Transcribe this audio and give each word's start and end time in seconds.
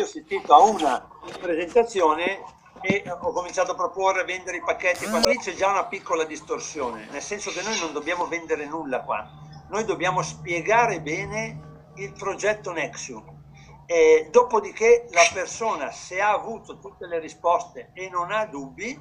io 0.00 0.06
ho 0.06 0.08
assistito 0.08 0.54
a 0.54 0.62
una 0.62 1.08
presentazione 1.38 2.42
e 2.80 3.04
ho 3.06 3.32
cominciato 3.32 3.72
a 3.72 3.74
proporre 3.74 4.24
vendere 4.24 4.56
i 4.56 4.62
pacchetti. 4.62 5.06
Quando 5.06 5.28
c'è 5.28 5.54
già 5.54 5.68
una 5.68 5.84
piccola 5.84 6.24
distorsione, 6.24 7.06
nel 7.10 7.20
senso 7.20 7.50
che 7.50 7.62
noi 7.62 7.78
non 7.78 7.92
dobbiamo 7.92 8.26
vendere 8.26 8.64
nulla 8.64 9.02
qua, 9.02 9.28
noi 9.68 9.84
dobbiamo 9.84 10.22
spiegare 10.22 11.02
bene 11.02 11.90
il 11.96 12.12
progetto 12.14 12.72
Nexium. 12.72 13.38
E 13.84 14.28
dopodiché 14.30 15.06
la 15.10 15.28
persona, 15.34 15.90
se 15.90 16.20
ha 16.20 16.30
avuto 16.30 16.78
tutte 16.78 17.06
le 17.06 17.18
risposte 17.18 17.90
e 17.92 18.08
non 18.08 18.30
ha 18.30 18.46
dubbi, 18.46 18.98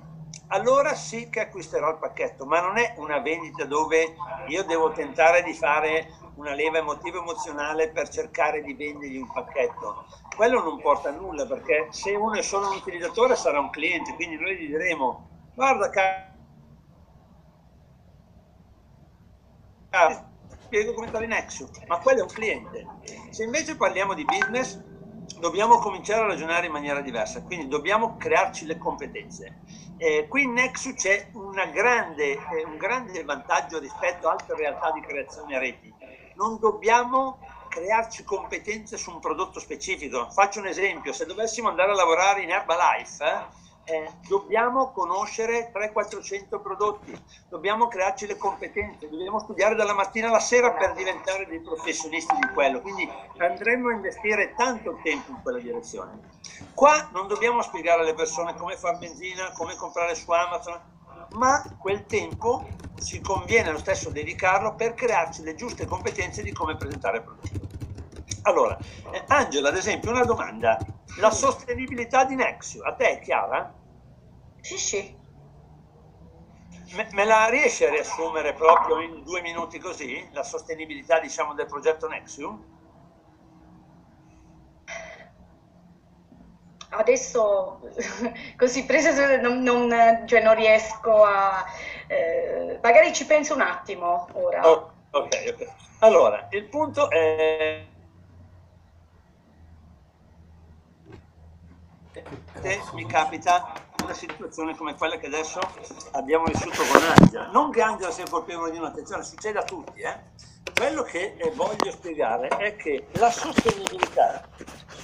allora 0.48 0.96
sì 0.96 1.30
che 1.30 1.42
acquisterò 1.42 1.92
il 1.92 2.00
pacchetto, 2.00 2.46
ma 2.46 2.60
non 2.60 2.78
è 2.78 2.96
una 2.98 3.20
vendita 3.20 3.66
dove 3.66 4.16
io 4.48 4.64
devo 4.64 4.92
tentare 4.92 5.44
di 5.44 5.54
fare 5.54 6.10
una 6.40 6.54
leva 6.54 6.78
emotiva 6.78 7.20
emozionale 7.20 7.90
per 7.90 8.08
cercare 8.08 8.64
di 8.64 8.74
vendergli 8.74 9.18
un 9.18 9.30
pacchetto. 9.32 10.06
Quello 10.34 10.64
non 10.64 10.80
porta 10.80 11.10
a 11.10 11.12
nulla 11.12 11.46
perché 11.46 11.88
se 11.92 12.12
uno 12.12 12.36
è 12.36 12.42
solo 12.42 12.70
un 12.70 12.78
utilizzatore 12.78 13.36
sarà 13.36 13.60
un 13.60 13.70
cliente, 13.70 14.16
quindi 14.16 14.38
noi 14.38 14.56
gli 14.56 14.68
diremo 14.68 15.28
guarda 15.54 15.90
caro, 19.90 20.28
spiego 20.62 20.94
come 20.94 21.10
in 21.24 21.30
Nexus, 21.30 21.72
ma 21.88 21.98
quello 22.00 22.20
è 22.20 22.22
un 22.22 22.30
cliente. 22.30 22.88
Se 23.32 23.44
invece 23.44 23.76
parliamo 23.76 24.14
di 24.14 24.24
business 24.24 24.82
dobbiamo 25.40 25.78
cominciare 25.80 26.24
a 26.24 26.28
ragionare 26.28 26.68
in 26.68 26.72
maniera 26.72 27.02
diversa, 27.02 27.44
quindi 27.44 27.68
dobbiamo 27.68 28.16
crearci 28.16 28.66
le 28.66 28.78
competenze. 28.78 29.60
Eh, 29.98 30.28
qui 30.30 30.44
in 30.44 30.54
Nexus 30.54 30.94
c'è 30.94 31.32
grande, 31.74 32.32
eh, 32.32 32.64
un 32.66 32.78
grande 32.78 33.22
vantaggio 33.26 33.80
rispetto 33.80 34.30
a 34.30 34.32
altre 34.32 34.56
realtà 34.56 34.92
di 34.92 35.02
creazione 35.02 35.58
a 35.58 35.60
reti 35.60 35.94
non 36.40 36.58
dobbiamo 36.58 37.40
crearci 37.68 38.24
competenze 38.24 38.98
su 38.98 39.12
un 39.12 39.20
prodotto 39.20 39.60
specifico. 39.60 40.30
Faccio 40.32 40.60
un 40.60 40.68
esempio, 40.68 41.12
se 41.12 41.26
dovessimo 41.26 41.68
andare 41.68 41.92
a 41.92 41.96
lavorare 41.96 42.42
in 42.42 42.50
Herbalife, 42.50 43.26
eh, 43.26 43.94
eh, 43.94 44.12
dobbiamo 44.28 44.92
conoscere 44.92 45.72
300-400 45.74 46.62
prodotti, 46.62 47.20
dobbiamo 47.50 47.88
crearci 47.88 48.26
le 48.26 48.38
competenze, 48.38 49.10
dobbiamo 49.10 49.40
studiare 49.40 49.76
dalla 49.76 49.94
mattina 49.94 50.30
alla 50.30 50.40
sera 50.40 50.72
per 50.74 50.94
diventare 50.94 51.46
dei 51.48 51.60
professionisti 51.60 52.36
di 52.36 52.48
quello, 52.54 52.82
quindi 52.82 53.10
andremo 53.38 53.90
a 53.90 53.94
investire 53.94 54.54
tanto 54.56 54.98
tempo 55.04 55.32
in 55.32 55.42
quella 55.42 55.60
direzione. 55.60 56.38
Qua 56.74 57.10
non 57.12 57.28
dobbiamo 57.28 57.62
spiegare 57.62 58.02
alle 58.02 58.14
persone 58.14 58.56
come 58.56 58.78
fare 58.78 58.98
benzina, 58.98 59.52
come 59.52 59.76
comprare 59.76 60.16
su 60.16 60.32
Amazon, 60.32 60.80
ma 61.32 61.76
quel 61.78 62.06
tempo 62.06 62.66
ci 63.00 63.22
conviene 63.22 63.72
lo 63.72 63.78
stesso 63.78 64.10
dedicarlo 64.10 64.76
per 64.76 64.94
crearci 64.94 65.44
le 65.44 65.56
giuste 65.56 65.86
competenze 65.86 66.44
di 66.44 66.52
come 66.52 66.76
presentare 66.76 67.18
il 67.18 67.24
prodotto. 67.24 67.68
Allora, 68.44 68.78
eh, 69.12 69.24
Angela, 69.28 69.70
ad 69.70 69.78
esempio, 69.78 70.12
una 70.12 70.26
domanda. 70.26 70.84
La 71.18 71.32
sostenibilità 71.32 72.26
di 72.26 72.36
Nexio, 72.36 72.84
a 72.84 72.94
te 72.94 73.10
è 73.10 73.20
chiara? 73.20 73.74
Sì, 74.62 74.78
sì. 74.78 75.18
Me, 76.92 77.08
me, 77.12 77.26
la 77.26 77.50
riesci 77.50 77.86
a 77.86 77.90
riassumere 77.90 78.54
proprio 78.54 79.00
in 79.00 79.24
due 79.24 79.42
minuti 79.42 79.80
così, 79.80 80.28
la 80.32 80.44
sostenibilità 80.44 81.20
diciamo, 81.20 81.54
del 81.54 81.68
progetto 81.68 82.08
Nexium? 82.08 82.79
Adesso 86.90 87.82
così 88.58 88.86
presa 88.86 89.38
non, 89.38 89.62
non, 89.62 90.26
cioè 90.26 90.42
non 90.42 90.56
riesco 90.56 91.24
a... 91.24 91.66
Eh, 92.08 92.80
magari 92.82 93.14
ci 93.14 93.26
penso 93.26 93.54
un 93.54 93.62
attimo 93.62 94.28
ora. 94.34 94.68
Oh, 94.68 94.92
ok, 95.12 95.54
ok. 95.54 95.68
Allora, 96.00 96.48
il 96.52 96.64
punto 96.66 97.10
è... 97.10 97.86
Mi 102.94 103.06
capita 103.06 103.72
una 104.04 104.14
situazione 104.14 104.76
come 104.76 104.96
quella 104.96 105.18
che 105.18 105.28
adesso 105.28 105.60
abbiamo 106.12 106.46
vissuto 106.46 106.82
con 106.92 107.02
Angela. 107.16 107.50
Non 107.52 107.72
che 107.72 107.82
Angela 107.82 108.12
sia 108.12 108.26
colpevole 108.30 108.72
di 108.72 108.78
un'attenzione, 108.78 109.24
succede 109.24 109.60
a 109.60 109.64
tutti. 109.64 110.02
Eh? 110.02 110.20
Quello 110.76 111.04
che 111.04 111.38
voglio 111.56 111.92
spiegare 111.92 112.48
è 112.48 112.76
che 112.76 113.08
la 113.14 113.30
sostenibilità 113.30 114.44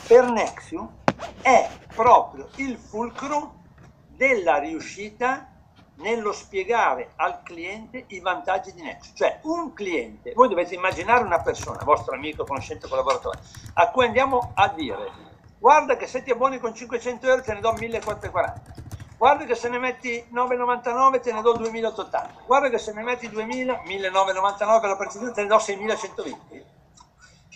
per 0.08 0.30
Nexium 0.30 1.04
è 1.42 1.70
proprio 1.94 2.50
il 2.56 2.78
fulcro 2.78 3.64
della 4.08 4.58
riuscita 4.58 5.50
nello 5.98 6.34
spiegare 6.34 7.12
al 7.16 7.42
cliente 7.44 8.06
i 8.08 8.20
vantaggi 8.20 8.74
di 8.74 8.81
Nexus. 8.81 9.14
Cioè 9.16 9.40
un 9.44 9.74
cliente, 9.74 10.34
voi 10.34 10.50
dovete 10.50 10.76
immaginare 10.76 11.24
una 11.24 11.42
persona, 11.42 11.84
vostro 11.84 12.16
amico, 12.16 12.44
conoscente, 12.44 12.88
collaboratore, 12.88 13.40
a 13.76 13.90
cui 13.92 14.06
andiamo 14.06 14.52
a 14.56 14.68
dire 14.70 15.34
guarda 15.58 15.96
che 15.96 16.06
se 16.06 16.22
ti 16.22 16.31
abboni 16.31 16.59
con 16.59 16.76
500 16.76 17.28
euro 17.28 17.42
te 17.42 17.53
ne 17.53 17.59
do 17.59 17.74
1440, 17.74 18.74
guarda 19.18 19.46
che 19.46 19.56
se 19.56 19.70
ne 19.70 19.80
metti 19.80 20.28
9,99 20.32 21.22
te 21.22 21.34
ne 21.34 21.42
do 21.42 21.53
2880, 21.53 22.44
guarda 22.46 22.70
che 22.70 22.78
se 22.78 22.94
ne 22.94 23.02
metti 23.02 23.30
2000, 23.30 23.82
1999 23.86 24.80
per 24.80 24.90
la 24.90 24.96
precisione 24.96 25.32
te 25.32 25.42
ne 25.42 25.47
do 25.47 25.58
6120 25.58 26.75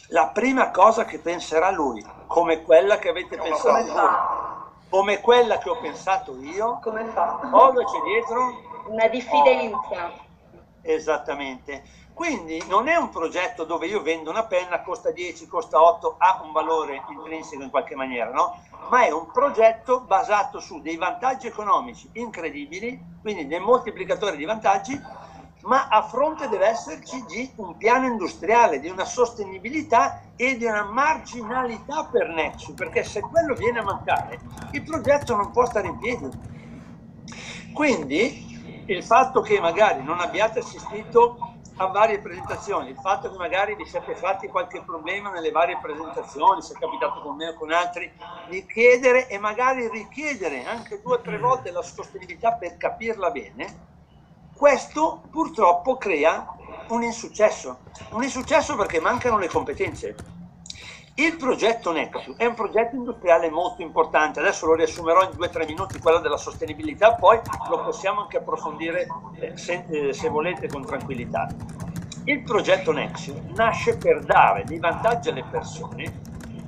la 0.09 0.28
prima 0.28 0.72
cosa 0.72 1.06
che 1.06 1.20
penserà 1.20 1.70
lui, 1.72 2.06
come 2.28 2.64
quella 2.64 2.97
che 2.97 3.09
avete 3.09 3.36
no, 3.36 3.44
pensato 3.44 3.70
come 3.70 3.92
voi, 3.92 4.09
come 4.90 5.22
quella 5.22 5.58
che 5.58 5.70
ho 5.70 5.78
pensato 5.78 6.38
io, 6.42 6.80
come 6.81 7.06
fa? 7.06 7.40
Cosa 7.50 7.84
c'è 7.84 8.02
dietro? 8.06 8.68
Una 8.88 9.08
diffidenza. 9.08 10.06
Oh, 10.08 10.28
esattamente. 10.81 11.84
Quindi 12.14 12.62
non 12.68 12.88
è 12.88 12.96
un 12.96 13.09
progetto 13.09 13.64
dove 13.64 13.86
io 13.86 14.02
vendo 14.02 14.30
una 14.30 14.44
penna, 14.44 14.81
costa 14.81 15.12
10, 15.12 15.47
costa 15.47 15.81
8, 15.81 16.16
ha 16.18 16.41
un 16.44 16.52
valore 16.52 17.03
intrinseco 17.08 17.64
in 17.64 17.70
qualche 17.70 17.96
maniera, 17.96 18.31
no? 18.31 18.59
Ma 18.90 19.06
è 19.06 19.12
un 19.12 19.31
progetto 19.31 20.02
basato 20.02 20.59
su 20.59 20.81
dei 20.81 20.97
vantaggi 20.97 21.47
economici 21.47 22.09
incredibili, 22.14 23.00
quindi 23.22 23.47
dei 23.47 23.59
moltiplicatori 23.59 24.36
di 24.36 24.44
vantaggi 24.44 25.00
ma 25.69 25.88
a 25.88 26.02
fronte 26.02 26.50
deve 26.50 26.66
esserci 26.66 27.24
di 27.25 27.53
un 27.57 27.78
piano 27.78 28.07
industriale, 28.07 28.80
di 28.80 28.90
una 28.90 29.06
sostenibilità 29.06 30.19
e 30.35 30.57
di 30.57 30.66
una 30.66 30.84
marginalità 30.84 32.06
per 32.06 32.28
Nexus, 32.30 32.74
perché 32.74 33.03
se 33.03 33.19
quello 33.22 33.53
viene 33.53 33.78
a 33.78 33.84
mancare, 33.84 34.40
il 34.72 34.81
progetto 34.81 35.35
non 35.35 35.52
può 35.52 35.68
stare 35.68 35.88
in 35.88 36.00
piedi. 36.00 36.28
Quindi 37.72 38.84
il 38.88 39.03
fatto 39.03 39.41
che 39.41 39.59
magari 39.59 40.02
non 40.02 40.19
abbiate 40.19 40.58
assistito 40.58 41.38
a 41.75 41.85
varie 41.85 42.18
presentazioni, 42.18 42.90
il 42.90 42.97
fatto 43.00 43.29
che 43.29 43.38
magari 43.38 43.75
vi 43.75 43.85
siate 43.85 44.16
fatti 44.16 44.47
qualche 44.47 44.81
problema 44.81 45.29
nelle 45.29 45.52
varie 45.52 45.78
presentazioni, 45.79 46.63
se 46.63 46.74
è 46.74 46.79
capitato 46.79 47.22
con 47.22 47.35
me 47.35 47.50
o 47.50 47.53
con 47.53 47.72
altri, 47.72 48.12
di 48.50 48.66
chiedere 48.66 49.28
e 49.28 49.38
magari 49.38 49.88
richiedere 49.88 50.66
anche 50.66 51.00
due 51.00 51.18
o 51.18 51.22
tre 51.22 51.38
volte 51.38 51.69
la 51.69 51.84
sostenibilità 51.84 52.53
per 52.53 52.75
capirla 52.75 53.29
bene, 53.29 53.89
questo 54.59 55.22
purtroppo 55.31 55.96
crea 55.96 56.46
un 56.90 57.02
insuccesso. 57.02 57.78
Un 58.09 58.24
insuccesso 58.24 58.75
perché 58.75 59.00
mancano 59.00 59.38
le 59.38 59.47
competenze. 59.47 60.14
Il 61.16 61.38
progetto 61.38 61.94
Nexus 61.94 62.36
è 62.36 62.46
un 62.46 62.56
progetto 62.56 62.94
industriale 62.97 63.50
molto 63.50 63.81
importante, 63.81 64.42
adesso 64.42 64.66
lo 64.66 64.74
riassumerò 64.74 65.24
in 65.24 65.31
due 65.34 65.47
o 65.47 65.50
tre 65.50 65.66
minuti, 65.66 65.97
quello 66.00 66.20
della 66.20 66.36
sostenibilità, 66.36 67.14
poi 67.16 67.40
lo 67.70 67.84
possiamo 67.86 68.24
anche 68.24 68.36
approfondire 68.36 69.08
eh, 69.36 69.56
se, 69.56 69.86
eh, 69.88 70.12
se 70.14 70.28
volete 70.28 70.68
con 70.68 70.86
tranquillità. 70.86 71.47
Il 72.26 72.44
progetto 72.44 72.91
Nexus 72.91 73.38
nasce 73.56 73.96
per 73.96 74.26
dare 74.26 74.66
dei 74.66 74.80
vantaggi 74.80 75.30
alle 75.30 75.46
persone 75.50 76.20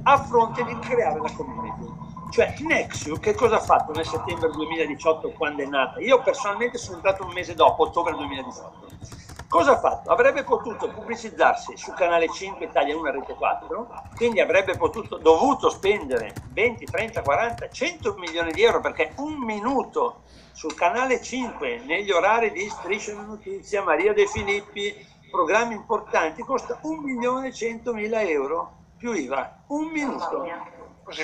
a 0.04 0.18
fronte 0.18 0.64
di 0.64 0.80
creare 0.80 1.20
la 1.20 1.32
community. 1.36 2.01
Cioè 2.32 2.56
Nexio 2.60 3.18
che 3.18 3.36
cosa 3.36 3.58
ha 3.58 3.60
fatto 3.60 3.92
nel 3.92 4.06
settembre 4.06 4.50
2018 4.52 5.32
quando 5.32 5.64
è 5.64 5.66
nata? 5.66 6.00
Io 6.00 6.22
personalmente 6.22 6.78
sono 6.78 6.96
entrato 6.96 7.26
un 7.26 7.34
mese 7.34 7.56
dopo, 7.56 7.84
ottobre 7.84 8.14
2018. 8.14 8.88
Cosa 9.50 9.74
ha 9.74 9.78
fatto? 9.78 10.12
Avrebbe 10.12 10.46
potuto 10.46 10.88
pubblicizzarsi 10.88 11.76
su 11.76 11.92
Canale 11.92 12.30
5 12.30 12.68
Italia 12.68 12.96
1 12.96 13.12
Rete 13.12 13.34
4, 13.34 13.90
quindi 14.16 14.40
avrebbe 14.40 14.78
potuto, 14.78 15.18
dovuto 15.18 15.70
spendere 15.70 16.34
20, 16.54 16.86
30, 16.86 17.22
40, 17.22 17.70
100 17.70 18.16
milioni 18.18 18.54
di 18.54 18.64
euro 18.64 18.80
perché 18.80 19.12
un 19.18 19.34
minuto 19.34 20.22
sul 20.54 20.74
Canale 20.74 21.22
5 21.22 21.82
negli 21.84 22.12
orari 22.12 22.54
di 22.54 22.70
Striscia 22.70 23.12
di 23.12 23.26
Notizia, 23.26 23.84
Maria 23.84 24.14
De 24.14 24.26
Filippi, 24.26 25.06
programmi 25.30 25.76
importanti, 25.76 26.44
costa 26.44 26.80
1 26.82 27.02
milione 27.02 27.50
e 27.50 27.54
100 27.54 27.94
mila 27.94 28.22
euro 28.22 28.78
più 28.96 29.12
IVA. 29.12 29.64
Un 29.68 29.88
minuto. 29.88 30.80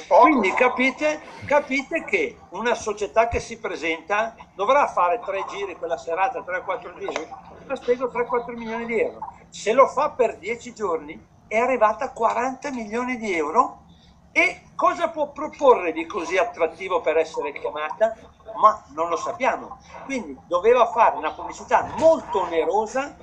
Quindi 0.07 0.51
capite, 0.51 1.21
capite, 1.45 2.03
che 2.03 2.37
una 2.49 2.75
società 2.75 3.27
che 3.29 3.39
si 3.39 3.57
presenta 3.57 4.35
dovrà 4.53 4.87
fare 4.87 5.19
tre 5.23 5.45
giri 5.49 5.77
quella 5.77 5.97
serata, 5.97 6.43
3-4 6.43 6.97
giri, 6.99 7.27
la 7.65 7.75
spiego 7.75 8.11
3-4 8.11 8.53
milioni 8.57 8.85
di 8.85 8.99
euro. 8.99 9.19
Se 9.49 9.71
lo 9.71 9.87
fa 9.87 10.09
per 10.11 10.37
10 10.37 10.73
giorni 10.73 11.25
è 11.47 11.57
arrivata 11.57 12.05
a 12.05 12.11
40 12.11 12.71
milioni 12.71 13.17
di 13.17 13.33
euro 13.33 13.85
e 14.33 14.63
cosa 14.75 15.09
può 15.09 15.31
proporre 15.31 15.93
di 15.93 16.05
così 16.05 16.37
attrattivo 16.37 16.99
per 16.99 17.17
essere 17.17 17.53
chiamata? 17.53 18.13
Ma 18.61 18.83
non 18.93 19.07
lo 19.07 19.15
sappiamo. 19.15 19.79
Quindi 20.03 20.37
doveva 20.47 20.85
fare 20.87 21.15
una 21.15 21.31
pubblicità 21.31 21.87
molto 21.97 22.41
onerosa 22.41 23.15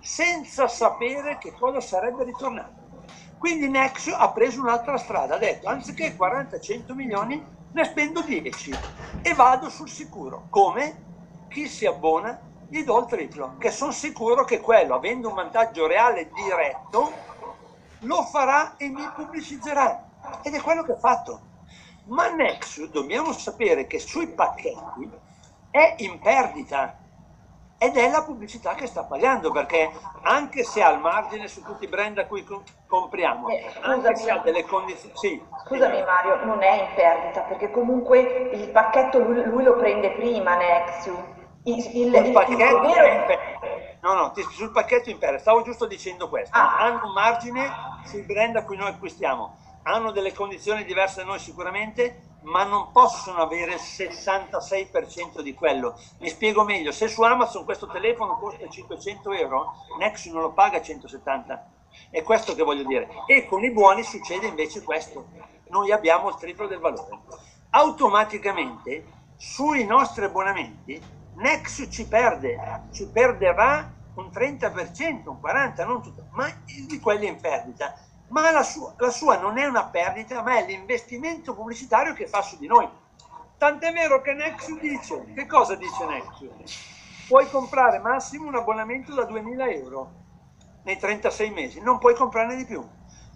senza 0.00 0.68
sapere 0.68 1.38
che 1.38 1.54
cosa 1.54 1.80
sarebbe 1.80 2.24
ritornato. 2.24 2.79
Quindi 3.40 3.70
Nexo 3.70 4.14
ha 4.14 4.30
preso 4.32 4.60
un'altra 4.60 4.98
strada, 4.98 5.36
ha 5.36 5.38
detto 5.38 5.66
anziché 5.66 6.14
40-100 6.14 6.92
milioni 6.92 7.42
ne 7.70 7.84
spendo 7.86 8.20
10 8.20 8.70
e 9.22 9.32
vado 9.32 9.70
sul 9.70 9.88
sicuro. 9.88 10.44
Come? 10.50 11.04
Chi 11.48 11.66
si 11.66 11.86
abbona 11.86 12.38
gli 12.68 12.84
do 12.84 12.98
il 12.98 13.06
triplo, 13.06 13.56
che 13.56 13.70
sono 13.70 13.92
sicuro 13.92 14.44
che 14.44 14.60
quello, 14.60 14.94
avendo 14.94 15.28
un 15.28 15.34
vantaggio 15.36 15.86
reale 15.86 16.30
diretto, 16.34 17.10
lo 18.00 18.24
farà 18.24 18.76
e 18.76 18.90
mi 18.90 19.08
pubblicizzerà. 19.14 20.08
Ed 20.42 20.52
è 20.52 20.60
quello 20.60 20.82
che 20.82 20.92
ha 20.92 20.98
fatto. 20.98 21.40
Ma 22.08 22.28
Nexus 22.28 22.90
dobbiamo 22.90 23.32
sapere 23.32 23.86
che 23.86 24.00
sui 24.00 24.26
pacchetti 24.28 25.10
è 25.70 25.94
in 26.00 26.18
perdita 26.18 26.99
ed 27.82 27.96
è 27.96 28.10
la 28.10 28.22
pubblicità 28.22 28.74
che 28.74 28.86
sta 28.86 29.04
pagando 29.04 29.50
perché 29.50 29.90
anche 30.24 30.64
se 30.64 30.82
ha 30.82 30.90
il 30.90 31.00
margine 31.00 31.48
su 31.48 31.62
tutti 31.62 31.84
i 31.84 31.88
brand 31.88 32.18
a 32.18 32.26
cui 32.26 32.46
compriamo, 32.86 33.48
eh, 33.48 33.72
anche 33.80 34.16
se 34.16 34.30
ha 34.30 34.36
delle 34.40 34.66
condizioni... 34.66 35.14
Sì, 35.16 35.42
scusami 35.64 35.96
sì. 35.96 36.02
Mario, 36.02 36.44
non 36.44 36.62
è 36.62 36.82
in 36.82 36.94
perdita 36.94 37.40
perché 37.40 37.70
comunque 37.70 38.50
il 38.52 38.68
pacchetto 38.68 39.18
lui, 39.20 39.42
lui 39.44 39.62
lo 39.64 39.76
prende 39.78 40.10
prima 40.10 40.56
Nexus. 40.56 41.16
Il, 41.64 41.78
il, 41.96 42.14
il, 42.14 42.32
pacchetto 42.32 42.82
il 42.82 42.92
vero... 42.92 43.38
No, 44.02 44.12
no, 44.12 44.32
sul 44.50 44.72
pacchetto 44.72 45.08
in 45.08 45.16
perdita, 45.16 45.40
stavo 45.40 45.62
giusto 45.62 45.86
dicendo 45.86 46.28
questo. 46.28 46.54
Ah. 46.54 46.80
Hanno 46.80 47.06
un 47.06 47.12
margine 47.14 47.66
sul 48.04 48.26
brand 48.26 48.56
a 48.56 48.64
cui 48.64 48.76
noi 48.76 48.88
acquistiamo 48.88 49.56
hanno 49.82 50.10
delle 50.10 50.32
condizioni 50.32 50.84
diverse 50.84 51.20
da 51.20 51.26
noi 51.26 51.38
sicuramente, 51.38 52.29
ma 52.42 52.64
non 52.64 52.90
possono 52.92 53.42
avere 53.42 53.74
il 53.74 53.80
66% 53.80 55.40
di 55.40 55.54
quello. 55.54 55.98
Mi 56.18 56.28
spiego 56.28 56.64
meglio, 56.64 56.92
se 56.92 57.08
su 57.08 57.22
Amazon 57.22 57.64
questo 57.64 57.86
telefono 57.86 58.38
costa 58.38 58.68
500 58.68 59.32
euro, 59.32 59.72
Nexus 59.98 60.32
non 60.32 60.42
lo 60.42 60.52
paga 60.52 60.80
170. 60.80 61.70
È 62.10 62.22
questo 62.22 62.54
che 62.54 62.62
voglio 62.62 62.84
dire. 62.84 63.08
E 63.26 63.46
con 63.46 63.62
i 63.64 63.70
buoni 63.70 64.02
succede 64.02 64.46
invece 64.46 64.82
questo. 64.82 65.26
Noi 65.68 65.92
abbiamo 65.92 66.28
il 66.28 66.36
triplo 66.36 66.66
del 66.66 66.78
valore. 66.78 67.18
Automaticamente 67.70 69.04
sui 69.36 69.84
nostri 69.84 70.24
abbonamenti 70.24 71.00
Nexus 71.36 71.88
ci 71.90 72.06
perde, 72.06 72.88
ci 72.92 73.06
perderà 73.06 73.90
un 74.14 74.26
30%, 74.26 75.28
un 75.28 75.38
40%, 75.42 75.86
non 75.86 76.02
tutto, 76.02 76.26
ma 76.32 76.50
di 76.64 77.00
quelli 77.00 77.26
in 77.26 77.40
perdita 77.40 77.94
ma 78.30 78.50
la 78.50 78.62
sua, 78.62 78.94
la 78.96 79.10
sua 79.10 79.38
non 79.38 79.58
è 79.58 79.66
una 79.66 79.84
perdita, 79.84 80.42
ma 80.42 80.58
è 80.58 80.66
l'investimento 80.66 81.54
pubblicitario 81.54 82.12
che 82.14 82.26
fa 82.26 82.42
su 82.42 82.58
di 82.58 82.66
noi. 82.66 82.88
Tant'è 83.58 83.92
vero 83.92 84.20
che 84.20 84.32
Nexus 84.32 84.78
dice, 84.80 85.32
che 85.34 85.46
cosa 85.46 85.74
dice 85.74 86.04
Nexus? 86.06 87.26
Puoi 87.26 87.48
comprare 87.50 87.98
massimo 87.98 88.46
un 88.46 88.56
abbonamento 88.56 89.14
da 89.14 89.24
2000 89.24 89.70
euro 89.70 90.12
nei 90.84 90.96
36 90.96 91.50
mesi, 91.50 91.80
non 91.80 91.98
puoi 91.98 92.14
comprarne 92.14 92.56
di 92.56 92.64
più, 92.64 92.84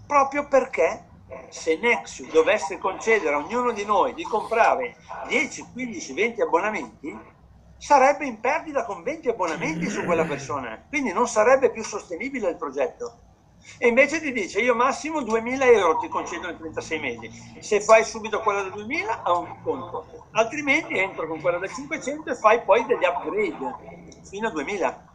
proprio 0.07 0.47
perché 0.47 1.05
se 1.49 1.77
Nexus 1.77 2.31
dovesse 2.31 2.77
concedere 2.77 3.35
a 3.35 3.37
ognuno 3.37 3.71
di 3.71 3.85
noi 3.85 4.13
di 4.13 4.23
comprare 4.23 4.95
10, 5.27 5.71
15, 5.73 6.13
20 6.13 6.41
abbonamenti, 6.41 7.19
sarebbe 7.77 8.25
in 8.25 8.39
perdita 8.39 8.85
con 8.85 9.03
20 9.03 9.29
abbonamenti 9.29 9.89
su 9.89 10.05
quella 10.05 10.25
persona, 10.25 10.83
quindi 10.87 11.11
non 11.11 11.27
sarebbe 11.27 11.69
più 11.69 11.83
sostenibile 11.83 12.49
il 12.49 12.57
progetto 12.57 13.19
e 13.77 13.87
invece 13.87 14.19
ti 14.21 14.31
dice 14.31 14.59
io 14.59 14.75
massimo 14.75 15.21
2000 15.21 15.65
euro 15.65 15.97
ti 15.97 16.07
concedo 16.07 16.49
in 16.49 16.57
36 16.57 16.99
mesi. 16.99 17.31
Se 17.59 17.81
fai 17.81 18.03
subito 18.03 18.39
quella 18.39 18.61
da 18.61 18.69
2000 18.69 19.23
ha 19.23 19.37
un 19.37 19.61
conto. 19.61 20.27
Altrimenti 20.31 20.97
entro 20.97 21.27
con 21.27 21.41
quella 21.41 21.57
da 21.57 21.67
500 21.67 22.31
e 22.31 22.35
fai 22.35 22.61
poi 22.61 22.85
degli 22.85 23.03
upgrade 23.03 24.21
fino 24.23 24.47
a 24.47 24.51
2000 24.51 25.13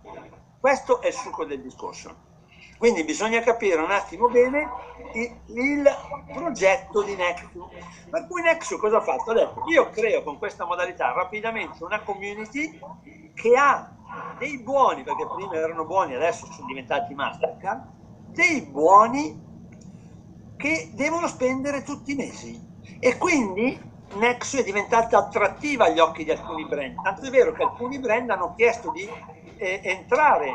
questo 0.60 1.00
è 1.00 1.06
il 1.06 1.14
succo 1.14 1.46
del 1.46 1.62
discorso. 1.62 2.28
Quindi 2.76 3.02
bisogna 3.02 3.40
capire 3.40 3.80
un 3.80 3.90
attimo 3.90 4.28
bene 4.28 4.70
il, 5.14 5.34
il 5.54 5.96
progetto 6.34 7.02
di 7.02 7.14
Nexus. 7.16 7.66
Per 8.10 8.26
cui 8.26 8.42
Nexus 8.42 8.78
cosa 8.78 8.98
ha 8.98 9.00
fatto? 9.00 9.30
ha 9.30 9.34
detto 9.34 9.62
io 9.68 9.88
creo 9.88 10.22
con 10.22 10.38
questa 10.38 10.66
modalità 10.66 11.12
rapidamente 11.12 11.82
una 11.82 12.00
community 12.00 12.78
che 13.34 13.56
ha 13.56 13.90
dei 14.38 14.58
buoni 14.58 15.02
perché 15.02 15.26
prima 15.34 15.54
erano 15.54 15.86
buoni 15.86 16.14
adesso 16.14 16.44
sono 16.52 16.66
diventati 16.66 17.14
Mastercard 17.14 17.99
dei 18.32 18.62
buoni 18.62 19.48
che 20.56 20.90
devono 20.94 21.26
spendere 21.26 21.82
tutti 21.82 22.12
i 22.12 22.16
mesi 22.16 22.68
e 22.98 23.16
quindi 23.16 23.88
Nexus 24.14 24.60
è 24.60 24.64
diventata 24.64 25.18
attrattiva 25.18 25.86
agli 25.86 26.00
occhi 26.00 26.24
di 26.24 26.30
alcuni 26.30 26.66
brand, 26.66 27.00
tanto 27.02 27.26
è 27.26 27.30
vero 27.30 27.52
che 27.52 27.62
alcuni 27.62 27.98
brand 27.98 28.28
hanno 28.30 28.54
chiesto 28.56 28.90
di 28.90 29.08
eh, 29.56 29.80
entrare 29.84 30.52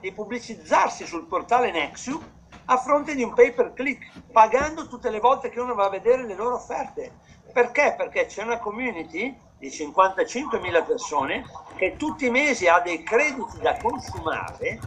eh, 0.00 0.12
pubblicizzarsi 0.12 1.06
sul 1.06 1.26
portale 1.26 1.70
Nexus 1.70 2.18
a 2.66 2.76
fronte 2.76 3.14
di 3.14 3.22
un 3.22 3.32
pay 3.32 3.52
per 3.52 3.72
click, 3.72 4.30
pagando 4.30 4.86
tutte 4.86 5.10
le 5.10 5.18
volte 5.18 5.48
che 5.48 5.58
uno 5.58 5.74
va 5.74 5.86
a 5.86 5.90
vedere 5.90 6.24
le 6.24 6.34
loro 6.34 6.56
offerte. 6.56 7.12
Perché? 7.52 7.94
Perché 7.96 8.26
c'è 8.26 8.44
una 8.44 8.58
community 8.58 9.36
di 9.58 9.68
55.000 9.68 10.86
persone 10.86 11.44
che 11.76 11.96
tutti 11.96 12.26
i 12.26 12.30
mesi 12.30 12.68
ha 12.68 12.78
dei 12.80 13.02
crediti 13.02 13.58
da 13.60 13.76
consumare 13.76 14.78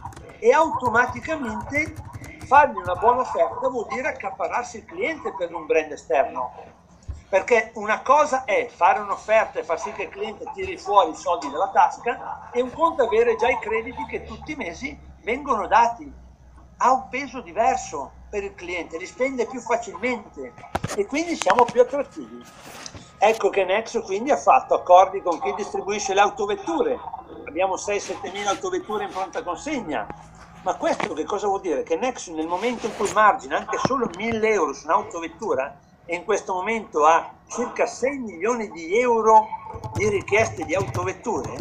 e 0.44 0.52
automaticamente 0.52 1.94
fargli 2.44 2.76
una 2.76 2.96
buona 2.96 3.20
offerta 3.20 3.66
vuol 3.70 3.86
dire 3.88 4.08
accaparrarsi 4.08 4.76
il 4.76 4.84
cliente 4.84 5.32
per 5.32 5.54
un 5.54 5.64
brand 5.64 5.90
esterno. 5.90 6.52
Perché 7.30 7.70
una 7.76 8.02
cosa 8.02 8.44
è 8.44 8.68
fare 8.68 9.00
un'offerta 9.00 9.58
e 9.58 9.64
far 9.64 9.80
sì 9.80 9.90
che 9.92 10.02
il 10.02 10.08
cliente 10.10 10.44
tiri 10.52 10.76
fuori 10.76 11.12
i 11.12 11.16
soldi 11.16 11.50
dalla 11.50 11.70
tasca 11.70 12.50
e 12.52 12.60
un 12.60 12.70
conto 12.70 13.04
avere 13.04 13.36
già 13.36 13.48
i 13.48 13.58
crediti 13.58 14.04
che 14.04 14.24
tutti 14.24 14.52
i 14.52 14.56
mesi 14.56 14.94
vengono 15.22 15.66
dati. 15.66 16.12
Ha 16.76 16.92
un 16.92 17.08
peso 17.08 17.40
diverso 17.40 18.12
per 18.28 18.44
il 18.44 18.54
cliente, 18.54 18.98
li 18.98 19.06
spende 19.06 19.46
più 19.46 19.60
facilmente 19.60 20.52
e 20.94 21.06
quindi 21.06 21.36
siamo 21.36 21.64
più 21.64 21.80
attrattivi. 21.80 22.44
Ecco 23.26 23.48
che 23.48 23.64
Nexo 23.64 24.02
quindi 24.02 24.30
ha 24.30 24.36
fatto 24.36 24.74
accordi 24.74 25.22
con 25.22 25.40
chi 25.40 25.54
distribuisce 25.54 26.12
le 26.12 26.20
autovetture. 26.20 27.00
Abbiamo 27.48 27.76
6-7 27.76 28.30
mila 28.30 28.50
autovetture 28.50 29.04
in 29.04 29.10
pronta 29.10 29.42
consegna 29.42 30.06
ma 30.60 30.76
questo 30.76 31.14
che 31.14 31.24
cosa 31.24 31.46
vuol 31.46 31.62
dire? 31.62 31.82
Che 31.84 31.96
Nexus 31.96 32.34
nel 32.34 32.46
momento 32.46 32.84
in 32.84 32.96
cui 32.96 33.10
margina 33.12 33.56
anche 33.56 33.78
solo 33.84 34.10
1000 34.14 34.48
euro 34.48 34.74
su 34.74 34.84
un'autovettura 34.84 35.78
e 36.04 36.16
in 36.16 36.24
questo 36.24 36.52
momento 36.52 37.06
ha 37.06 37.32
circa 37.48 37.86
6 37.86 38.18
milioni 38.18 38.70
di 38.70 38.98
euro 38.98 39.46
di 39.94 40.06
richieste 40.08 40.64
di 40.64 40.74
autovetture, 40.74 41.56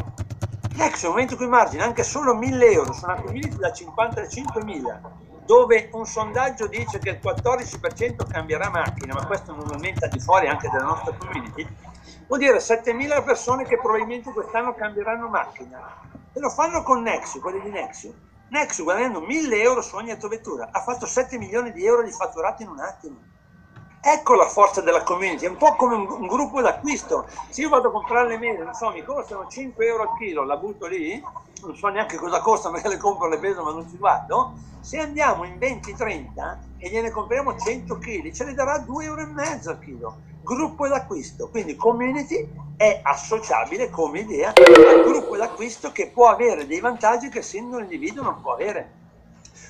Nexus 0.75 1.03
nel 1.03 1.11
momento 1.11 1.33
in 1.33 1.39
cui 1.39 1.47
margina 1.47 1.85
anche 1.85 2.03
solo 2.03 2.33
1000 2.33 2.71
euro 2.71 2.91
su 2.91 3.05
una 3.05 3.21
community 3.21 3.57
da 3.57 3.69
55.000 3.69 4.99
dove 5.45 5.89
un 5.93 6.05
sondaggio 6.05 6.67
dice 6.67 6.99
che 6.99 7.09
il 7.09 7.19
14% 7.21 8.27
cambierà 8.27 8.69
macchina, 8.69 9.13
ma 9.13 9.25
questo 9.25 9.53
normalmente 9.53 10.05
al 10.05 10.11
di 10.11 10.19
fuori 10.19 10.47
anche 10.47 10.69
della 10.69 10.85
nostra 10.85 11.13
community, 11.13 11.67
vuol 12.27 12.39
dire 12.39 12.57
7.000 12.57 13.23
persone 13.23 13.65
che 13.65 13.77
probabilmente 13.77 14.31
quest'anno 14.31 14.73
cambieranno 14.73 15.27
macchina. 15.27 16.01
E 16.33 16.39
lo 16.39 16.49
fanno 16.49 16.81
con 16.83 17.01
Nexus, 17.01 17.41
quelli 17.41 17.61
di 17.61 17.69
Nexus 17.69 18.13
Nexus 18.53 18.83
guadagnando 18.83 19.19
1000 19.19 19.61
euro 19.63 19.81
su 19.81 19.95
ogni 19.95 20.11
autovettura 20.11 20.69
ha 20.71 20.79
fatto 20.79 21.07
7 21.07 21.39
milioni 21.39 21.71
di 21.71 21.85
euro 21.85 22.03
di 22.03 22.11
fatturato 22.11 22.61
in 22.61 22.69
un 22.69 22.79
attimo. 22.79 23.17
Ecco 24.05 24.35
la 24.35 24.49
forza 24.49 24.81
della 24.81 25.01
community, 25.01 25.45
è 25.45 25.47
un 25.47 25.55
po' 25.55 25.77
come 25.77 25.95
un, 25.95 26.05
un 26.05 26.27
gruppo 26.27 26.59
d'acquisto. 26.59 27.25
Se 27.47 27.61
io 27.61 27.69
vado 27.69 27.87
a 27.87 27.91
comprare 27.91 28.27
le 28.27 28.37
mele, 28.37 28.61
non 28.61 28.73
so, 28.73 28.91
mi 28.91 29.01
costano 29.01 29.47
5 29.47 29.85
euro 29.85 30.03
al 30.03 30.17
chilo, 30.17 30.43
la 30.43 30.57
butto 30.57 30.87
lì, 30.87 31.23
non 31.61 31.73
so 31.77 31.87
neanche 31.87 32.17
cosa 32.17 32.41
costa 32.41 32.67
perché 32.69 32.89
le 32.89 32.97
compro, 32.97 33.29
le 33.29 33.37
peso 33.37 33.63
ma 33.63 33.71
non 33.71 33.89
ci 33.89 33.95
guardo. 33.95 34.55
Se 34.81 34.99
andiamo 34.99 35.45
in 35.45 35.55
20-30 35.57 36.57
e 36.79 36.89
gliene 36.89 37.11
compriamo 37.11 37.57
100 37.57 37.97
kg, 37.97 38.33
ce 38.33 38.43
ne 38.43 38.53
darà 38.53 38.79
2,5 38.79 39.03
euro 39.03 39.21
al 39.21 39.79
chilo. 39.79 40.15
Gruppo 40.41 40.85
d'acquisto, 40.89 41.47
quindi 41.47 41.77
community 41.77 42.45
è 42.75 42.99
associabile 43.01 43.89
come 43.89 44.19
idea 44.19 44.49
al 44.49 45.03
gruppo 45.05 45.37
d'acquisto 45.37 45.93
che 45.93 46.07
può 46.07 46.27
avere 46.27 46.67
dei 46.67 46.81
vantaggi 46.81 47.29
che 47.29 47.37
il 47.37 47.45
singolo 47.45 47.83
individuo 47.83 48.23
non 48.23 48.41
può 48.41 48.51
avere. 48.51 48.91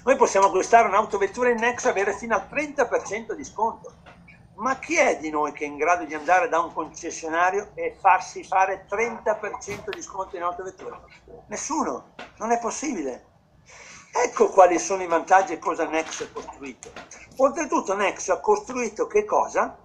Noi 0.05 0.15
possiamo 0.15 0.47
acquistare 0.47 0.87
un'autovettura 0.87 1.49
in 1.49 1.59
Nex 1.59 1.85
e 1.85 1.89
avere 1.89 2.13
fino 2.15 2.33
al 2.33 2.47
30% 2.51 3.33
di 3.33 3.43
sconto. 3.43 4.01
Ma 4.63 4.79
chi 4.79 4.97
è 4.97 5.19
di 5.19 5.29
noi 5.29 5.51
che 5.51 5.65
è 5.65 5.67
in 5.67 5.75
grado 5.75 6.05
di 6.05 6.13
andare 6.13 6.47
da 6.47 6.61
un 6.61 6.71
concessionario 6.71 7.71
e 7.73 7.97
farsi 7.99 8.45
fare 8.45 8.85
30% 8.89 9.89
di 9.89 10.01
sconto 10.01 10.37
in 10.37 10.43
autovettura? 10.43 11.01
Nessuno, 11.47 12.13
non 12.37 12.51
è 12.51 12.59
possibile. 12.59 13.25
Ecco 14.25 14.47
quali 14.47 14.79
sono 14.79 15.03
i 15.03 15.07
vantaggi 15.07 15.51
e 15.51 15.59
cosa 15.59 15.85
Nex 15.85 16.21
ha 16.21 16.31
costruito. 16.31 16.93
Oltretutto 17.39 17.93
Nex 17.93 18.29
ha 18.29 18.39
costruito 18.39 19.05
che 19.05 19.25
cosa? 19.25 19.77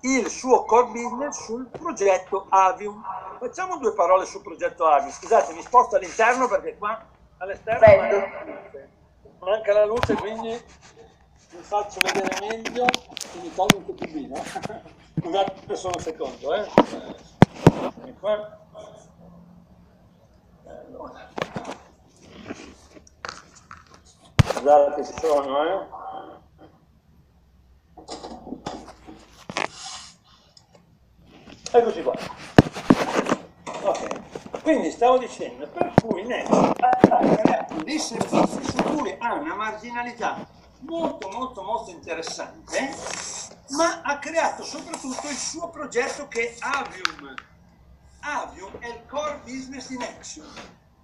il 0.00 0.28
suo 0.28 0.64
core 0.64 0.88
business 0.88 1.44
sul 1.44 1.66
progetto 1.68 2.46
Avium. 2.48 3.02
Facciamo 3.38 3.78
due 3.78 3.94
parole 3.94 4.26
sul 4.26 4.42
progetto 4.42 4.84
Avium. 4.84 5.12
Scusate, 5.12 5.54
mi 5.54 5.62
sposto 5.62 5.94
all'interno 5.94 6.48
perché 6.48 6.76
qua 6.76 7.02
all'esterno 7.38 7.86
manca, 7.86 8.44
manca 9.38 9.72
la 9.72 9.84
luce, 9.86 10.14
quindi 10.14 10.60
vi 11.56 11.62
faccio 11.62 12.00
vedere 12.00 12.36
meglio 12.40 12.84
quindi 13.30 13.54
tolgo 13.54 13.76
un 13.76 13.84
po' 13.84 13.94
cotubino 13.94 14.34
scusate 15.20 15.76
solo 15.76 15.94
un 15.96 16.02
secondo 16.02 16.54
eh. 16.54 16.68
Qua 18.18 18.58
allora. 20.66 21.28
guardate 24.62 25.02
che 25.02 25.06
ci 25.06 25.18
sono 25.20 25.62
eh 25.62 25.86
eccoci 31.70 32.02
qua 32.02 32.14
ok 33.82 34.62
quindi 34.62 34.90
stavo 34.90 35.18
dicendo 35.18 35.68
per 35.68 35.92
cui 36.02 36.24
Nexus 36.24 36.56
attacca 36.56 37.20
gli 37.84 37.98
servizi 37.98 38.62
su 38.62 38.82
cui 38.82 39.14
ha 39.18 39.34
una 39.34 39.54
marginalità 39.54 40.62
molto 40.86 41.28
molto 41.30 41.62
molto 41.62 41.90
interessante, 41.90 42.94
ma 43.70 44.02
ha 44.02 44.18
creato 44.18 44.62
soprattutto 44.62 45.28
il 45.28 45.36
suo 45.36 45.68
progetto 45.70 46.28
che 46.28 46.54
è 46.54 46.56
Avium. 46.60 47.34
Avium 48.20 48.78
è 48.78 48.88
il 48.88 49.02
core 49.08 49.40
business 49.44 49.88
di 49.88 49.96
Nexium. 49.96 50.46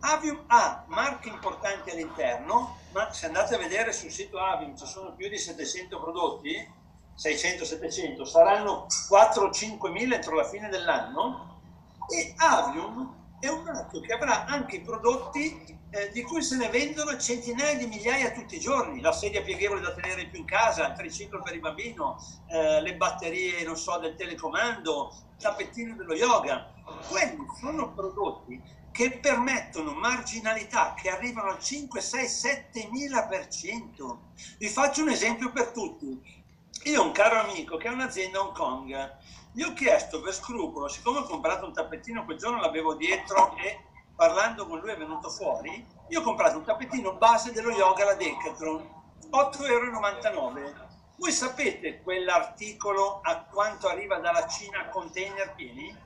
Avium 0.01 0.45
ha 0.47 0.85
marche 0.89 1.29
importanti 1.29 1.91
all'interno, 1.91 2.79
ma 2.93 3.13
se 3.13 3.27
andate 3.27 3.55
a 3.55 3.59
vedere 3.59 3.93
sul 3.93 4.11
sito 4.11 4.39
Avium 4.39 4.77
ci 4.77 4.87
sono 4.87 5.15
più 5.15 5.29
di 5.29 5.39
700 5.39 6.01
prodotti, 6.01 6.79
600-700, 7.17 8.25
saranno 8.25 8.87
4 9.09 9.45
o 9.45 9.51
5 9.51 9.91
mila 9.91 10.15
entro 10.15 10.37
la 10.37 10.45
fine 10.45 10.71
dell'anno 10.71 11.61
e 12.09 12.35
Avium 12.39 13.19
è 13.39 13.49
un 13.49 13.63
marchio 13.63 14.01
che 14.01 14.13
avrà 14.15 14.47
anche 14.47 14.77
i 14.77 14.81
prodotti 14.81 15.79
eh, 15.91 16.11
di 16.13 16.23
cui 16.23 16.43
se 16.43 16.57
ne 16.57 16.69
vendono 16.69 17.19
centinaia 17.19 17.77
di 17.77 17.87
migliaia 17.87 18.31
tutti 18.31 18.57
i 18.57 18.61
giorni, 18.61 19.01
la 19.01 19.13
sedia 19.13 19.43
pieghevole 19.43 19.81
da 19.81 19.93
tenere 19.93 20.27
più 20.27 20.39
in 20.39 20.45
casa, 20.45 20.87
il 20.87 20.95
triciclo 20.95 21.43
per 21.43 21.55
il 21.55 21.61
bambino, 21.61 22.17
eh, 22.49 22.81
le 22.81 22.95
batterie, 22.97 23.65
non 23.65 23.77
so, 23.77 23.99
del 23.99 24.15
telecomando, 24.15 25.13
il 25.37 25.43
tappettino 25.43 25.97
dello 25.97 26.15
yoga. 26.15 26.73
Quelli 27.09 27.45
sono 27.59 27.93
prodotti 27.93 28.79
che 28.93 29.19
permettono 29.19 29.93
marginalità 29.93 30.95
che 30.95 31.11
arrivano 31.11 31.51
al 31.51 31.61
5, 31.61 32.01
6, 32.01 32.29
7 32.29 32.89
mila 32.91 33.27
per 33.27 33.49
cento. 33.49 34.33
Vi 34.59 34.69
faccio 34.69 35.03
un 35.03 35.11
esempio 35.11 35.51
per 35.51 35.69
tutti. 35.69 36.39
Io 36.85 37.01
ho 37.01 37.05
un 37.05 37.13
caro 37.13 37.41
amico 37.41 37.77
che 37.77 37.89
ha 37.89 37.93
un'azienda 37.93 38.39
a 38.39 38.43
Hong 38.43 38.55
Kong. 38.55 39.19
Gli 39.53 39.63
ho 39.63 39.73
chiesto 39.73 40.21
per 40.21 40.35
scrupolo, 40.35 40.89
siccome 40.89 41.19
ho 41.19 41.25
comprato 41.25 41.67
un 41.67 41.73
tappettino 41.73 42.25
quel 42.25 42.39
giorno 42.39 42.61
l'avevo 42.61 42.95
dietro 42.95 43.57
e 43.57 43.90
parlando 44.21 44.67
con 44.67 44.81
lui 44.81 44.91
è 44.91 44.99
venuto 44.99 45.31
fuori, 45.31 45.83
io 46.09 46.21
ho 46.21 46.23
comprato 46.23 46.59
un 46.59 46.65
tappettino 46.65 47.15
base 47.15 47.53
dello 47.53 47.71
yoga 47.71 48.03
alla 48.03 48.17
Decathlon, 48.17 48.87
8,99 49.31 50.59
euro. 50.59 50.89
Voi 51.17 51.33
sapete 51.33 52.03
quell'articolo 52.03 53.21
a 53.23 53.45
quanto 53.45 53.89
arriva 53.89 54.19
dalla 54.19 54.47
Cina 54.47 54.81
a 54.81 54.89
container 54.91 55.55
pieni? 55.55 55.97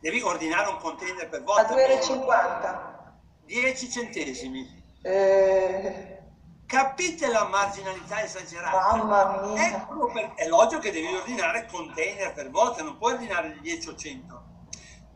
Devi 0.00 0.22
ordinare 0.22 0.70
un 0.70 0.78
container 0.78 1.28
per 1.28 1.42
volta. 1.42 1.74
A 1.74 1.76
2,50 1.76 2.14
euro. 2.14 3.18
10 3.44 3.90
centesimi. 3.90 4.96
Eh... 5.02 6.18
Capite 6.64 7.28
la 7.28 7.44
marginalità 7.44 8.22
esagerata? 8.22 8.96
Mamma 8.96 9.42
mia! 9.42 9.66
Ecco 9.66 10.10
per... 10.10 10.32
È 10.36 10.48
logico 10.48 10.80
che 10.80 10.90
devi 10.90 11.14
ordinare 11.14 11.68
container 11.70 12.32
per 12.32 12.50
volta, 12.50 12.82
non 12.82 12.96
puoi 12.96 13.12
ordinare 13.12 13.52
di 13.52 13.60
10 13.60 13.88
o 13.90 13.94
100. 13.94 14.45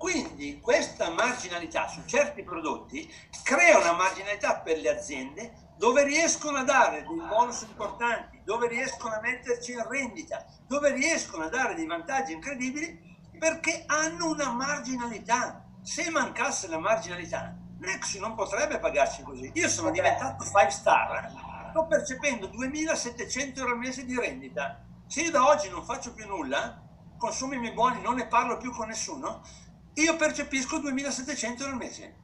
Quindi 0.00 0.60
questa 0.60 1.10
marginalità 1.10 1.86
su 1.86 2.00
certi 2.06 2.42
prodotti 2.42 3.06
crea 3.42 3.76
una 3.76 3.92
marginalità 3.92 4.56
per 4.56 4.78
le 4.78 4.88
aziende 4.88 5.74
dove 5.76 6.04
riescono 6.04 6.56
a 6.56 6.64
dare 6.64 7.04
dei 7.06 7.20
bonus 7.28 7.60
importanti, 7.68 8.40
dove 8.42 8.66
riescono 8.66 9.12
a 9.12 9.20
metterci 9.20 9.72
in 9.72 9.86
rendita, 9.86 10.42
dove 10.66 10.94
riescono 10.94 11.44
a 11.44 11.48
dare 11.50 11.74
dei 11.74 11.84
vantaggi 11.84 12.32
incredibili 12.32 12.98
perché 13.38 13.84
hanno 13.88 14.30
una 14.30 14.50
marginalità. 14.52 15.66
Se 15.82 16.08
mancasse 16.08 16.66
la 16.68 16.78
marginalità, 16.78 17.54
Nexi 17.80 18.18
non 18.20 18.34
potrebbe 18.34 18.78
pagarci 18.78 19.22
così. 19.22 19.50
Io 19.52 19.68
sono 19.68 19.90
diventato 19.90 20.44
5 20.44 20.70
star, 20.70 21.30
sto 21.68 21.86
percependo 21.86 22.46
2.700 22.46 23.58
euro 23.58 23.72
al 23.72 23.78
mese 23.78 24.06
di 24.06 24.18
rendita. 24.18 24.82
Se 25.06 25.20
io 25.20 25.30
da 25.30 25.46
oggi 25.46 25.68
non 25.68 25.84
faccio 25.84 26.14
più 26.14 26.26
nulla, 26.26 26.88
consumo 27.18 27.52
i 27.52 27.58
miei 27.58 27.74
buoni, 27.74 28.00
non 28.00 28.14
ne 28.14 28.26
parlo 28.26 28.56
più 28.56 28.72
con 28.72 28.88
nessuno, 28.88 29.42
io 30.00 30.16
percepisco 30.16 30.78
2.700 30.78 31.60
euro 31.60 31.72
al 31.72 31.76
mese. 31.76 32.20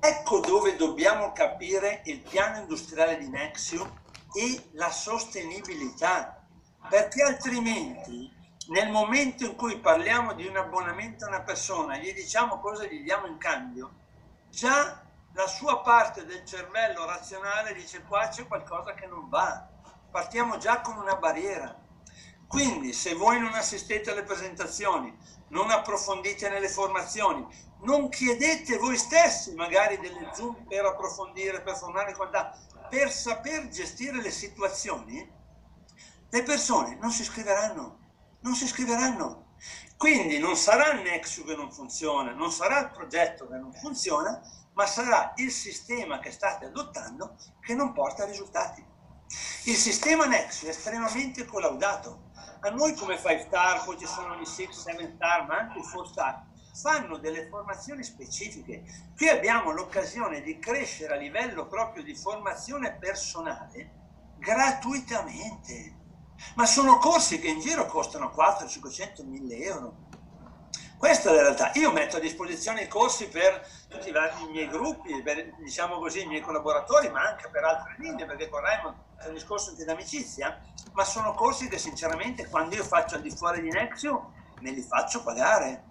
Ecco 0.00 0.40
dove 0.40 0.76
dobbiamo 0.76 1.32
capire 1.32 2.02
il 2.04 2.20
piano 2.20 2.58
industriale 2.58 3.18
di 3.18 3.28
Nexium 3.28 3.90
e 4.32 4.68
la 4.72 4.90
sostenibilità, 4.90 6.46
perché 6.88 7.22
altrimenti 7.22 8.30
nel 8.68 8.90
momento 8.90 9.44
in 9.44 9.56
cui 9.56 9.78
parliamo 9.78 10.34
di 10.34 10.46
un 10.46 10.56
abbonamento 10.56 11.24
a 11.24 11.28
una 11.28 11.42
persona, 11.42 11.96
gli 11.96 12.12
diciamo 12.12 12.58
cosa 12.58 12.84
gli 12.84 13.02
diamo 13.02 13.26
in 13.26 13.38
cambio, 13.38 13.94
già 14.50 15.02
la 15.32 15.46
sua 15.46 15.80
parte 15.80 16.24
del 16.24 16.44
cervello 16.44 17.04
razionale 17.04 17.74
dice 17.74 18.02
qua 18.02 18.28
c'è 18.28 18.46
qualcosa 18.46 18.94
che 18.94 19.06
non 19.06 19.28
va. 19.28 19.68
Partiamo 20.10 20.58
già 20.58 20.80
con 20.80 20.96
una 20.96 21.16
barriera. 21.16 21.77
Quindi 22.48 22.92
se 22.92 23.14
voi 23.14 23.38
non 23.38 23.52
assistete 23.52 24.10
alle 24.10 24.24
presentazioni, 24.24 25.16
non 25.48 25.70
approfondite 25.70 26.48
nelle 26.48 26.68
formazioni, 26.68 27.46
non 27.82 28.08
chiedete 28.08 28.78
voi 28.78 28.96
stessi 28.96 29.54
magari 29.54 29.98
delle 29.98 30.30
Zoom 30.34 30.64
per 30.66 30.84
approfondire, 30.84 31.62
per 31.62 31.76
formare 31.76 32.14
quantità, 32.14 32.58
per 32.88 33.12
saper 33.12 33.68
gestire 33.68 34.20
le 34.20 34.30
situazioni, 34.30 35.36
le 36.30 36.42
persone 36.42 36.96
non 37.00 37.10
si 37.10 37.22
iscriveranno 37.22 38.06
non 38.40 38.54
si 38.54 38.64
iscriveranno. 38.64 39.46
Quindi 39.96 40.38
non 40.38 40.56
sarà 40.56 40.92
il 40.92 41.02
Nexus 41.02 41.44
che 41.44 41.56
non 41.56 41.72
funziona, 41.72 42.32
non 42.32 42.52
sarà 42.52 42.80
il 42.80 42.90
progetto 42.90 43.48
che 43.48 43.56
non 43.56 43.72
funziona, 43.72 44.40
ma 44.74 44.86
sarà 44.86 45.32
il 45.36 45.50
sistema 45.50 46.20
che 46.20 46.30
state 46.30 46.66
adottando 46.66 47.36
che 47.60 47.74
non 47.74 47.92
porta 47.92 48.24
risultati. 48.24 48.84
Il 49.68 49.76
sistema 49.76 50.24
Nexus 50.24 50.64
è 50.64 50.68
estremamente 50.70 51.44
collaudato. 51.44 52.30
A 52.60 52.70
noi 52.70 52.94
come 52.94 53.16
5 53.16 53.44
star, 53.46 53.84
poi 53.84 53.98
ci 53.98 54.06
sono 54.06 54.34
gli 54.36 54.44
6, 54.46 54.68
7 54.72 55.12
star, 55.16 55.46
ma 55.46 55.58
anche 55.58 55.80
i 55.80 55.82
4 55.82 56.06
star, 56.06 56.42
fanno 56.72 57.18
delle 57.18 57.48
formazioni 57.50 58.02
specifiche. 58.02 58.82
Qui 59.14 59.28
abbiamo 59.28 59.72
l'occasione 59.72 60.40
di 60.40 60.58
crescere 60.58 61.12
a 61.12 61.18
livello 61.18 61.66
proprio 61.66 62.02
di 62.02 62.14
formazione 62.14 62.94
personale 62.94 63.96
gratuitamente 64.38 65.96
ma 66.54 66.66
sono 66.66 66.98
corsi 66.98 67.40
che 67.40 67.48
in 67.48 67.60
giro 67.60 67.86
costano 67.86 68.30
4, 68.30 68.68
500, 68.68 69.24
1000 69.24 69.56
euro. 69.56 69.96
Questa 70.98 71.30
è 71.30 71.34
la 71.34 71.42
realtà. 71.42 71.70
Io 71.74 71.92
metto 71.92 72.16
a 72.16 72.20
disposizione 72.20 72.82
i 72.82 72.88
corsi 72.88 73.28
per 73.28 73.64
tutti 73.88 74.08
i, 74.08 74.50
miei 74.50 74.66
gruppi, 74.66 75.22
per 75.22 75.54
diciamo 75.58 76.00
così, 76.00 76.22
i 76.22 76.26
miei 76.26 76.40
collaboratori, 76.40 77.08
ma 77.08 77.22
anche 77.22 77.48
per 77.48 77.62
altre 77.62 77.94
linee, 77.98 78.26
perché 78.26 78.48
con 78.48 78.60
Raymond 78.60 78.96
è 79.18 79.28
un 79.28 79.34
discorso 79.34 79.70
anche 79.70 79.84
d'amicizia, 79.84 80.60
ma 80.94 81.04
sono 81.04 81.34
corsi 81.34 81.68
che 81.68 81.78
sinceramente 81.78 82.48
quando 82.48 82.74
io 82.74 82.82
faccio 82.82 83.14
al 83.14 83.20
di 83.20 83.30
fuori 83.30 83.62
di 83.62 83.70
Nexio 83.70 84.32
me 84.60 84.72
li 84.72 84.82
faccio 84.82 85.22
pagare 85.22 85.84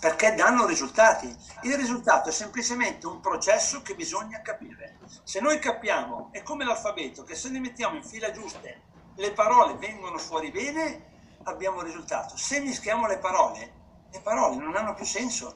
perché 0.00 0.34
danno 0.34 0.64
risultati. 0.64 1.26
Il 1.64 1.76
risultato 1.76 2.30
è 2.30 2.32
semplicemente 2.32 3.06
un 3.06 3.20
processo 3.20 3.82
che 3.82 3.94
bisogna 3.94 4.40
capire. 4.40 4.96
Se 5.22 5.40
noi 5.40 5.58
capiamo, 5.58 6.30
è 6.32 6.42
come 6.42 6.64
l'alfabeto, 6.64 7.24
che 7.24 7.34
se 7.34 7.50
ne 7.50 7.60
mettiamo 7.60 7.96
in 7.96 8.02
fila 8.02 8.30
giuste 8.30 8.88
le 9.16 9.32
parole 9.32 9.74
vengono 9.74 10.16
fuori 10.16 10.50
bene, 10.50 11.08
abbiamo 11.42 11.80
un 11.80 11.84
risultato. 11.84 12.38
Se 12.38 12.58
mischiamo 12.60 13.06
le 13.06 13.18
parole, 13.18 13.79
le 14.10 14.20
parole 14.20 14.56
non 14.56 14.76
hanno 14.76 14.94
più 14.94 15.04
senso. 15.04 15.54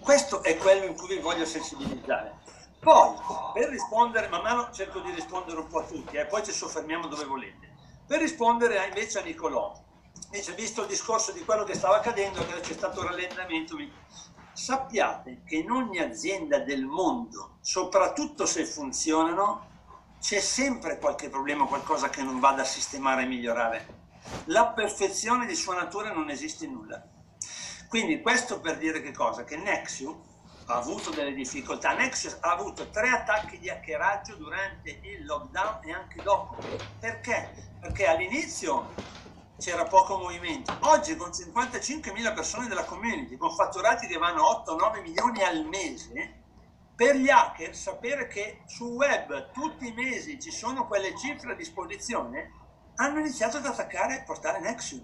Questo 0.00 0.42
è 0.42 0.56
quello 0.56 0.86
in 0.86 0.96
cui 0.96 1.08
vi 1.08 1.18
voglio 1.18 1.44
sensibilizzare. 1.44 2.36
Poi, 2.80 3.16
per 3.52 3.68
rispondere, 3.68 4.28
man 4.28 4.42
mano 4.42 4.70
cerco 4.72 5.00
di 5.00 5.10
rispondere 5.10 5.58
un 5.58 5.66
po' 5.66 5.80
a 5.80 5.84
tutti, 5.84 6.16
e 6.16 6.20
eh, 6.20 6.26
poi 6.26 6.44
ci 6.44 6.52
soffermiamo 6.52 7.08
dove 7.08 7.24
volete. 7.24 7.74
Per 8.06 8.20
rispondere 8.20 8.86
invece 8.86 9.18
a 9.18 9.22
Nicolò, 9.22 9.76
invece 10.26 10.54
visto 10.54 10.82
il 10.82 10.86
discorso 10.86 11.32
di 11.32 11.44
quello 11.44 11.64
che 11.64 11.74
stava 11.74 11.96
accadendo, 11.96 12.46
che 12.46 12.60
c'è 12.60 12.72
stato 12.72 13.00
un 13.00 13.08
rallentamento, 13.08 13.76
sappiate 14.52 15.42
che 15.44 15.56
in 15.56 15.70
ogni 15.70 15.98
azienda 15.98 16.60
del 16.60 16.84
mondo, 16.84 17.58
soprattutto 17.60 18.46
se 18.46 18.64
funzionano, 18.64 19.66
c'è 20.20 20.40
sempre 20.40 20.98
qualche 20.98 21.28
problema, 21.28 21.66
qualcosa 21.66 22.08
che 22.08 22.22
non 22.22 22.40
va 22.40 22.52
da 22.52 22.64
sistemare 22.64 23.22
e 23.22 23.26
migliorare. 23.26 23.97
La 24.46 24.68
perfezione 24.68 25.46
di 25.46 25.54
sua 25.54 25.74
natura 25.74 26.12
non 26.12 26.30
esiste 26.30 26.64
in 26.64 26.72
nulla. 26.72 27.02
Quindi 27.88 28.20
questo 28.20 28.60
per 28.60 28.78
dire 28.78 29.00
che 29.00 29.12
cosa? 29.12 29.44
Che 29.44 29.56
Nexium 29.56 30.20
ha 30.66 30.74
avuto 30.74 31.10
delle 31.10 31.32
difficoltà. 31.32 31.94
Nexium 31.94 32.36
ha 32.40 32.52
avuto 32.52 32.90
tre 32.90 33.10
attacchi 33.10 33.58
di 33.58 33.70
hackeraggio 33.70 34.36
durante 34.36 35.00
il 35.02 35.24
lockdown 35.24 35.80
e 35.84 35.92
anche 35.92 36.22
dopo. 36.22 36.56
Perché? 37.00 37.70
Perché 37.80 38.06
all'inizio 38.06 38.94
c'era 39.58 39.84
poco 39.84 40.18
movimento. 40.18 40.76
Oggi 40.80 41.16
con 41.16 41.30
55.000 41.30 42.34
persone 42.34 42.68
della 42.68 42.84
community, 42.84 43.36
con 43.36 43.54
fatturati 43.54 44.06
che 44.06 44.18
vanno 44.18 44.64
8-9 44.66 45.00
milioni 45.02 45.42
al 45.42 45.64
mese, 45.64 46.42
per 46.94 47.16
gli 47.16 47.28
hacker 47.30 47.74
sapere 47.74 48.26
che 48.26 48.62
sul 48.66 48.92
web 48.92 49.50
tutti 49.52 49.88
i 49.88 49.92
mesi 49.92 50.40
ci 50.40 50.50
sono 50.50 50.86
quelle 50.86 51.16
cifre 51.16 51.52
a 51.52 51.54
disposizione, 51.54 52.52
hanno 53.00 53.20
iniziato 53.20 53.58
ad 53.58 53.66
attaccare 53.66 54.16
il 54.16 54.24
portale 54.24 54.60
Nexus. 54.60 55.02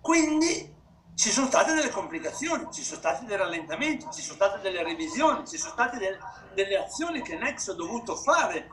Quindi 0.00 0.78
ci 1.14 1.30
sono 1.30 1.46
state 1.46 1.74
delle 1.74 1.90
complicazioni, 1.90 2.68
ci 2.72 2.82
sono 2.82 3.00
stati 3.00 3.24
dei 3.26 3.36
rallentamenti, 3.36 4.06
ci 4.12 4.22
sono 4.22 4.36
state 4.36 4.60
delle 4.60 4.82
revisioni, 4.82 5.46
ci 5.46 5.58
sono 5.58 5.72
state 5.72 5.98
del, 5.98 6.18
delle 6.54 6.78
azioni 6.78 7.22
che 7.22 7.36
Nexus 7.36 7.74
ha 7.74 7.76
dovuto 7.76 8.16
fare 8.16 8.68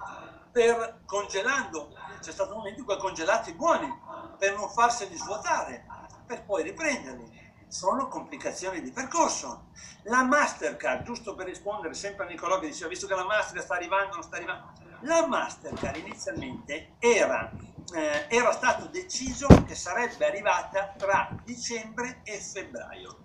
per 0.51 1.01
congelando, 1.05 1.93
c'è 2.21 2.31
stato 2.31 2.51
un 2.51 2.59
momento 2.59 2.79
in 2.79 2.85
cui 2.85 2.93
ha 2.93 2.97
congelato 2.97 3.49
i 3.49 3.53
buoni 3.53 3.91
per 4.37 4.55
non 4.55 4.69
farseli 4.69 5.15
svuotare, 5.17 5.85
per 6.25 6.45
poi 6.45 6.63
riprenderli. 6.63 7.45
Sono 7.67 8.07
complicazioni 8.07 8.81
di 8.81 8.91
percorso. 8.91 9.71
La 10.03 10.23
Mastercard, 10.23 11.03
giusto 11.03 11.35
per 11.35 11.47
rispondere 11.47 11.93
sempre 11.95 12.25
a 12.25 12.27
Nicolò 12.29 12.59
che 12.59 12.67
diceva, 12.67 12.89
visto 12.89 13.07
che 13.07 13.15
la 13.15 13.25
Mastercard 13.25 13.65
sta 13.65 13.75
arrivando, 13.75 14.13
non 14.13 14.23
sta 14.23 14.37
arrivando, 14.37 14.71
la 15.01 15.27
Mastercard 15.27 15.97
inizialmente 15.97 16.93
era, 16.99 17.51
eh, 17.95 18.25
era 18.29 18.51
stato 18.51 18.87
deciso 18.87 19.47
che 19.65 19.75
sarebbe 19.75 20.25
arrivata 20.25 20.93
tra 20.97 21.29
dicembre 21.43 22.21
e 22.23 22.37
febbraio. 22.39 23.19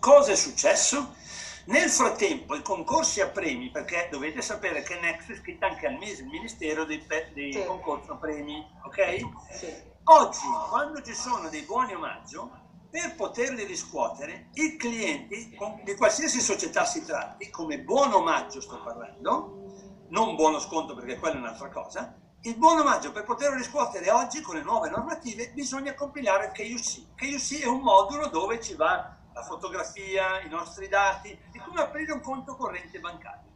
Cosa 0.00 0.32
è 0.32 0.36
successo? 0.36 1.14
Nel 1.66 1.88
frattempo 1.88 2.54
i 2.54 2.62
concorsi 2.62 3.20
a 3.22 3.28
premi, 3.28 3.70
perché 3.70 4.08
dovete 4.10 4.42
sapere 4.42 4.82
che 4.82 4.98
Next 5.00 5.30
è 5.30 5.36
scritta 5.36 5.66
anche 5.66 5.86
al 5.86 5.96
MISE, 5.96 6.22
il 6.22 6.28
Ministero 6.28 6.84
dei, 6.84 7.02
dei 7.32 7.52
sì. 7.54 7.64
concorsi 7.64 8.10
a 8.10 8.16
premi, 8.16 8.62
ok? 8.84 9.18
Sì. 9.50 9.92
Oggi, 10.04 10.46
quando 10.68 11.00
ci 11.00 11.14
sono 11.14 11.48
dei 11.48 11.62
buoni 11.62 11.94
omaggio, 11.94 12.50
per 12.90 13.14
poterli 13.16 13.64
riscuotere, 13.64 14.50
i 14.54 14.76
clienti 14.76 15.56
di 15.84 15.96
qualsiasi 15.96 16.40
società 16.40 16.84
si 16.84 17.02
tratti, 17.04 17.48
come 17.48 17.80
buon 17.80 18.12
omaggio 18.12 18.60
sto 18.60 18.82
parlando, 18.82 20.04
non 20.10 20.36
buono 20.36 20.58
sconto 20.60 20.94
perché 20.94 21.16
quella 21.16 21.36
è 21.36 21.38
un'altra 21.38 21.70
cosa, 21.70 22.14
il 22.46 22.58
buon 22.58 22.80
omaggio 22.80 23.10
per 23.10 23.24
poterlo 23.24 23.56
riscuotere 23.56 24.10
oggi 24.10 24.42
con 24.42 24.56
le 24.56 24.62
nuove 24.62 24.90
normative 24.90 25.50
bisogna 25.52 25.94
compilare 25.94 26.46
il 26.46 26.52
KUC. 26.52 27.14
KUC 27.16 27.62
è 27.62 27.66
un 27.66 27.80
modulo 27.80 28.28
dove 28.28 28.60
ci 28.60 28.74
va 28.74 29.16
la 29.32 29.42
fotografia, 29.42 30.42
i 30.42 30.48
nostri 30.50 30.88
dati, 30.88 31.30
è 31.30 31.58
come 31.64 31.80
aprire 31.80 32.12
un 32.12 32.20
conto 32.20 32.54
corrente 32.54 33.00
bancario. 33.00 33.50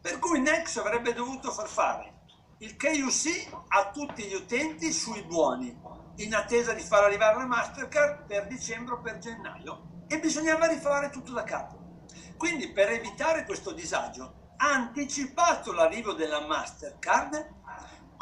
Per 0.00 0.18
cui 0.18 0.40
Nex 0.40 0.78
avrebbe 0.78 1.12
dovuto 1.12 1.50
far 1.50 1.68
fare 1.68 2.20
il 2.58 2.74
KUC 2.74 3.52
a 3.68 3.90
tutti 3.90 4.22
gli 4.22 4.34
utenti 4.34 4.92
sui 4.92 5.22
buoni, 5.24 5.78
in 6.16 6.34
attesa 6.34 6.72
di 6.72 6.82
far 6.82 7.04
arrivare 7.04 7.36
la 7.36 7.46
Mastercard 7.46 8.24
per 8.24 8.46
dicembre 8.46 8.94
o 8.94 9.00
per 9.00 9.18
gennaio 9.18 10.04
e 10.06 10.18
bisognava 10.18 10.66
rifare 10.68 11.10
tutto 11.10 11.32
da 11.32 11.42
capo. 11.42 12.06
Quindi 12.38 12.72
per 12.72 12.88
evitare 12.92 13.44
questo 13.44 13.72
disagio 13.72 14.54
ha 14.56 14.72
anticipato 14.72 15.72
l'arrivo 15.72 16.14
della 16.14 16.46
Mastercard 16.46 17.60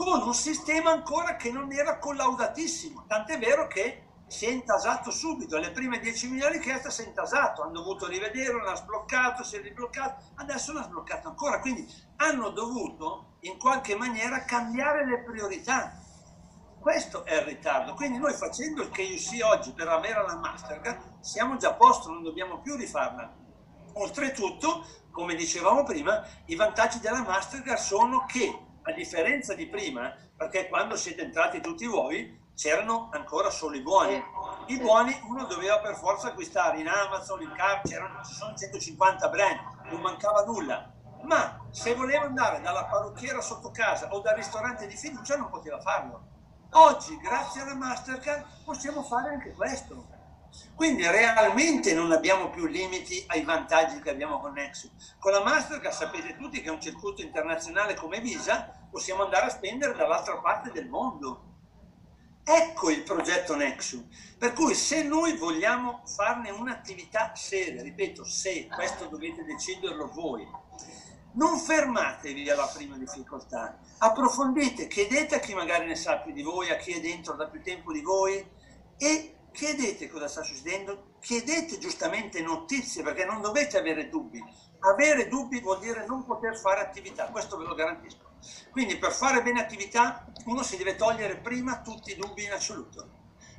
con 0.03 0.23
un 0.23 0.33
sistema 0.33 0.93
ancora 0.93 1.37
che 1.37 1.53
non 1.53 1.71
era 1.71 1.99
collaudatissimo, 1.99 3.05
tant'è 3.07 3.39
vero 3.39 3.67
che 3.67 4.07
si 4.29 4.47
è 4.47 4.49
intasato 4.49 5.11
subito, 5.11 5.59
le 5.59 5.73
prime 5.73 6.01
10.000 6.01 6.53
richieste 6.53 6.91
si 6.91 7.03
è 7.03 7.07
intasato, 7.07 7.61
hanno 7.61 7.73
dovuto 7.73 8.07
rivederlo, 8.07 8.63
l'ha 8.63 8.77
sbloccato, 8.77 9.45
si 9.45 9.57
è 9.57 9.61
ribloccato, 9.61 10.23
adesso 10.37 10.73
l'ha 10.73 10.85
sbloccato 10.85 11.29
ancora, 11.29 11.61
quindi 11.61 11.87
hanno 12.17 12.49
dovuto 12.49 13.37
in 13.41 13.59
qualche 13.59 13.95
maniera 13.95 14.47
cambiare 14.47 15.05
le 15.05 15.23
priorità. 15.23 15.93
Questo 16.81 17.27
è 17.27 17.35
il 17.35 17.43
ritardo, 17.43 17.93
quindi 17.93 18.17
noi 18.17 18.33
facendo 18.33 18.81
il 18.81 18.89
KUC 18.89 19.45
oggi 19.45 19.73
per 19.73 19.89
avere 19.89 20.25
la 20.27 20.37
Mastercard 20.37 21.19
siamo 21.21 21.59
già 21.59 21.69
a 21.69 21.75
posto, 21.75 22.11
non 22.11 22.23
dobbiamo 22.23 22.61
più 22.61 22.75
rifarla. 22.75 23.37
Oltretutto, 23.93 24.83
come 25.11 25.35
dicevamo 25.35 25.83
prima, 25.83 26.27
i 26.47 26.55
vantaggi 26.55 27.01
della 27.01 27.23
Mastercard 27.23 27.79
sono 27.79 28.25
che, 28.25 28.69
a 28.83 28.93
differenza 28.93 29.55
di 29.55 29.67
prima, 29.67 30.15
perché 30.37 30.69
quando 30.69 30.97
siete 30.97 31.23
entrati 31.23 31.61
tutti 31.61 31.87
voi, 31.87 32.39
c'erano 32.55 33.09
ancora 33.13 33.51
solo 33.51 33.77
i 33.77 33.83
buoni. 33.83 34.23
I 34.67 34.79
buoni 34.79 35.19
uno 35.25 35.45
doveva 35.45 35.79
per 35.81 35.97
forza 35.97 36.29
acquistare 36.29 36.81
in 36.81 36.89
Amazon, 36.89 37.43
in 37.43 37.53
Car, 37.57 37.81
c'erano, 37.83 38.23
ci 38.25 38.35
sono 38.35 38.55
150 38.55 39.29
brand, 39.29 39.59
non 39.91 40.01
mancava 40.01 40.45
nulla. 40.45 40.93
Ma 41.23 41.67
se 41.71 41.95
voleva 41.95 42.25
andare 42.25 42.61
dalla 42.61 42.85
parrucchiera 42.85 43.41
sotto 43.41 43.71
casa 43.71 44.13
o 44.13 44.21
dal 44.21 44.37
ristorante 44.37 44.87
di 44.87 44.97
fiducia 44.97 45.37
non 45.37 45.51
poteva 45.51 45.81
farlo. 45.81 46.29
Oggi, 46.73 47.17
grazie 47.19 47.63
alla 47.63 47.75
Mastercard, 47.75 48.45
possiamo 48.65 49.03
fare 49.03 49.31
anche 49.31 49.53
questo. 49.53 50.19
Quindi 50.75 51.03
realmente 51.03 51.95
non 51.95 52.13
abbiamo 52.13 52.51
più 52.51 52.67
limiti 52.67 53.23
ai 53.29 53.43
vantaggi 53.43 54.01
che 54.01 54.11
abbiamo 54.11 54.41
con 54.41 54.53
Nexus. 54.53 55.17
Con 55.19 55.33
la 55.33 55.43
Mastercard 55.43 55.95
sapete 55.95 56.37
tutti 56.37 56.61
che 56.61 56.69
è 56.69 56.73
un 56.73 56.81
circuito 56.81 57.23
internazionale 57.23 57.95
come 57.95 58.21
Visa, 58.21 58.89
possiamo 58.91 59.25
andare 59.25 59.47
a 59.47 59.51
spendere 59.51 59.95
dall'altra 59.95 60.39
parte 60.39 60.71
del 60.73 60.89
mondo 60.89 61.49
Ecco 62.53 62.91
il 62.91 63.03
progetto 63.03 63.55
Nexu. 63.55 64.09
Per 64.37 64.53
cui 64.55 64.75
se 64.75 65.05
noi 65.05 65.37
vogliamo 65.37 66.03
farne 66.05 66.51
un'attività 66.51 67.33
seria, 67.35 67.81
ripeto, 67.81 68.25
se 68.25 68.67
questo 68.67 69.07
dovete 69.07 69.45
deciderlo 69.45 70.09
voi, 70.09 70.49
non 71.35 71.59
fermatevi 71.59 72.51
alla 72.51 72.67
prima 72.67 72.97
difficoltà, 72.97 73.79
approfondite, 73.99 74.89
chiedete 74.89 75.37
a 75.37 75.39
chi 75.39 75.55
magari 75.55 75.87
ne 75.87 75.95
sa 75.95 76.19
più 76.19 76.33
di 76.33 76.43
voi, 76.43 76.71
a 76.71 76.77
chi 76.77 76.93
è 76.93 77.01
dentro 77.01 77.35
da 77.35 77.47
più 77.47 77.63
tempo 77.63 77.93
di 77.93 78.01
voi 78.01 78.45
e 78.97 79.37
chiedete 79.53 80.09
cosa 80.09 80.29
sta 80.29 80.43
succedendo, 80.43 81.15
chiedete 81.21 81.79
giustamente 81.79 82.41
notizie 82.43 83.03
perché 83.03 83.25
non 83.25 83.41
dovete 83.41 83.79
avere 83.79 84.09
dubbi. 84.09 84.43
Avere 84.81 85.29
dubbi 85.29 85.61
vuol 85.61 85.79
dire 85.79 86.07
non 86.07 86.25
poter 86.25 86.57
fare 86.59 86.81
attività, 86.81 87.27
questo 87.27 87.57
ve 87.57 87.65
lo 87.65 87.75
garantisco. 87.75 88.29
Quindi 88.71 88.97
per 88.97 89.13
fare 89.13 89.43
bene 89.43 89.61
attività 89.61 90.25
uno 90.47 90.63
si 90.63 90.77
deve 90.77 90.97
togliere 90.97 91.37
prima 91.37 91.81
tutti 91.81 92.13
i 92.13 92.17
dubbi 92.17 92.45
in 92.45 92.53
assoluto. 92.53 93.19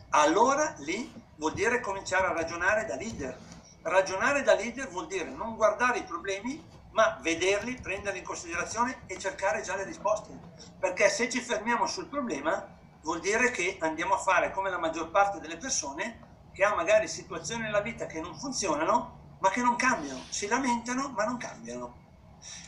Allora 0.10 0.75
lì 0.80 1.12
vuol 1.38 1.54
dire 1.54 1.80
cominciare 1.80 2.27
a 2.27 2.34
ragionare 2.34 2.86
da 2.86 2.95
leader. 2.95 3.38
Ragionare 3.84 4.43
da 4.43 4.56
leader 4.56 4.89
vuol 4.89 5.08
dire 5.08 5.30
non 5.30 5.56
guardare 5.56 5.99
i 5.99 6.04
problemi, 6.04 6.63
ma 6.91 7.19
vederli, 7.21 7.80
prenderli 7.80 8.19
in 8.19 8.25
considerazione 8.25 9.04
e 9.08 9.17
cercare 9.17 9.62
già 9.62 9.75
le 9.75 9.86
risposte. 9.86 10.32
Perché 10.80 11.10
se 11.10 11.30
ci 11.30 11.39
fermiamo 11.39 11.86
sul 11.86 12.08
problema 12.08 12.80
vuol 13.02 13.20
dire 13.20 13.52
che 13.52 13.78
andiamo 13.80 14.16
a 14.16 14.18
fare 14.18 14.52
come 14.52 14.70
la 14.70 14.78
maggior 14.78 15.10
parte 15.10 15.40
delle 15.40 15.58
persone 15.58 16.30
che 16.54 16.64
ha 16.64 16.76
magari 16.76 17.08
situazioni 17.08 17.64
nella 17.64 17.82
vita 17.82 18.06
che 18.06 18.20
non 18.20 18.38
funzionano, 18.38 19.38
ma 19.40 19.50
che 19.50 19.62
non 19.62 19.76
cambiano, 19.76 20.22
si 20.30 20.48
lamentano 20.48 21.10
ma 21.10 21.26
non 21.26 21.38
cambiano. 21.38 22.00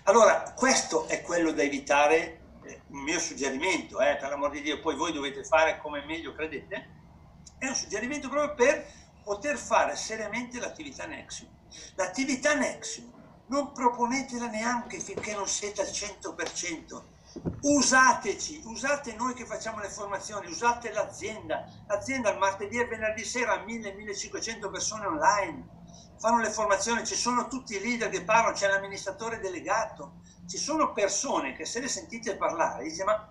Allora, 0.03 0.53
questo 0.55 1.07
è 1.07 1.21
quello 1.21 1.51
da 1.51 1.63
evitare, 1.63 2.59
eh, 2.63 2.81
il 2.87 2.95
mio 2.95 3.19
suggerimento, 3.19 3.99
eh, 3.99 4.15
per 4.17 4.29
l'amor 4.29 4.51
di 4.51 4.61
Dio, 4.61 4.79
poi 4.79 4.95
voi 4.95 5.11
dovete 5.11 5.43
fare 5.43 5.79
come 5.79 6.03
meglio 6.05 6.33
credete, 6.33 7.01
è 7.57 7.67
un 7.67 7.75
suggerimento 7.75 8.29
proprio 8.29 8.53
per 8.53 8.85
poter 9.23 9.57
fare 9.57 9.95
seriamente 9.95 10.59
l'attività 10.59 11.05
Nexu. 11.05 11.47
L'attività 11.95 12.53
Nexu 12.55 13.11
non 13.47 13.71
proponetela 13.71 14.47
neanche 14.47 14.99
finché 14.99 15.33
non 15.33 15.47
siete 15.47 15.81
al 15.81 15.87
100%. 15.87 17.03
Usateci, 17.61 18.61
usate 18.65 19.15
noi 19.15 19.33
che 19.33 19.45
facciamo 19.45 19.79
le 19.79 19.89
formazioni, 19.89 20.47
usate 20.47 20.91
l'azienda. 20.91 21.65
L'azienda 21.87 22.31
il 22.31 22.37
martedì 22.37 22.79
e 22.79 22.85
venerdì 22.85 23.23
sera 23.23 23.53
ha 23.53 23.63
1000-1500 23.63 24.71
persone 24.71 25.05
online 25.05 25.81
fanno 26.23 26.39
le 26.39 26.51
formazioni, 26.51 27.05
ci 27.05 27.15
sono 27.15 27.47
tutti 27.47 27.75
i 27.75 27.81
leader 27.81 28.09
che 28.09 28.23
parlano, 28.23 28.55
c'è 28.55 28.69
l'amministratore 28.69 29.39
delegato, 29.39 30.21
ci 30.47 30.57
sono 30.57 30.93
persone 30.93 31.53
che 31.53 31.65
se 31.65 31.81
le 31.81 31.89
sentite 31.89 32.37
parlare 32.37 32.83
dice 32.83 33.03
ma, 33.03 33.27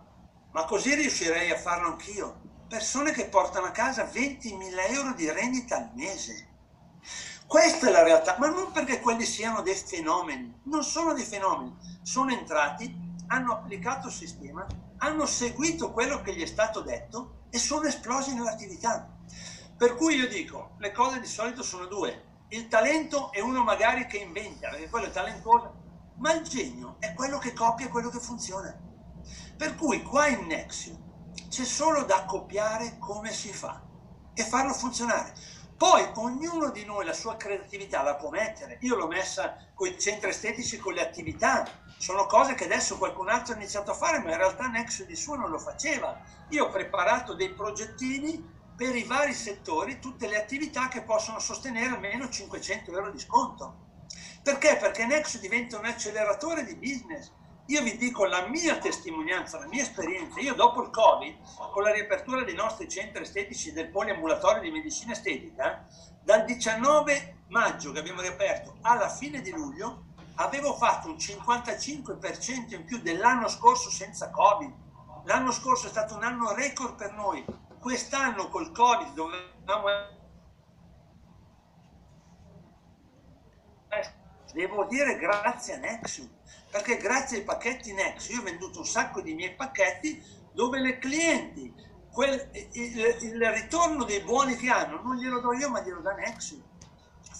ma 0.50 0.64
così 0.64 0.94
riuscirei 0.94 1.50
a 1.50 1.56
farlo 1.56 1.88
anch'io. 1.88 2.40
Persone 2.68 3.12
che 3.12 3.26
portano 3.26 3.66
a 3.66 3.70
casa 3.70 4.04
20.000 4.04 4.92
euro 4.92 5.14
di 5.14 5.30
rendita 5.30 5.76
al 5.76 5.90
mese. 5.94 6.48
Questa 7.46 7.88
è 7.88 7.90
la 7.90 8.02
realtà, 8.02 8.36
ma 8.38 8.48
non 8.48 8.72
perché 8.72 9.00
quelli 9.00 9.24
siano 9.24 9.62
dei 9.62 9.74
fenomeni, 9.74 10.60
non 10.64 10.82
sono 10.82 11.12
dei 11.12 11.24
fenomeni, 11.24 11.74
sono 12.02 12.30
entrati, 12.30 13.01
hanno 13.32 13.54
applicato 13.54 14.08
il 14.08 14.12
sistema, 14.12 14.66
hanno 14.98 15.24
seguito 15.24 15.90
quello 15.90 16.20
che 16.20 16.34
gli 16.34 16.42
è 16.42 16.46
stato 16.46 16.82
detto 16.82 17.46
e 17.48 17.58
sono 17.58 17.86
esplosi 17.86 18.34
nell'attività. 18.34 19.08
Per 19.74 19.96
cui 19.96 20.16
io 20.16 20.28
dico, 20.28 20.76
le 20.78 20.92
cose 20.92 21.18
di 21.18 21.26
solito 21.26 21.62
sono 21.62 21.86
due, 21.86 22.44
il 22.48 22.68
talento 22.68 23.32
è 23.32 23.40
uno 23.40 23.62
magari 23.62 24.06
che 24.06 24.18
inventa, 24.18 24.68
perché 24.68 24.90
quello 24.90 25.06
è 25.06 25.10
talentuoso, 25.10 25.80
ma 26.18 26.34
il 26.34 26.42
genio 26.42 26.96
è 26.98 27.14
quello 27.14 27.38
che 27.38 27.54
copia 27.54 27.88
quello 27.88 28.10
che 28.10 28.20
funziona. 28.20 28.78
Per 29.56 29.76
cui 29.76 30.02
qua 30.02 30.26
in 30.26 30.46
Nexio 30.46 30.98
c'è 31.48 31.64
solo 31.64 32.04
da 32.04 32.26
copiare 32.26 32.98
come 32.98 33.32
si 33.32 33.50
fa 33.50 33.82
e 34.34 34.44
farlo 34.44 34.74
funzionare. 34.74 35.32
Poi 35.74 36.06
ognuno 36.16 36.70
di 36.70 36.84
noi 36.84 37.04
la 37.06 37.12
sua 37.12 37.36
creatività 37.36 38.02
la 38.02 38.14
può 38.14 38.30
mettere. 38.30 38.78
Io 38.82 38.94
l'ho 38.94 39.08
messa 39.08 39.56
con 39.74 39.88
i 39.88 39.98
centri 39.98 40.30
estetici, 40.30 40.78
con 40.78 40.92
le 40.92 41.00
attività. 41.00 41.66
Sono 42.02 42.26
cose 42.26 42.54
che 42.54 42.64
adesso 42.64 42.98
qualcun 42.98 43.28
altro 43.28 43.54
ha 43.54 43.56
iniziato 43.56 43.92
a 43.92 43.94
fare, 43.94 44.18
ma 44.18 44.32
in 44.32 44.36
realtà 44.36 44.66
Nexio 44.66 45.06
di 45.06 45.14
suo 45.14 45.36
non 45.36 45.50
lo 45.50 45.58
faceva. 45.60 46.20
Io 46.48 46.64
ho 46.64 46.68
preparato 46.68 47.34
dei 47.34 47.50
progettini 47.50 48.44
per 48.76 48.96
i 48.96 49.04
vari 49.04 49.32
settori 49.32 50.00
tutte 50.00 50.26
le 50.26 50.36
attività 50.36 50.88
che 50.88 51.02
possono 51.02 51.38
sostenere 51.38 51.94
almeno 51.94 52.28
500 52.28 52.90
euro 52.90 53.12
di 53.12 53.20
sconto. 53.20 53.76
Perché? 54.42 54.78
Perché 54.78 55.06
Nexo 55.06 55.38
diventa 55.38 55.78
un 55.78 55.84
acceleratore 55.84 56.64
di 56.64 56.74
business. 56.74 57.30
Io 57.66 57.82
vi 57.82 57.96
dico 57.96 58.24
la 58.24 58.48
mia 58.48 58.78
testimonianza, 58.78 59.60
la 59.60 59.68
mia 59.68 59.82
esperienza. 59.82 60.40
Io 60.40 60.54
dopo 60.54 60.82
il 60.82 60.90
Covid, 60.90 61.36
con 61.70 61.84
la 61.84 61.92
riapertura 61.92 62.42
dei 62.42 62.56
nostri 62.56 62.88
centri 62.88 63.22
estetici 63.22 63.70
del 63.70 63.90
poliambulatorio 63.90 64.60
di 64.60 64.72
medicina 64.72 65.12
estetica, 65.12 65.86
dal 66.20 66.44
19 66.46 67.44
maggio 67.46 67.92
che 67.92 68.00
abbiamo 68.00 68.22
riaperto 68.22 68.78
alla 68.80 69.08
fine 69.08 69.40
di 69.40 69.52
luglio, 69.52 70.06
avevo 70.36 70.74
fatto 70.74 71.08
un 71.08 71.16
55% 71.16 72.74
in 72.74 72.84
più 72.84 73.00
dell'anno 73.00 73.48
scorso 73.48 73.90
senza 73.90 74.30
Covid. 74.30 74.72
L'anno 75.24 75.52
scorso 75.52 75.86
è 75.86 75.90
stato 75.90 76.14
un 76.14 76.24
anno 76.24 76.54
record 76.54 76.96
per 76.96 77.12
noi. 77.12 77.44
Quest'anno 77.78 78.48
col 78.48 78.72
Covid 78.72 79.12
dovevamo 79.12 79.88
devo 84.52 84.84
dire 84.84 85.18
grazie 85.18 85.74
a 85.74 85.78
Nexus, 85.78 86.28
perché 86.70 86.96
grazie 86.98 87.38
ai 87.38 87.44
pacchetti 87.44 87.92
Nexus 87.92 88.34
io 88.34 88.40
ho 88.40 88.44
venduto 88.44 88.78
un 88.80 88.86
sacco 88.86 89.20
di 89.20 89.34
miei 89.34 89.54
pacchetti 89.54 90.22
dove 90.52 90.78
le 90.78 90.98
clienti, 90.98 91.72
quel, 92.12 92.50
il, 92.72 93.16
il, 93.20 93.50
ritorno 93.52 94.04
dei 94.04 94.20
buoni 94.20 94.56
che 94.56 94.68
hanno 94.68 95.00
non 95.00 95.16
glielo 95.16 95.40
do 95.40 95.54
io 95.54 95.70
ma 95.70 95.80
glielo 95.80 96.00
dà 96.00 96.12
Nexus. 96.12 96.60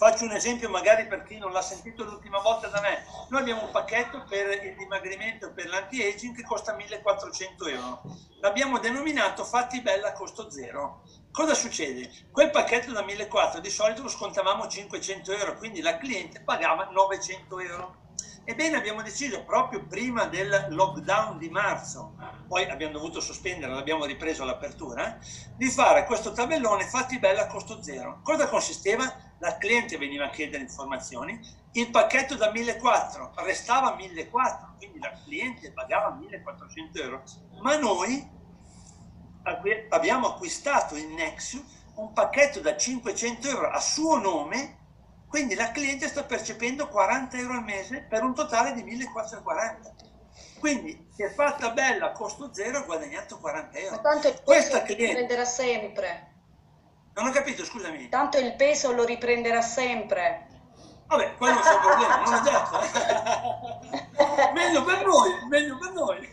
Faccio 0.03 0.25
un 0.25 0.33
esempio 0.33 0.69
magari 0.69 1.07
per 1.07 1.23
chi 1.23 1.39
non 1.39 1.53
l'ha 1.53 1.63
sentito 1.63 2.03
l'ultima 2.03 2.41
volta 2.41 2.67
da 2.67 2.81
me. 2.81 3.05
Noi 3.29 3.41
abbiamo 3.41 3.67
un 3.67 3.71
pacchetto 3.71 4.25
per 4.29 4.65
il 4.65 4.75
dimagrimento 4.75 5.47
e 5.47 5.51
per 5.53 5.69
l'anti-aging 5.69 6.35
che 6.35 6.43
costa 6.43 6.75
1400 6.75 7.67
euro. 7.69 8.03
L'abbiamo 8.41 8.81
denominato 8.81 9.45
Fatti 9.45 9.81
Bella 9.81 10.09
a 10.09 10.13
costo 10.13 10.51
zero. 10.51 11.05
Cosa 11.31 11.55
succede? 11.55 12.11
Quel 12.33 12.51
pacchetto 12.51 12.91
da 12.91 13.05
1400 13.05 13.61
di 13.61 13.71
solito 13.71 14.03
lo 14.03 14.09
scontavamo 14.09 14.67
500 14.67 15.33
euro, 15.35 15.57
quindi 15.57 15.81
la 15.81 15.97
cliente 15.97 16.41
pagava 16.41 16.89
900 16.91 17.61
euro. 17.61 18.02
Ebbene 18.45 18.77
abbiamo 18.77 19.03
deciso 19.03 19.45
proprio 19.45 19.87
prima 19.87 20.25
del 20.25 20.67
lockdown 20.71 21.39
di 21.39 21.49
marzo, 21.49 22.17
poi 22.49 22.69
abbiamo 22.69 22.95
dovuto 22.95 23.21
sospendere, 23.21 23.73
l'abbiamo 23.73 24.05
ripreso 24.05 24.45
l'apertura, 24.45 25.17
di 25.57 25.71
fare 25.71 26.05
questo 26.05 26.33
tabellone 26.33 26.85
fatti 26.85 27.21
bella 27.21 27.43
a 27.43 27.47
costo 27.47 27.81
zero. 27.81 28.19
Cosa 28.25 28.49
consisteva? 28.49 29.31
La 29.39 29.59
cliente 29.59 29.97
veniva 29.97 30.25
a 30.25 30.31
chiedere 30.31 30.63
informazioni, 30.63 31.39
il 31.73 31.91
pacchetto 31.91 32.35
da 32.35 32.51
1400 32.51 33.45
restava 33.45 33.95
1400, 33.95 34.75
quindi 34.77 34.99
la 34.99 35.13
cliente 35.25 35.71
pagava 35.71 36.11
1400 36.11 36.99
euro, 37.01 37.23
ma 37.61 37.77
noi 37.77 38.29
abbiamo 39.89 40.27
acquistato 40.27 40.97
in 40.97 41.15
Nexus 41.15 41.63
un 41.95 42.13
pacchetto 42.13 42.59
da 42.59 42.77
500 42.77 43.49
euro 43.49 43.71
a 43.71 43.79
suo 43.79 44.19
nome 44.19 44.79
quindi 45.33 45.55
la 45.55 45.71
cliente 45.71 46.09
sta 46.09 46.25
percependo 46.25 46.89
40 46.89 47.39
euro 47.39 47.55
al 47.55 47.65
mese 47.65 48.05
per 48.07 48.23
un 48.23 48.35
totale 48.35 48.75
di 48.75 48.83
1440. 48.83 49.95
Quindi 50.59 51.09
si 51.11 51.23
è 51.23 51.31
fatta 51.31 51.71
bella 51.71 52.09
a 52.09 52.13
costo 52.13 52.53
zero 52.53 52.77
e 52.77 52.81
ha 52.83 52.85
guadagnato 52.85 53.39
40 53.39 53.79
euro. 53.79 53.97
Ma 53.97 54.03
tanto 54.03 54.29
il 54.29 54.35
peso 54.35 54.45
Questa 54.45 54.81
lo 54.81 54.85
cliente... 54.85 55.07
riprenderà 55.07 55.47
sempre. 55.47 56.33
Non 57.15 57.29
ho 57.29 57.31
capito, 57.31 57.65
scusami. 57.65 58.11
Tanto 58.11 58.37
il 58.37 58.55
peso 58.57 58.93
lo 58.93 59.05
riprenderà 59.05 59.63
sempre. 59.63 60.49
Vabbè, 61.07 61.37
quello 61.37 61.55
non 61.55 61.63
c'è 61.63 61.79
problema, 61.81 62.21
non 62.21 62.35
è 62.35 62.41
detto. 62.43 62.79
meglio 64.53 64.85
per 64.85 65.07
noi, 65.07 65.47
meglio 65.49 65.79
per 65.79 65.93
noi. 65.93 66.29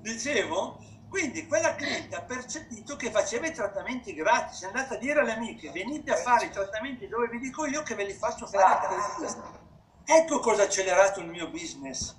Dicevo, 0.00 0.80
quindi 1.10 1.46
quella 1.48 1.74
cliente 1.74 2.14
ha 2.14 2.22
percepito 2.22 2.94
che 2.94 3.10
faceva 3.10 3.48
i 3.48 3.52
trattamenti 3.52 4.14
gratis, 4.14 4.62
è 4.62 4.66
andata 4.66 4.94
a 4.94 4.96
dire 4.96 5.20
alle 5.20 5.32
amiche 5.32 5.72
venite 5.72 6.12
a 6.12 6.16
fare 6.16 6.46
i 6.46 6.50
trattamenti 6.50 7.08
dove 7.08 7.26
vi 7.26 7.40
dico 7.40 7.66
io 7.66 7.82
che 7.82 7.96
ve 7.96 8.04
li 8.04 8.12
faccio 8.12 8.46
fare 8.46 8.86
gratis. 8.86 9.36
Ecco 10.04 10.38
cosa 10.38 10.62
ha 10.62 10.64
accelerato 10.66 11.18
il 11.18 11.26
mio 11.26 11.50
business. 11.50 12.16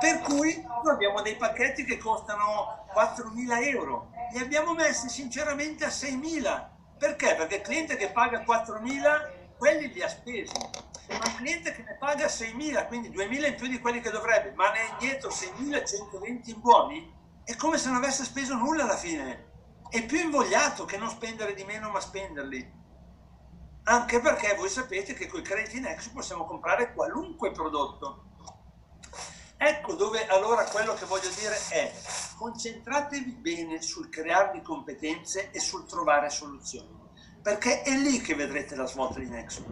Per 0.00 0.20
cui 0.20 0.60
noi 0.62 0.92
abbiamo 0.92 1.20
dei 1.20 1.36
pacchetti 1.36 1.84
che 1.84 1.98
costano 1.98 2.86
4.000 2.94 3.62
euro, 3.68 4.10
li 4.32 4.38
abbiamo 4.40 4.72
messi 4.72 5.10
sinceramente 5.10 5.84
a 5.84 5.88
6.000. 5.88 6.68
Perché? 6.98 7.34
Perché 7.34 7.56
il 7.56 7.62
cliente 7.62 7.96
che 7.96 8.10
paga 8.10 8.42
4.000, 8.42 9.56
quelli 9.58 9.92
li 9.92 10.02
ha 10.02 10.08
spesi. 10.08 10.54
Ma 11.08 11.26
il 11.26 11.34
cliente 11.36 11.72
che 11.72 11.82
ne 11.82 11.96
paga 11.98 12.26
6.000, 12.26 12.86
quindi 12.86 13.10
2.000 13.10 13.46
in 13.48 13.54
più 13.54 13.68
di 13.68 13.80
quelli 13.80 14.00
che 14.00 14.10
dovrebbe, 14.10 14.52
ma 14.52 14.70
ne 14.72 14.80
è 14.80 14.90
indietro 14.92 15.28
6.120 15.28 16.50
in 16.50 16.60
buoni, 16.60 17.20
è 17.44 17.56
come 17.56 17.78
se 17.78 17.88
non 17.88 17.96
avesse 17.96 18.24
speso 18.24 18.54
nulla 18.54 18.84
alla 18.84 18.96
fine. 18.96 19.50
È 19.88 20.04
più 20.06 20.18
invogliato 20.18 20.84
che 20.84 20.96
non 20.96 21.10
spendere 21.10 21.54
di 21.54 21.64
meno 21.64 21.90
ma 21.90 22.00
spenderli. 22.00 22.80
Anche 23.84 24.20
perché 24.20 24.54
voi 24.54 24.68
sapete 24.68 25.12
che 25.12 25.26
con 25.26 25.40
i 25.40 25.42
crediti 25.42 25.80
Nexus 25.80 26.12
possiamo 26.12 26.44
comprare 26.44 26.92
qualunque 26.92 27.50
prodotto. 27.50 28.30
Ecco 29.56 29.94
dove 29.94 30.26
allora 30.26 30.64
quello 30.64 30.94
che 30.94 31.04
voglio 31.04 31.30
dire 31.38 31.56
è 31.70 31.92
concentratevi 32.36 33.32
bene 33.32 33.82
sul 33.82 34.08
crearvi 34.08 34.62
competenze 34.62 35.50
e 35.50 35.60
sul 35.60 35.86
trovare 35.86 36.30
soluzioni 36.30 37.00
perché 37.42 37.82
è 37.82 37.90
lì 37.96 38.20
che 38.20 38.36
vedrete 38.36 38.76
la 38.76 38.86
svolta 38.86 39.18
di 39.18 39.28
Nexus. 39.28 39.64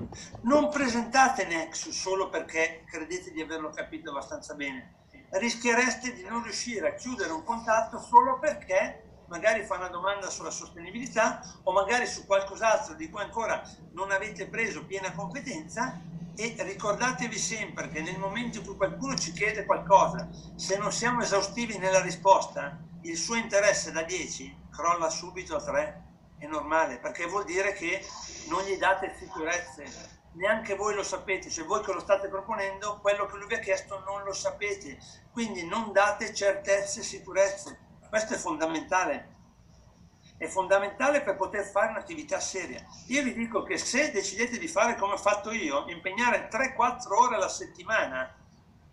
Non 0.43 0.71
presentate 0.71 1.47
Nexus 1.47 1.97
solo 1.97 2.29
perché 2.29 2.85
credete 2.85 3.31
di 3.31 3.41
averlo 3.41 3.71
capito 3.71 4.11
abbastanza 4.11 4.55
bene, 4.55 5.00
rischiereste 5.31 6.13
di 6.13 6.25
non 6.25 6.43
riuscire 6.43 6.89
a 6.89 6.95
chiudere 6.95 7.33
un 7.33 7.45
contatto 7.45 7.99
solo 7.99 8.39
perché 8.39 9.05
magari 9.29 9.65
fa 9.65 9.77
una 9.77 9.89
domanda 9.89 10.29
sulla 10.29 10.51
sostenibilità 10.51 11.41
o 11.63 11.73
magari 11.73 12.07
su 12.07 12.27
qualcos'altro 12.27 12.95
di 12.95 13.09
cui 13.09 13.23
ancora 13.23 13.63
non 13.93 14.11
avete 14.11 14.47
preso 14.47 14.85
piena 14.85 15.13
competenza. 15.13 16.09
E 16.37 16.55
ricordatevi 16.57 17.37
sempre 17.37 17.89
che 17.89 18.01
nel 18.01 18.19
momento 18.19 18.59
in 18.59 18.65
cui 18.65 18.77
qualcuno 18.77 19.15
ci 19.15 19.33
chiede 19.33 19.67
qualcosa, 19.67 20.27
se 20.55 20.79
non 20.79 20.91
siamo 20.91 21.21
esaustivi 21.21 21.77
nella 21.77 22.01
risposta, 22.01 22.79
il 23.03 23.17
suo 23.17 23.35
interesse 23.35 23.93
da 23.93 24.03
10 24.03 24.69
crolla 24.71 25.11
subito 25.11 25.57
a 25.57 25.63
3, 25.63 26.03
è 26.39 26.47
normale, 26.47 26.99
perché 26.99 27.27
vuol 27.27 27.45
dire 27.45 27.75
che 27.75 28.03
non 28.49 28.63
gli 28.63 28.79
date 28.79 29.15
sicurezze, 29.19 30.20
neanche 30.33 30.75
voi 30.77 30.95
lo 30.95 31.03
sapete, 31.03 31.51
se 31.51 31.63
voi 31.63 31.83
che 31.83 31.93
lo 31.93 32.01
state 32.01 32.29
proponendo, 32.29 32.99
quello 33.01 33.27
che 33.27 33.37
lui 33.37 33.47
vi 33.47 33.55
ha 33.55 33.59
chiesto 33.59 34.03
non 34.05 34.23
lo 34.23 34.33
sapete, 34.33 34.99
quindi 35.33 35.67
non 35.67 35.93
date 35.93 36.35
certezze 36.35 37.01
e 37.01 37.05
sicurezze, 37.05 37.79
questo 38.09 38.35
è 38.35 38.37
fondamentale, 38.37 39.37
è 40.37 40.47
fondamentale 40.47 41.23
per 41.23 41.37
poter 41.37 41.65
fare 41.65 41.91
un'attività 41.91 42.41
seria. 42.41 42.85
Io 43.09 43.23
vi 43.23 43.33
dico 43.33 43.63
che 43.63 43.77
se 43.77 44.11
decidete 44.11 44.59
di 44.59 44.69
fare 44.69 44.97
come 44.97 45.15
ho 45.15 45.19
fatto 45.19 45.51
io, 45.51 45.89
impegnare 45.89 46.49
3-4 46.49 47.13
ore 47.13 47.35
alla 47.35 47.49
settimana 47.49 48.35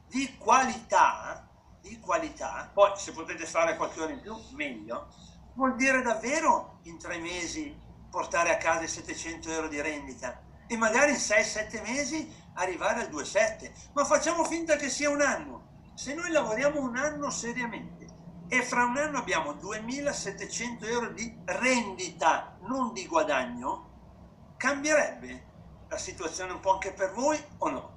di 0.07 0.37
qualità, 0.37 1.47
di 1.81 1.99
qualità, 1.99 2.69
poi 2.73 2.91
se 2.97 3.11
potete 3.11 3.45
fare 3.45 3.75
qualche 3.75 4.01
ora 4.01 4.11
in 4.11 4.21
più, 4.21 4.35
meglio, 4.51 5.07
vuol 5.53 5.75
dire 5.75 6.01
davvero 6.01 6.79
in 6.83 6.97
tre 6.97 7.17
mesi 7.17 7.85
portare 8.09 8.51
a 8.51 8.57
casa 8.57 8.83
i 8.83 8.87
700 8.87 9.49
euro 9.51 9.67
di 9.67 9.81
rendita 9.81 10.41
e 10.67 10.77
magari 10.77 11.11
in 11.11 11.17
6-7 11.17 11.81
mesi 11.81 12.31
arrivare 12.55 13.01
al 13.01 13.09
2,7. 13.09 13.71
Ma 13.93 14.05
facciamo 14.05 14.43
finta 14.43 14.75
che 14.75 14.89
sia 14.89 15.09
un 15.09 15.21
anno. 15.21 15.65
Se 15.95 16.13
noi 16.13 16.29
lavoriamo 16.29 16.79
un 16.79 16.97
anno 16.97 17.29
seriamente 17.29 18.05
e 18.49 18.61
fra 18.61 18.83
un 18.83 18.97
anno 18.97 19.17
abbiamo 19.17 19.53
2.700 19.53 20.85
euro 20.87 21.09
di 21.09 21.35
rendita, 21.45 22.57
non 22.61 22.93
di 22.93 23.07
guadagno, 23.07 24.53
cambierebbe 24.57 25.45
la 25.89 25.97
situazione 25.97 26.53
un 26.53 26.59
po' 26.59 26.73
anche 26.73 26.91
per 26.91 27.13
voi 27.13 27.41
o 27.59 27.69
no? 27.69 27.91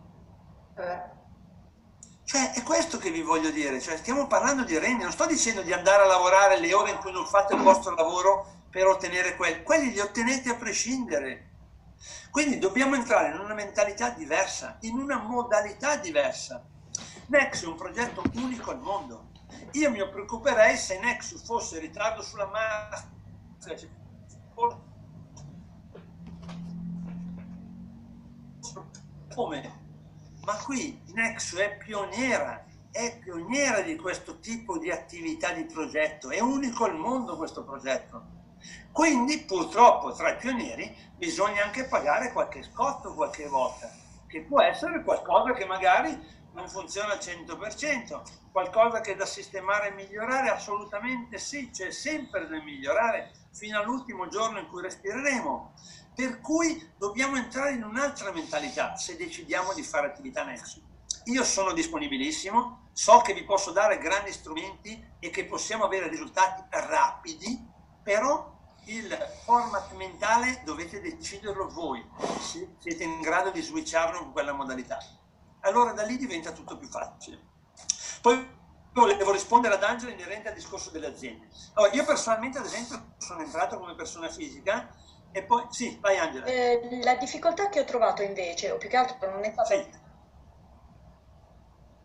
Eh. 0.76 1.18
Cioè, 2.24 2.52
è 2.52 2.62
questo 2.62 2.98
che 2.98 3.11
vi 3.11 3.22
voglio 3.22 3.50
dire, 3.50 3.80
cioè, 3.80 3.96
stiamo 3.96 4.28
parlando 4.28 4.62
di 4.62 4.78
rendita, 4.78 5.02
non 5.02 5.12
sto 5.12 5.26
dicendo 5.26 5.62
di 5.62 5.72
andare 5.72 6.04
a 6.04 6.06
lavorare 6.06 6.61
le 6.61 6.72
ore 6.72 6.92
in 6.92 6.98
cui 6.98 7.11
non 7.11 7.26
fate 7.26 7.54
il 7.54 7.61
vostro 7.61 7.92
lavoro 7.94 8.66
per 8.70 8.87
ottenere 8.87 9.35
quelli, 9.35 9.64
quelli 9.64 9.90
li 9.90 9.98
ottenete 9.98 10.50
a 10.50 10.54
prescindere, 10.54 11.49
quindi 12.31 12.59
dobbiamo 12.59 12.95
entrare 12.95 13.35
in 13.35 13.40
una 13.40 13.55
mentalità 13.55 14.11
diversa, 14.11 14.77
in 14.81 14.97
una 14.97 15.19
modalità 15.19 15.97
diversa. 15.97 16.64
Nexus 17.27 17.64
è 17.64 17.69
un 17.69 17.77
progetto 17.77 18.23
unico 18.35 18.71
al 18.71 18.81
mondo. 18.81 19.31
Io 19.73 19.90
mi 19.90 19.99
preoccuperei 20.09 20.77
se 20.77 21.01
Nexus 21.01 21.45
fosse 21.45 21.77
in 21.77 21.83
ritardo 21.83 22.23
sulla 22.23 22.47
massa, 22.47 23.09
come? 29.35 29.79
Ma 30.45 30.57
qui 30.57 31.03
Nexus 31.12 31.59
è 31.59 31.77
pioniera, 31.79 32.64
è 32.93 33.19
pioniera 33.19 33.81
di 33.81 33.97
questo 33.97 34.38
tipo 34.38 34.79
di 34.79 34.90
attività 34.90 35.53
di 35.53 35.64
progetto, 35.64 36.31
è 36.31 36.40
unico 36.40 36.85
al 36.85 36.97
mondo 36.97 37.37
questo 37.37 37.64
progetto 37.64 38.38
quindi 38.92 39.40
purtroppo 39.44 40.12
tra 40.12 40.31
i 40.31 40.37
pionieri 40.37 40.94
bisogna 41.16 41.64
anche 41.64 41.85
pagare 41.85 42.33
qualche 42.33 42.62
scotto 42.62 43.14
qualche 43.14 43.46
volta, 43.46 43.90
che 44.27 44.42
può 44.42 44.61
essere 44.61 45.03
qualcosa 45.03 45.53
che 45.53 45.64
magari 45.64 46.38
non 46.53 46.68
funziona 46.68 47.12
al 47.12 47.18
100%, 47.18 48.23
qualcosa 48.51 49.01
che 49.01 49.14
da 49.14 49.27
sistemare 49.27 49.88
e 49.88 49.92
migliorare, 49.92 50.49
assolutamente 50.49 51.38
sì, 51.38 51.70
c'è 51.70 51.90
sempre 51.90 52.49
da 52.49 52.61
migliorare 52.62 53.31
fino 53.53 53.79
all'ultimo 53.79 54.29
giorno 54.29 54.59
in 54.59 54.68
cui 54.68 54.83
respireremo. 54.83 55.75
Per 56.14 56.40
cui 56.40 56.92
dobbiamo 56.99 57.37
entrare 57.37 57.73
in 57.73 57.85
un'altra 57.85 58.33
mentalità 58.33 58.96
se 58.96 59.16
decidiamo 59.16 59.73
di 59.73 59.83
fare 59.83 60.09
attività 60.09 60.44
Nexus. 60.44 60.83
Io 61.25 61.44
sono 61.44 61.73
disponibilissimo, 61.73 62.88
so 62.92 63.18
che 63.18 63.35
vi 63.35 63.44
posso 63.44 63.70
dare 63.73 63.99
grandi 63.99 64.33
strumenti 64.33 65.03
e 65.18 65.31
che 65.31 65.44
possiamo 65.44 65.85
avere 65.85 66.09
risultati 66.09 66.62
rapidi, 66.70 67.68
però 68.02 68.58
il 68.86 69.12
format 69.44 69.92
mentale 69.92 70.62
dovete 70.64 71.00
deciderlo 71.00 71.68
voi, 71.68 72.04
se 72.40 72.74
siete 72.78 73.04
in 73.04 73.20
grado 73.20 73.50
di 73.50 73.60
switcharlo 73.60 74.20
in 74.20 74.32
quella 74.32 74.52
modalità. 74.52 74.98
allora 75.60 75.92
da 75.92 76.04
lì 76.04 76.16
diventa 76.16 76.52
tutto 76.52 76.78
più 76.78 76.88
facile. 76.88 77.48
Poi 78.22 78.58
volevo 78.92 79.32
rispondere 79.32 79.74
ad 79.74 79.82
Angela 79.82 80.12
inerente 80.12 80.48
al 80.48 80.54
discorso 80.54 80.90
delle 80.90 81.06
aziende. 81.06 81.48
Allora, 81.74 81.92
io 81.92 82.04
personalmente, 82.04 82.58
ad 82.58 82.64
esempio, 82.64 83.14
sono 83.18 83.42
entrato 83.42 83.78
come 83.78 83.94
persona 83.94 84.28
fisica 84.28 84.88
e 85.32 85.42
poi, 85.44 85.66
sì, 85.70 85.98
vai 86.00 86.18
Angela. 86.18 86.46
Eh, 86.46 87.00
la 87.02 87.14
difficoltà 87.16 87.68
che 87.68 87.80
ho 87.80 87.84
trovato 87.84 88.22
invece, 88.22 88.70
o 88.70 88.78
più 88.78 88.88
che 88.88 88.96
altro 88.96 89.30
non 89.30 89.44
è 89.44 89.52
stata 89.52 89.74
sì. 89.74 90.08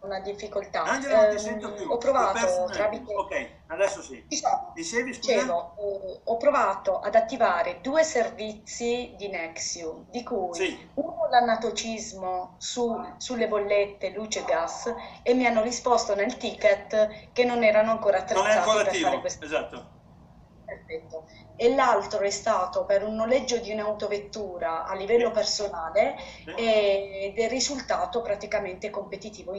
Una 0.06 0.20
difficoltà, 0.20 0.84
Angela, 0.84 1.24
non 1.28 1.36
ti 1.36 1.42
sento 1.42 1.74
più. 1.74 1.90
ho 1.90 1.98
provato 1.98 2.70
tramite... 2.72 3.14
Ok, 3.14 3.50
adesso 3.68 4.02
sì. 4.02 4.24
Diciamo, 4.28 4.72
Dicevi, 4.74 5.12
dicevo, 5.12 5.76
eh, 5.78 6.22
ho 6.24 6.38
provato 6.38 7.00
ad 7.00 7.16
attivare 7.16 7.80
due 7.82 8.04
servizi 8.04 9.14
di 9.18 9.28
Nexium, 9.28 10.06
di 10.10 10.24
cui 10.24 10.54
sì. 10.54 10.90
uno 10.96 11.28
l'annatocismo 11.30 12.56
su, 12.58 12.96
sulle 13.18 13.48
bollette 13.48 14.10
luce 14.12 14.40
e 14.40 14.46
gas 14.46 14.94
e 15.24 15.34
mi 15.34 15.46
hanno 15.46 15.62
risposto 15.64 16.16
nel 16.16 16.38
ticket 16.38 17.32
che 17.34 17.44
non 17.44 17.64
erano 17.64 17.92
ancora 17.92 18.20
attrezzati 18.20 18.48
non 18.48 18.56
è 18.56 18.60
ancora 18.60 18.84
per 18.84 18.88
attivo. 18.88 19.08
fare 19.08 19.20
questo. 19.20 19.46
Esatto. 19.46 19.95
Perfetto. 20.66 21.26
E 21.56 21.74
l'altro 21.76 22.20
è 22.22 22.30
stato 22.32 22.86
per 22.86 23.04
un 23.04 23.16
noleggio 23.16 23.60
di 23.60 23.72
un'autovettura 23.72 24.86
a 24.86 24.96
livello 24.96 25.32
personale 25.32 26.16
ed 26.58 27.38
è 27.38 27.48
risultato 27.48 28.22
praticamente 28.22 28.90
competitivo 28.90 29.54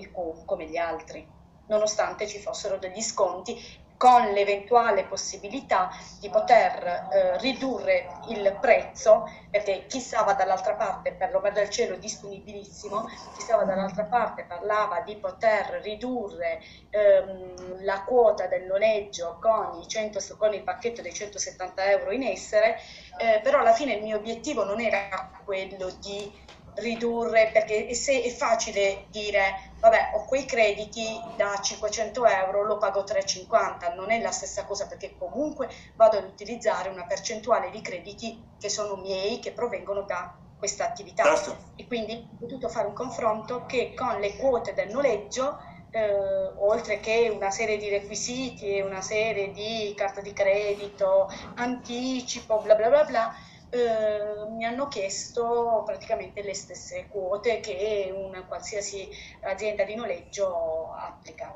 come 0.44 0.66
gli 0.68 0.76
altri, 0.76 1.26
nonostante 1.66 2.26
ci 2.26 2.40
fossero 2.40 2.78
degli 2.78 3.00
sconti 3.00 3.56
con 3.96 4.32
l'eventuale 4.32 5.04
possibilità 5.04 5.90
di 6.20 6.28
poter 6.28 7.08
eh, 7.10 7.38
ridurre 7.38 8.08
il 8.28 8.56
prezzo, 8.60 9.30
perché 9.50 9.86
chi 9.86 10.00
stava 10.00 10.34
dall'altra 10.34 10.74
parte, 10.74 11.12
per 11.12 11.30
l'amor 11.30 11.52
del 11.52 11.70
cielo 11.70 11.96
disponibilissimo, 11.96 13.04
chi 13.34 13.40
stava 13.40 13.64
dall'altra 13.64 14.04
parte 14.04 14.44
parlava 14.44 15.00
di 15.00 15.16
poter 15.16 15.80
ridurre 15.82 16.60
ehm, 16.90 17.84
la 17.84 18.02
quota 18.02 18.46
del 18.46 18.64
noleggio 18.64 19.38
con, 19.40 19.86
100, 19.86 20.36
con, 20.36 20.52
il 20.52 20.62
pacchetto 20.62 21.00
dei 21.00 21.14
170 21.14 21.90
euro 21.90 22.12
in 22.12 22.22
essere, 22.22 22.76
eh, 23.18 23.40
però 23.42 23.60
alla 23.60 23.72
fine 23.72 23.94
il 23.94 24.02
mio 24.02 24.16
obiettivo 24.16 24.64
non 24.64 24.80
era 24.80 25.30
quello 25.44 25.90
di 26.00 26.44
ridurre, 26.76 27.50
perché 27.52 27.94
se 27.94 28.22
è 28.22 28.30
facile 28.30 29.06
dire, 29.10 29.72
vabbè, 29.80 30.12
ho 30.14 30.24
quei 30.24 30.44
crediti 30.44 31.20
da 31.36 31.58
500 31.60 32.26
euro, 32.26 32.64
lo 32.64 32.78
pago 32.78 33.00
3,50, 33.00 33.94
non 33.94 34.10
è 34.10 34.20
la 34.20 34.30
stessa 34.30 34.64
cosa 34.64 34.86
perché 34.86 35.14
comunque 35.16 35.68
vado 35.94 36.18
ad 36.18 36.24
utilizzare 36.24 36.88
una 36.88 37.04
percentuale 37.04 37.70
di 37.70 37.80
crediti 37.80 38.42
che 38.58 38.68
sono 38.68 38.96
miei, 38.96 39.38
che 39.38 39.52
provengono 39.52 40.02
da 40.02 40.36
questa 40.58 40.84
attività. 40.84 41.24
Certo. 41.24 41.56
E 41.76 41.86
quindi 41.86 42.12
ho 42.14 42.36
potuto 42.38 42.68
fare 42.68 42.86
un 42.86 42.94
confronto 42.94 43.66
che 43.66 43.94
con 43.94 44.18
le 44.20 44.36
quote 44.36 44.74
del 44.74 44.90
noleggio, 44.90 45.58
eh, 45.90 46.52
oltre 46.58 47.00
che 47.00 47.30
una 47.34 47.50
serie 47.50 47.78
di 47.78 47.88
requisiti 47.88 48.76
e 48.76 48.82
una 48.82 49.00
serie 49.00 49.50
di 49.52 49.94
carta 49.96 50.20
di 50.20 50.32
credito, 50.32 51.30
anticipo, 51.54 52.58
bla 52.60 52.74
bla 52.74 52.88
bla 52.88 53.04
bla, 53.04 53.34
eh, 53.70 54.46
mi 54.50 54.64
hanno 54.64 54.88
chiesto 54.88 55.82
praticamente 55.84 56.42
le 56.42 56.54
stesse 56.54 57.08
quote 57.08 57.60
che 57.60 58.12
una 58.14 58.44
qualsiasi 58.44 59.08
azienda 59.42 59.84
di 59.84 59.94
noleggio 59.94 60.92
applica. 60.92 61.54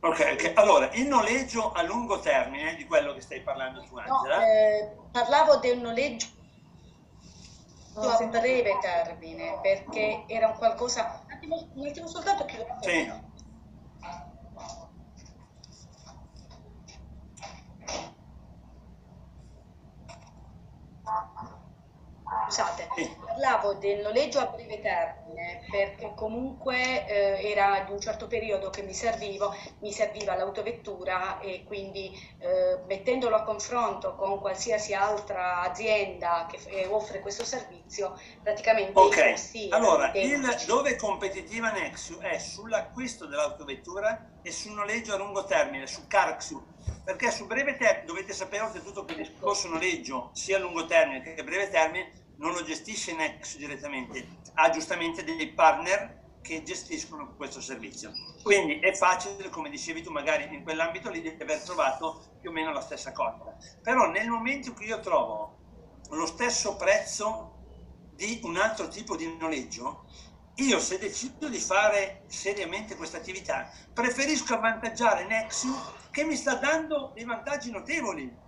Ok, 0.00 0.20
ok. 0.34 0.52
Allora, 0.56 0.90
il 0.92 1.06
noleggio 1.06 1.72
a 1.72 1.82
lungo 1.82 2.20
termine, 2.20 2.74
di 2.76 2.84
quello 2.84 3.14
che 3.14 3.22
stai 3.22 3.40
parlando 3.40 3.82
tu, 3.82 3.96
Angela? 3.96 4.36
No, 4.36 4.44
eh, 4.44 4.96
parlavo 5.10 5.56
del 5.56 5.78
noleggio 5.78 6.26
a 7.96 8.26
breve 8.26 8.78
termine, 8.80 9.58
perché 9.62 10.24
era 10.26 10.48
un 10.48 10.54
qualcosa... 10.56 11.22
Un 11.24 11.32
attimo, 11.32 11.68
un 11.72 11.86
attimo 11.86 12.06
soltanto 12.06 12.44
che... 12.44 12.66
Sì. 12.82 13.32
Scusate, 22.44 22.88
parlavo 23.34 23.74
del 23.74 24.00
noleggio 24.00 24.38
a 24.38 24.46
breve 24.46 24.80
termine 24.80 25.64
perché 25.68 26.12
comunque 26.14 27.06
eh, 27.06 27.50
era 27.50 27.82
di 27.84 27.92
un 27.92 28.00
certo 28.00 28.28
periodo 28.28 28.70
che 28.70 28.82
mi, 28.82 28.94
servivo, 28.94 29.54
mi 29.80 29.90
serviva 29.90 30.36
l'autovettura 30.36 31.40
e 31.40 31.64
quindi 31.64 32.12
eh, 32.38 32.78
mettendolo 32.86 33.34
a 33.34 33.42
confronto 33.42 34.14
con 34.14 34.38
qualsiasi 34.38 34.94
altra 34.94 35.62
azienda 35.62 36.46
che 36.48 36.58
eh, 36.66 36.86
offre 36.86 37.20
questo 37.20 37.44
servizio, 37.44 38.18
praticamente 38.40 38.92
Ok, 38.94 39.68
allora 39.70 40.12
il, 40.14 40.40
dove 40.66 40.90
è 40.90 40.96
competitiva 40.96 41.72
Nexu 41.72 42.18
è 42.18 42.38
sull'acquisto 42.38 43.26
dell'autovettura 43.26 44.30
e 44.42 44.52
sul 44.52 44.72
noleggio 44.72 45.14
a 45.14 45.16
lungo 45.16 45.44
termine, 45.44 45.86
su 45.86 46.06
Carxu, 46.06 46.62
perché 47.02 47.32
su 47.32 47.46
breve 47.46 47.76
termine 47.76 48.04
dovete 48.06 48.32
sapere 48.32 48.62
oltretutto 48.62 49.04
che 49.04 49.14
il 49.14 49.28
discorso 49.28 49.68
noleggio 49.68 50.30
sia 50.34 50.56
a 50.56 50.60
lungo 50.60 50.86
termine 50.86 51.22
che 51.22 51.40
a 51.40 51.44
breve 51.44 51.68
termine 51.68 52.22
non 52.36 52.52
lo 52.52 52.62
gestisce 52.62 53.14
Nex 53.14 53.56
direttamente, 53.56 54.26
ha 54.54 54.70
giustamente 54.70 55.24
dei 55.24 55.52
partner 55.52 56.22
che 56.42 56.62
gestiscono 56.62 57.34
questo 57.36 57.60
servizio. 57.60 58.12
Quindi 58.42 58.78
è 58.80 58.92
facile, 58.94 59.48
come 59.48 59.70
dicevi 59.70 60.02
tu, 60.02 60.10
magari 60.10 60.54
in 60.54 60.62
quell'ambito 60.62 61.10
lì 61.10 61.22
di 61.22 61.34
aver 61.40 61.62
trovato 61.62 62.36
più 62.40 62.50
o 62.50 62.52
meno 62.52 62.72
la 62.72 62.82
stessa 62.82 63.12
cosa. 63.12 63.56
Però 63.82 64.10
nel 64.10 64.28
momento 64.28 64.68
in 64.68 64.74
cui 64.74 64.86
io 64.86 65.00
trovo 65.00 65.56
lo 66.10 66.26
stesso 66.26 66.76
prezzo 66.76 67.52
di 68.14 68.40
un 68.44 68.58
altro 68.58 68.88
tipo 68.88 69.16
di 69.16 69.34
noleggio, 69.38 70.04
io 70.56 70.78
se 70.78 70.98
decido 70.98 71.48
di 71.48 71.58
fare 71.58 72.24
seriamente 72.26 72.94
questa 72.94 73.16
attività, 73.16 73.70
preferisco 73.92 74.54
avvantaggiare 74.54 75.26
Nexu 75.26 75.74
che 76.10 76.24
mi 76.24 76.36
sta 76.36 76.54
dando 76.54 77.10
dei 77.14 77.24
vantaggi 77.24 77.70
notevoli 77.70 78.42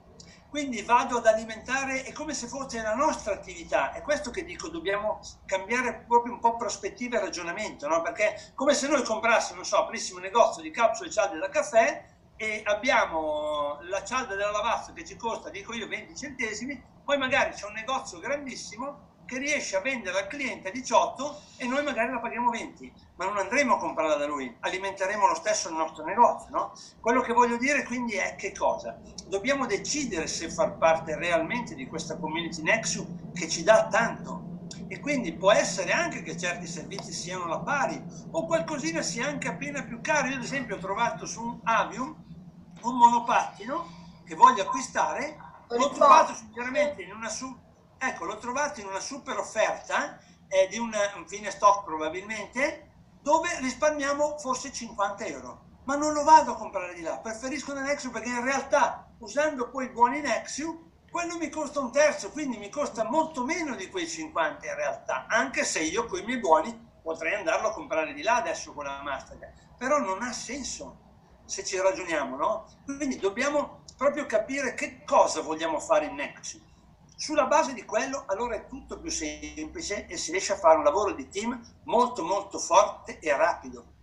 quindi 0.56 0.80
vado 0.80 1.18
ad 1.18 1.26
alimentare, 1.26 2.02
è 2.04 2.12
come 2.12 2.32
se 2.32 2.46
fosse 2.46 2.80
la 2.80 2.94
nostra 2.94 3.34
attività, 3.34 3.92
è 3.92 4.00
questo 4.00 4.30
che 4.30 4.42
dico, 4.42 4.70
dobbiamo 4.70 5.20
cambiare 5.44 6.04
proprio 6.08 6.32
un 6.32 6.40
po' 6.40 6.56
prospettiva 6.56 7.18
e 7.18 7.20
ragionamento, 7.20 7.86
no? 7.86 8.00
perché 8.00 8.52
come 8.54 8.72
se 8.72 8.88
noi 8.88 9.02
comprassimo, 9.02 9.56
non 9.56 9.66
so, 9.66 9.76
aprissimo 9.76 10.16
un 10.16 10.24
negozio 10.24 10.62
di 10.62 10.70
capsule 10.70 11.10
cialde 11.10 11.36
da 11.36 11.50
caffè 11.50 12.06
e 12.36 12.62
abbiamo 12.64 13.80
la 13.82 14.02
cialda 14.02 14.34
della 14.34 14.50
lavazza 14.50 14.94
che 14.94 15.04
ci 15.04 15.16
costa, 15.16 15.50
dico 15.50 15.74
io, 15.74 15.88
20 15.88 16.16
centesimi, 16.16 16.82
poi 17.04 17.18
magari 17.18 17.52
c'è 17.52 17.66
un 17.66 17.74
negozio 17.74 18.18
grandissimo 18.18 19.05
che 19.26 19.38
riesce 19.38 19.76
a 19.76 19.80
vendere 19.80 20.18
al 20.18 20.26
cliente 20.28 20.70
18 20.70 21.40
e 21.56 21.66
noi 21.66 21.82
magari 21.82 22.12
la 22.12 22.20
paghiamo 22.20 22.50
20, 22.50 22.92
ma 23.16 23.26
non 23.26 23.36
andremo 23.38 23.74
a 23.74 23.78
comprarla 23.78 24.14
da 24.14 24.26
lui, 24.26 24.56
alimenteremo 24.60 25.26
lo 25.26 25.34
stesso 25.34 25.68
il 25.68 25.74
nostro 25.74 26.04
negozio. 26.04 26.48
No? 26.50 26.72
Quello 27.00 27.20
che 27.20 27.32
voglio 27.32 27.56
dire 27.56 27.82
quindi 27.82 28.14
è 28.14 28.36
che 28.36 28.52
cosa? 28.52 28.98
Dobbiamo 29.26 29.66
decidere 29.66 30.26
se 30.28 30.48
far 30.50 30.78
parte 30.78 31.16
realmente 31.16 31.74
di 31.74 31.86
questa 31.86 32.16
community 32.16 32.62
Nexu 32.62 33.32
che 33.34 33.48
ci 33.48 33.62
dà 33.62 33.88
tanto. 33.88 34.54
E 34.88 35.00
quindi 35.00 35.32
può 35.32 35.50
essere 35.50 35.90
anche 35.90 36.22
che 36.22 36.36
certi 36.36 36.66
servizi 36.66 37.12
siano 37.12 37.44
alla 37.44 37.58
pari 37.58 38.00
o 38.30 38.46
qualcosina 38.46 39.02
sia 39.02 39.26
anche 39.26 39.48
appena 39.48 39.82
più 39.82 40.00
caro. 40.00 40.28
Io 40.28 40.36
ad 40.36 40.42
esempio 40.44 40.76
ho 40.76 40.78
trovato 40.78 41.26
su 41.26 41.60
Avium 41.64 42.14
un 42.82 42.96
monopattino 42.96 43.94
che 44.24 44.36
voglio 44.36 44.62
acquistare, 44.62 45.36
l'ho 45.68 45.90
trovato 45.90 46.34
sinceramente 46.34 47.02
in 47.02 47.12
una 47.12 47.28
su 47.28 47.52
Ecco, 47.98 48.24
l'ho 48.24 48.38
trovato 48.38 48.80
in 48.80 48.86
una 48.86 49.00
super 49.00 49.38
offerta 49.38 50.18
eh, 50.48 50.68
di 50.68 50.78
un, 50.78 50.92
un 51.16 51.26
fine 51.26 51.50
stock 51.50 51.84
probabilmente, 51.84 52.90
dove 53.22 53.48
risparmiamo 53.60 54.38
forse 54.38 54.70
50 54.70 55.24
euro. 55.24 55.64
Ma 55.84 55.96
non 55.96 56.12
lo 56.12 56.22
vado 56.22 56.52
a 56.52 56.56
comprare 56.56 56.94
di 56.94 57.00
là, 57.00 57.18
preferisco 57.18 57.72
da 57.72 57.80
Nexu 57.80 58.10
perché 58.10 58.28
in 58.28 58.44
realtà 58.44 59.08
usando 59.18 59.70
poi 59.70 59.88
buoni 59.88 60.20
Nexu 60.20 60.84
quello 61.10 61.38
mi 61.38 61.48
costa 61.48 61.80
un 61.80 61.92
terzo, 61.92 62.30
quindi 62.30 62.58
mi 62.58 62.68
costa 62.68 63.04
molto 63.04 63.44
meno 63.44 63.74
di 63.74 63.88
quei 63.88 64.06
50 64.06 64.66
in 64.66 64.74
realtà, 64.74 65.26
anche 65.28 65.64
se 65.64 65.80
io 65.80 66.04
con 66.06 66.18
i 66.18 66.24
miei 66.24 66.40
buoni 66.40 66.76
potrei 67.02 67.34
andarlo 67.34 67.68
a 67.68 67.72
comprare 67.72 68.12
di 68.12 68.22
là 68.22 68.36
adesso 68.36 68.72
con 68.74 68.84
la 68.84 69.00
Mastercard, 69.02 69.76
però 69.78 69.98
non 69.98 70.22
ha 70.22 70.32
senso 70.32 71.04
se 71.44 71.64
ci 71.64 71.78
ragioniamo, 71.78 72.36
no? 72.36 72.66
Quindi 72.84 73.18
dobbiamo 73.18 73.84
proprio 73.96 74.26
capire 74.26 74.74
che 74.74 75.04
cosa 75.04 75.40
vogliamo 75.40 75.78
fare 75.80 76.06
in 76.06 76.16
Nexu 76.16 76.60
sulla 77.16 77.46
base 77.46 77.72
di 77.72 77.84
quello 77.86 78.24
allora 78.26 78.56
è 78.56 78.66
tutto 78.66 79.00
più 79.00 79.10
semplice 79.10 80.06
e 80.06 80.18
si 80.18 80.30
riesce 80.30 80.52
a 80.52 80.58
fare 80.58 80.76
un 80.76 80.84
lavoro 80.84 81.12
di 81.12 81.28
team 81.28 81.58
molto 81.84 82.22
molto 82.22 82.58
forte 82.58 83.18
e 83.18 83.34
rapido. 83.34 83.94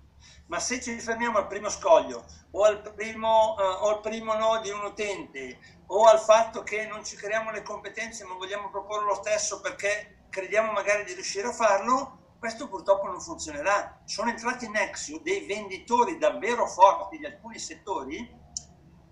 Ma 0.48 0.60
se 0.60 0.82
ci 0.82 1.00
fermiamo 1.00 1.38
al 1.38 1.48
primo 1.48 1.70
scoglio 1.70 2.26
o 2.52 2.64
al 2.64 2.82
primo, 2.82 3.54
uh, 3.54 3.86
o 3.86 3.90
al 3.90 4.00
primo 4.02 4.34
no 4.34 4.60
di 4.62 4.72
un 4.72 4.84
utente 4.84 5.60
o 5.88 6.06
al 6.06 6.20
fatto 6.20 6.64
che 6.64 6.88
non 6.88 7.06
ci 7.06 7.16
creiamo 7.16 7.52
le 7.52 7.62
competenze 7.62 8.26
ma 8.26 8.34
vogliamo 8.34 8.70
proporre 8.70 9.06
lo 9.06 9.16
stesso 9.16 9.62
perché 9.62 10.26
crediamo 10.30 10.72
magari 10.72 11.04
di 11.04 11.14
riuscire 11.14 11.48
a 11.48 11.54
farlo, 11.54 12.36
questo 12.40 12.68
purtroppo 12.68 13.08
non 13.08 13.22
funzionerà. 13.22 14.02
Sono 14.06 14.32
entrati 14.32 14.66
in 14.66 14.72
Nexio 14.72 15.20
dei 15.20 15.46
venditori 15.46 16.18
davvero 16.18 16.66
forti 16.66 17.20
di 17.20 17.26
alcuni 17.28 17.60
settori, 17.60 18.42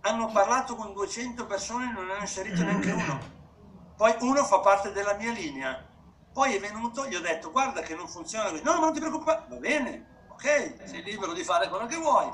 hanno 0.02 0.32
parlato 0.32 0.76
con 0.76 0.92
200 0.92 1.46
persone 1.46 1.90
e 1.90 1.94
non 1.94 2.10
hanno 2.10 2.22
inserito 2.22 2.64
neanche 2.64 2.92
uno 2.92 3.40
poi 4.02 4.16
uno 4.22 4.44
fa 4.44 4.62
parte 4.62 4.92
della 4.92 5.14
mia 5.14 5.32
linea, 5.32 5.88
Poi 6.34 6.56
è 6.56 6.60
venuto, 6.60 7.06
gli 7.06 7.14
ho 7.14 7.22
detto 7.22 7.52
guarda 7.52 7.82
che 7.82 7.94
non 7.94 8.08
funziona 8.08 8.50
così. 8.50 8.64
No, 8.64 8.74
ma 8.74 8.86
non 8.86 8.94
ti 8.94 9.00
preoccupare, 9.00 9.46
va 9.48 9.58
bene, 9.58 10.26
ok, 10.30 10.80
sei 10.86 11.04
libero 11.04 11.34
di 11.34 11.44
fare 11.44 11.70
quello 11.70 11.86
che 11.86 11.98
vuoi. 11.98 12.28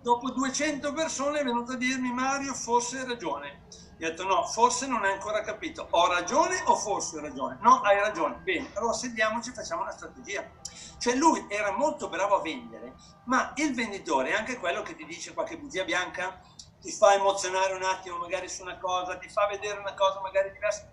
Dopo 0.00 0.30
200 0.30 0.90
persone 0.94 1.40
è 1.40 1.44
venuto 1.44 1.72
a 1.72 1.76
dirmi 1.76 2.10
Mario, 2.10 2.54
forse 2.54 3.00
hai 3.00 3.06
ragione. 3.06 3.64
Gli 3.98 4.06
ho 4.06 4.08
detto 4.08 4.24
no, 4.24 4.46
forse 4.46 4.86
non 4.86 5.04
hai 5.04 5.12
ancora 5.12 5.42
capito. 5.42 5.86
Ho 5.90 6.10
ragione 6.10 6.62
o 6.64 6.76
forse 6.76 7.18
ho 7.18 7.20
ragione? 7.20 7.58
No, 7.60 7.82
hai 7.82 7.98
ragione. 7.98 8.36
Bene, 8.36 8.70
allora 8.72 8.94
sediamoci 8.94 9.50
e 9.50 9.52
facciamo 9.52 9.82
una 9.82 9.92
strategia. 9.92 10.48
Cioè 10.96 11.14
lui 11.14 11.44
era 11.50 11.72
molto 11.72 12.08
bravo 12.08 12.36
a 12.36 12.40
vendere, 12.40 12.94
ma 13.24 13.52
il 13.56 13.74
venditore 13.74 14.30
è 14.30 14.32
anche 14.32 14.56
quello 14.56 14.80
che 14.80 14.96
ti 14.96 15.04
dice 15.04 15.34
qualche 15.34 15.58
bugia 15.58 15.84
bianca, 15.84 16.40
ti 16.80 16.90
fa 16.90 17.12
emozionare 17.12 17.74
un 17.74 17.82
attimo 17.82 18.16
magari 18.16 18.48
su 18.48 18.62
una 18.62 18.78
cosa, 18.78 19.18
ti 19.18 19.28
fa 19.28 19.46
vedere 19.46 19.78
una 19.78 19.92
cosa 19.92 20.18
magari 20.22 20.50
diversa. 20.52 20.90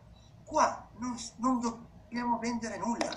Qua 0.49 0.89
non, 0.97 1.15
non 1.35 1.59
dobbiamo 1.59 2.39
vendere 2.39 2.79
nulla, 2.79 3.15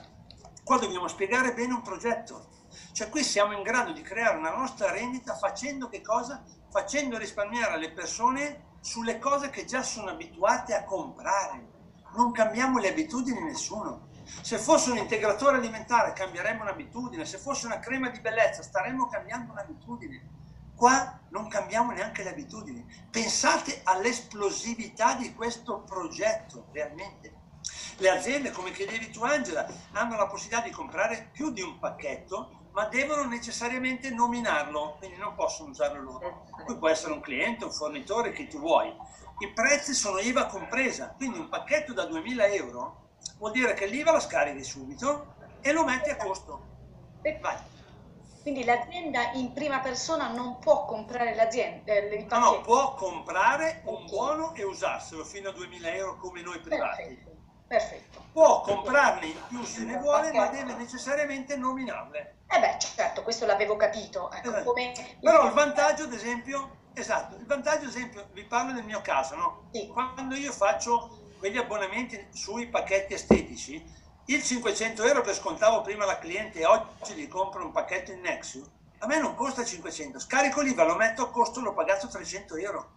qua 0.62 0.76
dobbiamo 0.76 1.08
spiegare 1.08 1.54
bene 1.54 1.72
un 1.72 1.80
progetto. 1.80 2.48
Cioè 2.92 3.08
qui 3.08 3.24
siamo 3.24 3.54
in 3.54 3.62
grado 3.62 3.92
di 3.92 4.02
creare 4.02 4.36
una 4.36 4.54
nostra 4.54 4.90
rendita 4.90 5.34
facendo 5.34 5.88
che 5.88 6.02
cosa? 6.02 6.44
Facendo 6.68 7.16
risparmiare 7.16 7.78
le 7.78 7.90
persone 7.90 8.76
sulle 8.80 9.18
cose 9.18 9.48
che 9.48 9.64
già 9.64 9.82
sono 9.82 10.10
abituate 10.10 10.74
a 10.74 10.84
comprare. 10.84 11.70
Non 12.16 12.32
cambiamo 12.32 12.78
le 12.78 12.90
abitudini 12.90 13.42
nessuno. 13.42 14.08
Se 14.42 14.58
fosse 14.58 14.90
un 14.90 14.98
integratore 14.98 15.56
alimentare 15.56 16.12
cambieremmo 16.12 16.64
un'abitudine, 16.64 17.24
se 17.24 17.38
fosse 17.38 17.64
una 17.64 17.78
crema 17.78 18.10
di 18.10 18.20
bellezza 18.20 18.62
staremmo 18.62 19.08
cambiando 19.08 19.52
un'abitudine. 19.52 20.41
Qua 20.82 21.16
non 21.28 21.46
cambiamo 21.46 21.92
neanche 21.92 22.24
le 22.24 22.30
abitudini. 22.30 22.84
Pensate 23.08 23.82
all'esplosività 23.84 25.14
di 25.14 25.32
questo 25.32 25.82
progetto, 25.82 26.66
realmente. 26.72 27.32
Le 27.98 28.10
aziende, 28.10 28.50
come 28.50 28.72
chiedevi 28.72 29.10
tu 29.10 29.22
Angela, 29.22 29.64
hanno 29.92 30.16
la 30.16 30.26
possibilità 30.26 30.60
di 30.60 30.72
comprare 30.72 31.30
più 31.30 31.52
di 31.52 31.60
un 31.60 31.78
pacchetto, 31.78 32.66
ma 32.72 32.86
devono 32.86 33.22
necessariamente 33.28 34.10
nominarlo, 34.10 34.96
quindi 34.98 35.18
non 35.18 35.36
possono 35.36 35.70
usarlo 35.70 36.02
loro. 36.02 36.46
Poi 36.66 36.76
può 36.76 36.88
essere 36.88 37.12
un 37.12 37.20
cliente, 37.20 37.62
un 37.62 37.70
fornitore, 37.70 38.32
chi 38.32 38.48
tu 38.48 38.58
vuoi. 38.58 38.92
I 39.38 39.52
prezzi 39.52 39.94
sono 39.94 40.18
IVA 40.18 40.46
compresa, 40.46 41.14
quindi 41.16 41.38
un 41.38 41.48
pacchetto 41.48 41.92
da 41.92 42.06
2000 42.06 42.46
euro 42.46 43.10
vuol 43.38 43.52
dire 43.52 43.74
che 43.74 43.86
l'IVA 43.86 44.10
la 44.10 44.18
scarichi 44.18 44.64
subito 44.64 45.36
e 45.60 45.70
lo 45.70 45.84
metti 45.84 46.10
a 46.10 46.16
costo. 46.16 46.70
Vai. 47.40 47.70
Quindi 48.42 48.64
l'azienda 48.64 49.30
in 49.34 49.52
prima 49.52 49.78
persona 49.78 50.28
non 50.28 50.58
può 50.58 50.84
comprare 50.84 51.34
l'azienda, 51.34 51.92
eh, 51.92 52.26
No, 52.28 52.38
no, 52.38 52.60
può 52.60 52.94
comprare 52.94 53.82
un 53.84 54.04
buono 54.06 54.52
e 54.54 54.64
usarselo 54.64 55.24
fino 55.24 55.50
a 55.50 55.52
2000 55.52 55.92
euro 55.92 56.16
come 56.16 56.42
noi 56.42 56.58
privati. 56.58 57.02
Perfetto. 57.02 57.32
Perfetto. 57.68 58.24
Può 58.32 58.60
comprarne 58.60 59.26
in 59.26 59.38
più 59.48 59.62
se 59.62 59.84
ne 59.84 59.96
vuole, 59.96 60.32
ma 60.32 60.48
deve 60.48 60.74
necessariamente 60.74 61.56
nominarle. 61.56 62.40
Eh 62.48 62.58
beh, 62.58 62.78
certo, 62.78 63.22
questo 63.22 63.46
l'avevo 63.46 63.76
capito. 63.76 64.30
Ecco, 64.30 64.48
esatto. 64.48 64.64
come... 64.64 64.92
Però 65.20 65.46
il 65.46 65.52
vantaggio, 65.52 66.02
ad 66.02 66.12
esempio, 66.12 66.78
esatto, 66.92 67.36
il 67.36 67.46
vantaggio, 67.46 67.84
ad 67.84 67.90
esempio, 67.90 68.26
vi 68.32 68.44
parlo 68.44 68.72
del 68.72 68.84
mio 68.84 69.00
caso, 69.00 69.36
no? 69.36 69.68
Sì. 69.72 69.86
Quando 69.86 70.34
io 70.34 70.52
faccio 70.52 71.30
quegli 71.38 71.56
abbonamenti 71.56 72.26
sui 72.32 72.68
pacchetti 72.68 73.14
estetici, 73.14 73.82
il 74.26 74.42
500 74.42 75.04
euro 75.04 75.20
che 75.22 75.34
scontavo 75.34 75.80
prima 75.80 76.04
la 76.04 76.18
cliente 76.18 76.60
e 76.60 76.66
oggi 76.66 77.14
gli 77.14 77.28
compro 77.28 77.64
un 77.64 77.72
pacchetto 77.72 78.12
in 78.12 78.20
Nexus, 78.20 78.68
a 78.98 79.06
me 79.06 79.18
non 79.18 79.34
costa 79.34 79.64
500, 79.64 80.20
scarico 80.20 80.60
l'IVA, 80.60 80.84
lo 80.84 80.94
metto 80.94 81.22
a 81.22 81.30
costo, 81.30 81.60
l'ho 81.60 81.74
pagato 81.74 82.06
300 82.06 82.56
euro 82.56 82.90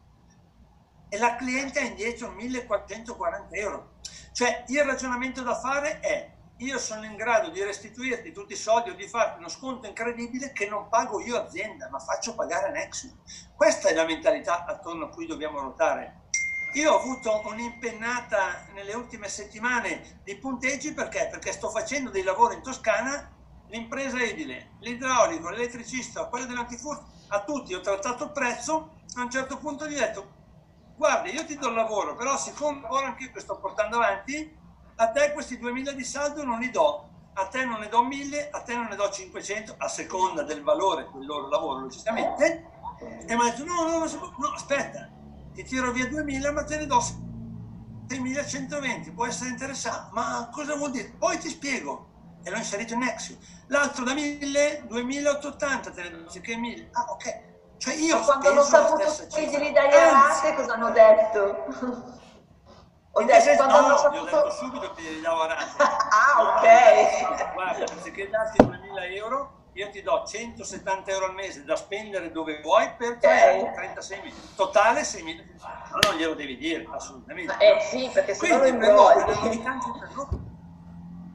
e 1.09 1.17
la 1.17 1.35
cliente 1.35 1.79
ha 1.79 1.83
indietro 1.83 2.29
1440 2.29 3.55
euro. 3.55 3.93
Cioè 4.33 4.65
il 4.67 4.83
ragionamento 4.83 5.41
da 5.41 5.55
fare 5.55 5.99
è 6.01 6.33
io 6.57 6.77
sono 6.77 7.03
in 7.03 7.15
grado 7.15 7.49
di 7.49 7.61
restituirti 7.63 8.31
tutti 8.31 8.53
i 8.53 8.57
soldi 8.57 8.89
o 8.89 8.95
di 8.95 9.07
farti 9.07 9.39
uno 9.39 9.49
sconto 9.49 9.87
incredibile 9.87 10.53
che 10.53 10.67
non 10.67 10.87
pago 10.89 11.19
io 11.19 11.37
azienda, 11.37 11.89
ma 11.89 11.99
faccio 11.99 12.33
pagare 12.35 12.71
Nexus. 12.71 13.13
Questa 13.55 13.89
è 13.89 13.93
la 13.93 14.05
mentalità 14.05 14.65
attorno 14.65 15.05
a 15.05 15.09
cui 15.09 15.25
dobbiamo 15.25 15.59
ruotare. 15.59 16.23
Io 16.75 16.91
ho 16.91 16.99
avuto 16.99 17.41
un'impennata 17.45 18.65
nelle 18.73 18.93
ultime 18.93 19.29
settimane 19.29 20.19
di 20.25 20.35
punteggi 20.35 20.93
perché? 20.93 21.29
Perché 21.31 21.53
sto 21.53 21.69
facendo 21.69 22.09
dei 22.09 22.21
lavori 22.21 22.55
in 22.55 22.61
Toscana, 22.61 23.31
l'impresa 23.67 24.19
edile, 24.19 24.71
l'idraulico, 24.81 25.49
l'elettricista, 25.49 26.25
quello 26.25 26.45
dell'antifurto, 26.45 27.05
a 27.29 27.43
tutti 27.43 27.73
ho 27.73 27.79
trattato 27.79 28.25
il 28.25 28.31
prezzo, 28.31 28.97
a 29.15 29.21
un 29.21 29.31
certo 29.31 29.57
punto 29.57 29.87
gli 29.87 29.95
ho 29.95 29.99
detto 29.99 30.33
guarda 30.97 31.29
io 31.29 31.45
ti 31.45 31.57
do 31.57 31.69
il 31.69 31.75
lavoro, 31.75 32.13
però 32.13 32.37
siccome 32.37 32.81
lavoro 32.81 33.05
anche 33.05 33.23
io 33.23 33.31
che 33.31 33.39
sto 33.39 33.57
portando 33.57 33.95
avanti, 33.95 34.57
a 34.97 35.11
te 35.11 35.31
questi 35.31 35.57
2000 35.57 35.93
di 35.93 36.03
saldo 36.03 36.43
non 36.43 36.59
li 36.59 36.71
do, 36.71 37.09
a 37.35 37.47
te 37.47 37.63
non 37.63 37.79
ne 37.79 37.87
do 37.87 38.03
1000, 38.03 38.49
a 38.49 38.59
te 38.59 38.75
non 38.75 38.87
ne 38.87 38.97
do 38.97 39.09
500, 39.09 39.75
a 39.77 39.87
seconda 39.87 40.43
del 40.43 40.61
valore 40.61 41.07
del 41.13 41.25
loro 41.25 41.47
lavoro, 41.47 41.79
logicamente. 41.79 42.69
E 42.99 43.33
mi 43.33 43.41
ha 43.41 43.49
detto, 43.49 43.63
no, 43.63 43.87
no, 43.87 43.97
no, 43.99 44.33
no, 44.37 44.47
aspetta, 44.53 45.09
ti 45.55 45.63
tiro 45.63 45.91
via 45.91 46.07
2000 46.07 46.51
ma 46.51 46.63
te 46.65 46.77
ne 46.77 46.85
do 46.85 46.99
6120, 48.07 49.11
può 49.11 49.25
essere 49.25 49.49
interessato, 49.49 50.09
ma 50.11 50.49
cosa 50.51 50.75
vuol 50.75 50.91
dire? 50.91 51.15
Poi 51.17 51.37
ti 51.37 51.49
spiego 51.49 52.13
e 52.43 52.51
l'ho 52.51 52.57
inserito 52.57 52.93
in 52.93 52.99
Nexus. 52.99 53.37
L'altro 53.67 54.03
da 54.03 54.13
1000, 54.13 54.83
2880 54.87 55.91
te 55.91 56.01
ne 56.03 56.09
do, 56.11 56.25
che 56.41 56.55
1000. 56.55 56.89
Ah, 56.91 57.05
ok. 57.09 57.39
Cioè 57.77 57.93
io 57.95 58.19
quando 58.19 58.49
hanno 58.49 58.63
saputo 58.63 59.27
chiederli 59.27 59.71
dagli 59.71 59.93
arate 59.93 60.53
cosa 60.55 60.73
hanno 60.73 60.91
detto? 60.91 62.13
Ho 63.17 63.23
detto, 63.23 63.55
quando 63.55 63.79
no, 63.79 63.85
hanno 63.85 63.97
saputo... 63.97 64.21
ho 64.21 64.25
detto 64.25 64.51
subito 64.51 64.91
che 64.91 65.01
gli 65.01 65.21
davo 65.21 65.41
arate. 65.41 65.71
ah, 65.79 66.57
ok. 66.57 67.53
Guarda, 67.53 67.85
anziché 67.93 68.29
darti 68.29 68.63
2000 68.63 69.05
euro, 69.05 69.54
io 69.75 69.89
ti 69.89 70.01
do 70.01 70.23
170 70.25 71.11
euro 71.11 71.25
al 71.25 71.33
mese 71.33 71.65
da 71.65 71.75
spendere 71.75 72.31
dove 72.31 72.61
vuoi 72.61 72.89
per 72.97 73.17
okay. 73.17 73.73
36 73.73 74.21
mesi. 74.21 74.55
Totale 74.55 75.03
6 75.03 75.23
mesi. 75.23 75.43
Ma 75.59 75.99
non 76.01 76.15
glielo 76.15 76.33
devi 76.33 76.55
dire, 76.55 76.87
assolutamente. 76.89 77.53
Eh 77.59 77.81
sì, 77.81 78.09
perché 78.11 78.33
se 78.33 78.47
no 78.47 78.57
lo 78.59 78.67
imbroglio. 78.67 80.53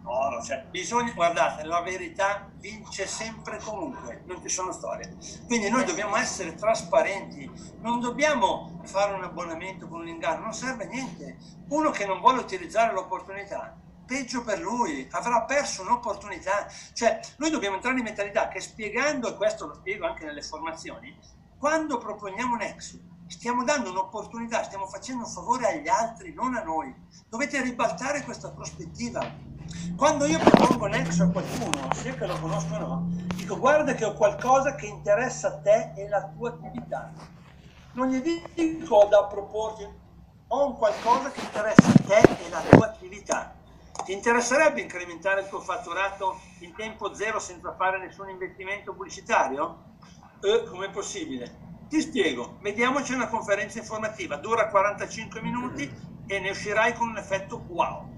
No, 0.02 0.42
cioè, 0.42 0.64
bisogna, 0.70 1.12
guardate, 1.12 1.64
la 1.64 1.82
verità 1.82 2.50
vince 2.54 3.06
sempre 3.06 3.58
comunque, 3.58 4.22
non 4.24 4.40
ci 4.40 4.48
sono 4.48 4.72
storie. 4.72 5.16
Quindi 5.46 5.68
noi 5.68 5.84
dobbiamo 5.84 6.16
essere 6.16 6.54
trasparenti, 6.54 7.48
non 7.80 8.00
dobbiamo 8.00 8.80
fare 8.84 9.12
un 9.12 9.22
abbonamento 9.22 9.86
con 9.86 10.00
un 10.00 10.08
inganno, 10.08 10.44
non 10.44 10.54
serve 10.54 10.84
a 10.84 10.88
niente. 10.88 11.36
Uno 11.68 11.90
che 11.90 12.06
non 12.06 12.20
vuole 12.20 12.40
utilizzare 12.40 12.92
l'opportunità 12.94 13.76
peggio 14.10 14.42
per 14.42 14.58
lui, 14.58 15.06
avrà 15.12 15.42
perso 15.42 15.82
un'opportunità. 15.82 16.66
Cioè, 16.92 17.20
noi 17.36 17.48
dobbiamo 17.48 17.76
entrare 17.76 17.98
in 17.98 18.02
mentalità 18.02 18.48
che 18.48 18.58
spiegando, 18.58 19.28
e 19.28 19.36
questo 19.36 19.68
lo 19.68 19.74
spiego 19.74 20.04
anche 20.04 20.24
nelle 20.24 20.42
formazioni, 20.42 21.16
quando 21.56 21.96
proponiamo 21.98 22.54
un 22.54 22.60
ex, 22.60 22.98
stiamo 23.28 23.62
dando 23.62 23.90
un'opportunità, 23.90 24.64
stiamo 24.64 24.88
facendo 24.88 25.22
un 25.22 25.30
favore 25.30 25.68
agli 25.68 25.86
altri, 25.86 26.32
non 26.32 26.56
a 26.56 26.62
noi. 26.64 26.92
Dovete 27.28 27.62
ribaltare 27.62 28.24
questa 28.24 28.50
prospettiva. 28.50 29.24
Quando 29.96 30.24
io 30.24 30.40
propongo 30.40 30.86
Nexo 30.86 31.22
a 31.22 31.28
qualcuno, 31.28 31.94
sia 31.94 32.12
che 32.14 32.26
lo 32.26 32.36
conosco 32.40 32.74
o 32.74 32.78
no, 32.78 33.08
dico 33.36 33.60
guarda 33.60 33.94
che 33.94 34.04
ho 34.04 34.14
qualcosa 34.14 34.74
che 34.74 34.86
interessa 34.86 35.46
a 35.46 35.58
te 35.58 35.92
e 35.94 36.08
la 36.08 36.24
tua 36.36 36.48
attività. 36.48 37.12
Non 37.92 38.08
gli 38.08 38.20
dico 38.20 39.06
da 39.08 39.26
proporti, 39.26 39.86
ho 40.48 40.66
un 40.66 40.76
qualcosa 40.76 41.30
che 41.30 41.40
interessa 41.42 41.86
a 41.86 42.02
te 42.04 42.44
e 42.44 42.48
la 42.48 42.60
tua 42.62 42.86
attività 42.86 43.58
ti 44.04 44.12
interesserebbe 44.12 44.80
incrementare 44.80 45.42
il 45.42 45.48
tuo 45.48 45.60
fatturato 45.60 46.40
in 46.60 46.74
tempo 46.74 47.14
zero 47.14 47.38
senza 47.38 47.74
fare 47.74 47.98
nessun 47.98 48.28
investimento 48.28 48.92
pubblicitario? 48.92 49.88
Eh, 50.40 50.64
com'è 50.68 50.90
possibile? 50.90 51.68
Ti 51.88 52.00
spiego, 52.00 52.58
vediamoci 52.60 53.12
una 53.14 53.28
conferenza 53.28 53.78
informativa, 53.78 54.36
dura 54.36 54.68
45 54.68 55.42
minuti 55.42 55.90
e 56.26 56.38
ne 56.38 56.50
uscirai 56.50 56.94
con 56.94 57.08
un 57.08 57.18
effetto 57.18 57.64
wow. 57.68 58.08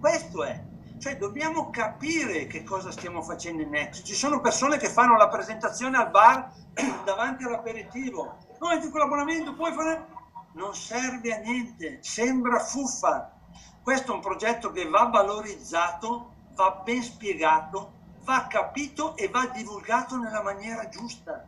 Questo 0.00 0.44
è, 0.44 0.62
cioè 0.98 1.16
dobbiamo 1.16 1.70
capire 1.70 2.46
che 2.46 2.64
cosa 2.64 2.90
stiamo 2.90 3.22
facendo 3.22 3.62
in 3.62 3.70
Next. 3.70 4.02
Ci 4.02 4.14
sono 4.14 4.40
persone 4.40 4.78
che 4.78 4.88
fanno 4.88 5.16
la 5.16 5.28
presentazione 5.28 5.96
al 5.96 6.10
bar 6.10 6.52
davanti 7.04 7.44
all'aperitivo. 7.44 8.36
No, 8.60 8.68
metti 8.68 8.90
quell'abbonamento, 8.90 9.54
puoi 9.54 9.72
fare... 9.72 10.16
Non 10.54 10.74
serve 10.74 11.34
a 11.34 11.38
niente, 11.38 11.98
sembra 12.00 12.58
fuffa, 12.58 13.37
questo 13.82 14.12
è 14.12 14.14
un 14.14 14.20
progetto 14.20 14.70
che 14.70 14.88
va 14.88 15.04
valorizzato, 15.06 16.32
va 16.54 16.70
ben 16.84 17.02
spiegato, 17.02 17.92
va 18.24 18.46
capito 18.48 19.16
e 19.16 19.28
va 19.28 19.46
divulgato 19.46 20.16
nella 20.16 20.42
maniera 20.42 20.88
giusta. 20.88 21.44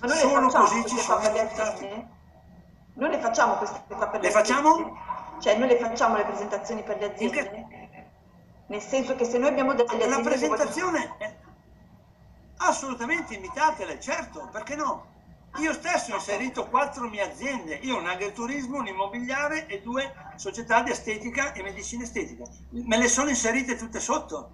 Ma 0.00 0.08
Solo 0.08 0.48
così 0.48 0.86
ci 0.86 0.98
sono 0.98 1.20
risultati. 1.20 2.06
Noi 2.94 3.10
le 3.10 3.18
facciamo 3.18 3.54
queste 3.54 3.82
qua 3.86 4.08
per 4.08 4.20
le, 4.20 4.26
le 4.26 4.32
facciamo? 4.32 4.98
Cioè 5.40 5.56
noi 5.56 5.68
le 5.68 5.78
facciamo 5.78 6.16
le 6.16 6.24
presentazioni 6.24 6.82
per 6.82 6.98
le 6.98 7.12
aziende? 7.12 7.66
Che... 7.68 8.10
Nel 8.66 8.80
senso 8.80 9.14
che 9.14 9.24
se 9.24 9.38
noi 9.38 9.48
abbiamo 9.48 9.72
delle 9.72 9.88
aziende... 9.88 10.16
La 10.16 10.20
presentazione... 10.20 11.08
Vogliono... 11.08 11.40
Assolutamente, 12.58 13.34
imitatele, 13.34 13.98
certo, 13.98 14.48
perché 14.52 14.76
no? 14.76 15.06
Io 15.58 15.72
stesso 15.74 16.12
ho 16.12 16.16
inserito 16.16 16.66
quattro 16.68 17.08
mie 17.08 17.20
aziende, 17.22 17.74
io 17.82 17.98
un 17.98 18.06
agriturismo, 18.06 18.78
un 18.78 18.86
immobiliare 18.86 19.66
e 19.66 19.82
due 19.82 20.12
società 20.36 20.82
di 20.82 20.90
estetica 20.90 21.52
e 21.52 21.62
medicina 21.62 22.04
estetica. 22.04 22.44
Me 22.70 22.96
le 22.96 23.08
sono 23.08 23.28
inserite 23.28 23.76
tutte 23.76 24.00
sotto. 24.00 24.50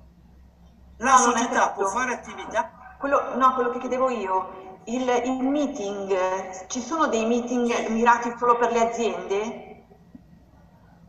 La 0.96 1.12
No, 1.12 1.18
società 1.18 1.70
può 1.70 1.86
fare 1.86 2.14
attività. 2.14 2.96
Quello, 2.98 3.36
no, 3.36 3.54
quello 3.54 3.70
che 3.70 3.78
chiedevo 3.78 4.10
io, 4.10 4.80
il, 4.86 5.08
il 5.24 5.42
meeting, 5.44 6.66
ci 6.66 6.80
sono 6.80 7.06
dei 7.06 7.24
meeting 7.26 7.88
mirati 7.90 8.34
solo 8.36 8.56
per 8.56 8.72
le 8.72 8.88
aziende? 8.88 9.62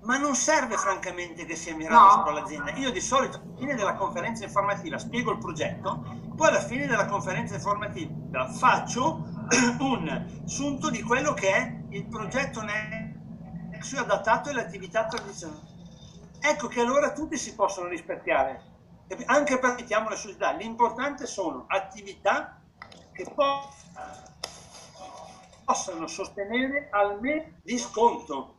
Ma 0.01 0.17
non 0.17 0.35
serve 0.35 0.77
francamente 0.77 1.45
che 1.45 1.55
sia 1.55 1.75
mirato 1.75 2.03
No. 2.03 2.11
solo 2.11 2.29
all'azienda. 2.37 2.71
Io 2.75 2.91
di 2.91 3.01
solito 3.01 3.37
alla 3.37 3.55
fine 3.57 3.75
della 3.75 3.95
conferenza 3.95 4.43
informativa 4.43 4.99
spiego 4.99 5.31
il 5.31 5.39
progetto, 5.39 6.03
poi 6.35 6.47
alla 6.47 6.61
fine 6.61 6.85
della 6.85 7.07
conferenza 7.07 7.55
informativa 7.55 8.47
faccio 8.53 9.37
un 9.80 10.43
sunto 10.45 10.89
di 10.89 11.02
quello 11.02 11.34
che 11.34 11.52
è 11.52 11.80
il 11.89 12.06
progetto 12.06 12.62
Nexus 12.62 14.00
adattato 14.00 14.50
alle 14.50 14.62
attività 14.62 15.06
tradizionali. 15.06 15.68
Ecco 16.39 16.68
che 16.68 16.82
allora 16.82 17.12
tutti 17.12 17.38
si 17.38 17.56
possono 17.56 17.88
rispecchiare, 17.88 18.62
anche 19.26 19.58
per 19.60 19.76
mettiamo 19.76 20.10
le 20.10 20.16
società. 20.16 20.52
L'importante 20.52 21.26
sono 21.26 21.66
attività 21.68 22.62
che 23.12 23.26
po- 23.34 23.74
possano 25.66 26.08
sostenere 26.08 26.89
almeno 26.91 27.60
di 27.64 27.78
sconto. 27.78 28.58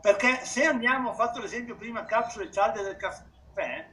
Perché 0.00 0.44
se 0.44 0.64
andiamo, 0.64 1.10
ho 1.10 1.14
fatto 1.14 1.40
l'esempio 1.40 1.76
prima, 1.76 2.04
capsule 2.04 2.50
cialde 2.50 2.82
del 2.82 2.96
caffè, 2.96 3.88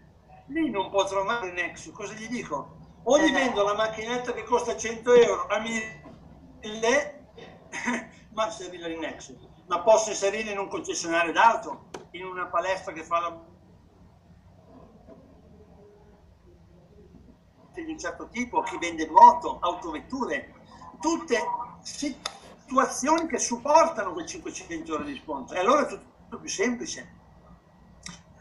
lì 0.47 0.69
non 0.69 0.89
potrò 0.89 1.23
mai 1.23 1.51
Nexus. 1.51 1.93
Cosa 1.93 2.13
gli 2.13 2.27
dico? 2.27 2.77
O 3.03 3.19
gli 3.19 3.31
vendo 3.31 3.63
la 3.63 3.75
macchinetta 3.75 4.33
che 4.33 4.43
costa 4.43 4.75
100 4.75 5.13
euro 5.13 5.47
a 5.47 5.59
1000, 5.59 6.08
ma 8.33 8.45
inserirla 8.45 8.87
in 8.87 8.99
Nexus. 8.99 9.47
Ma 9.67 9.81
posso 9.81 10.09
inserirla 10.09 10.51
in 10.51 10.59
un 10.59 10.67
concessionario 10.67 11.31
d'auto, 11.31 11.89
in 12.11 12.25
una 12.25 12.47
palestra 12.47 12.91
che 12.91 13.03
fa 13.03 13.19
la 13.19 13.47
di 17.83 17.91
un 17.91 17.99
certo 17.99 18.27
tipo, 18.29 18.61
chi 18.61 18.77
vende 18.77 19.07
moto, 19.07 19.57
autovetture, 19.61 20.53
tutte 20.99 21.39
situazioni 21.81 23.27
che 23.27 23.39
supportano 23.39 24.13
quei 24.13 24.27
500 24.27 24.91
euro 24.91 25.03
di 25.03 25.21
sconto. 25.23 25.53
E 25.53 25.59
allora 25.59 25.85
è 25.85 25.87
tutto 25.87 26.39
più 26.39 26.49
semplice. 26.49 27.17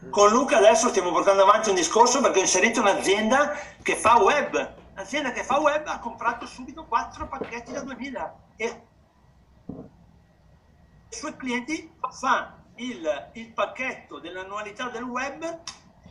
Con 0.09 0.31
Luca 0.31 0.57
adesso 0.57 0.89
stiamo 0.89 1.11
portando 1.11 1.43
avanti 1.43 1.69
un 1.69 1.75
discorso 1.75 2.21
perché 2.21 2.39
ho 2.39 2.43
inserito 2.43 2.79
un'azienda 2.79 3.53
che 3.81 3.95
fa 3.95 4.17
web. 4.17 4.77
L'azienda 4.99 5.31
che 5.31 5.45
fa 5.45 5.61
web 5.61 5.87
ha 5.87 5.97
comprato 5.97 6.45
subito 6.45 6.83
4 6.85 7.29
pacchetti 7.29 7.71
da 7.71 7.79
2000 7.79 8.39
e 8.57 8.87
i 11.09 11.15
suoi 11.15 11.37
clienti 11.37 11.95
fa 12.11 12.57
il, 12.75 13.29
il 13.35 13.53
pacchetto 13.53 14.19
dell'annualità 14.19 14.89
del 14.89 15.03
web 15.03 15.61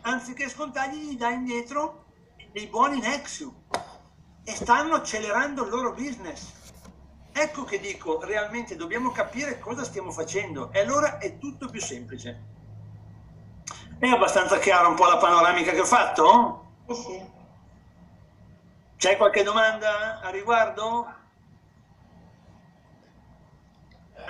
anziché 0.00 0.48
scontargli 0.48 1.10
gli 1.10 1.16
dà 1.18 1.28
indietro 1.28 2.06
dei 2.50 2.66
buoni 2.68 2.98
Nexus 2.98 3.52
e 4.42 4.52
stanno 4.52 4.94
accelerando 4.94 5.64
il 5.64 5.68
loro 5.68 5.92
business. 5.92 6.50
Ecco 7.30 7.64
che 7.64 7.80
dico, 7.80 8.24
realmente 8.24 8.74
dobbiamo 8.74 9.10
capire 9.10 9.58
cosa 9.58 9.84
stiamo 9.84 10.12
facendo 10.12 10.72
e 10.72 10.80
allora 10.80 11.18
è 11.18 11.36
tutto 11.36 11.68
più 11.68 11.82
semplice. 11.82 12.42
È 13.98 14.06
abbastanza 14.06 14.58
chiara 14.58 14.88
un 14.88 14.94
po' 14.94 15.04
la 15.04 15.18
panoramica 15.18 15.72
che 15.72 15.80
ho 15.80 15.84
fatto? 15.84 16.64
Sì. 16.88 17.36
C'è 18.98 19.16
qualche 19.16 19.42
domanda 19.42 20.20
a 20.20 20.28
riguardo? 20.28 21.06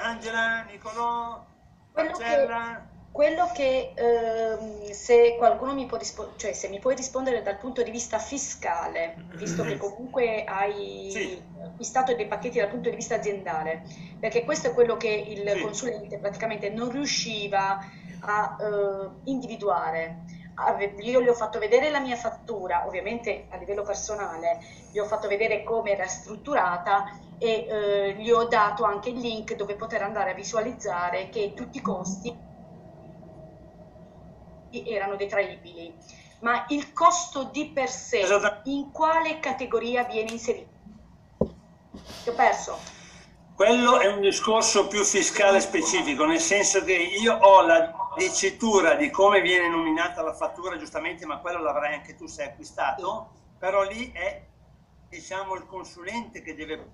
Angela, 0.08 0.62
Nicolò, 0.64 1.44
Quello 1.90 2.18
che- 2.18 2.24
Marcella? 2.24 2.86
Quello 3.10 3.50
che 3.52 3.94
ehm, 3.96 4.90
se 4.92 5.34
qualcuno 5.36 5.74
mi 5.74 5.86
può 5.86 5.96
rispondere, 5.98 6.38
cioè 6.38 6.52
se 6.52 6.68
mi 6.68 6.78
puoi 6.78 6.94
rispondere 6.94 7.42
dal 7.42 7.58
punto 7.58 7.82
di 7.82 7.90
vista 7.90 8.18
fiscale, 8.20 9.26
visto 9.32 9.64
che 9.64 9.76
comunque 9.78 10.44
hai 10.44 11.10
Sì. 11.10 11.42
acquistato 11.66 12.14
dei 12.14 12.28
pacchetti 12.28 12.58
dal 12.58 12.68
punto 12.68 12.90
di 12.90 12.94
vista 12.96 13.16
aziendale, 13.16 13.82
perché 14.20 14.44
questo 14.44 14.68
è 14.68 14.72
quello 14.74 14.96
che 14.96 15.08
il 15.08 15.50
Sì. 15.50 15.58
consulente 15.60 16.18
praticamente 16.20 16.68
non 16.70 16.90
riusciva 16.90 17.80
a 18.20 18.56
eh, 18.60 19.20
individuare. 19.24 20.24
Io 21.00 21.22
gli 21.22 21.28
ho 21.28 21.34
fatto 21.34 21.58
vedere 21.58 21.88
la 21.90 22.00
mia 22.00 22.16
fattura, 22.16 22.84
ovviamente 22.86 23.46
a 23.50 23.56
livello 23.56 23.82
personale, 23.82 24.58
gli 24.90 24.98
ho 24.98 25.04
fatto 25.04 25.28
vedere 25.28 25.62
come 25.62 25.92
era 25.92 26.06
strutturata 26.06 27.04
e 27.38 27.66
eh, 27.68 28.14
gli 28.18 28.30
ho 28.30 28.44
dato 28.48 28.84
anche 28.84 29.10
il 29.10 29.18
link 29.18 29.54
dove 29.54 29.76
poter 29.76 30.02
andare 30.02 30.32
a 30.32 30.34
visualizzare 30.34 31.28
che 31.28 31.54
tutti 31.54 31.78
i 31.78 31.82
costi 31.82 32.36
erano 34.84 35.16
detraibili, 35.16 35.96
ma 36.40 36.66
il 36.68 36.92
costo 36.92 37.44
di 37.44 37.70
per 37.72 37.88
sé 37.88 38.20
Esattamente. 38.20 38.68
in 38.70 38.90
quale 38.90 39.38
categoria 39.38 40.04
viene 40.04 40.32
inserito? 40.32 40.76
Ti 41.38 42.28
ho 42.28 42.34
perso. 42.34 42.78
Quello 43.54 43.98
è 43.98 44.06
un 44.06 44.20
discorso 44.20 44.86
più 44.86 45.02
fiscale 45.02 45.60
specifico, 45.60 46.24
nel 46.24 46.38
senso 46.38 46.84
che 46.84 46.94
io 46.94 47.34
ho 47.34 47.62
la 47.62 47.90
dicitura 48.18 48.94
di 48.94 49.10
come 49.10 49.40
viene 49.40 49.68
nominata 49.68 50.22
la 50.22 50.34
fattura, 50.34 50.76
giustamente, 50.76 51.24
ma 51.24 51.38
quello 51.38 51.62
l'avrai 51.62 51.94
anche 51.94 52.14
tu 52.16 52.26
se 52.26 52.42
hai 52.42 52.48
acquistato, 52.48 53.30
però 53.56 53.82
lì 53.82 54.12
è 54.12 54.46
diciamo 55.08 55.54
il 55.54 55.64
consulente 55.66 56.42
che 56.42 56.54
deve 56.54 56.90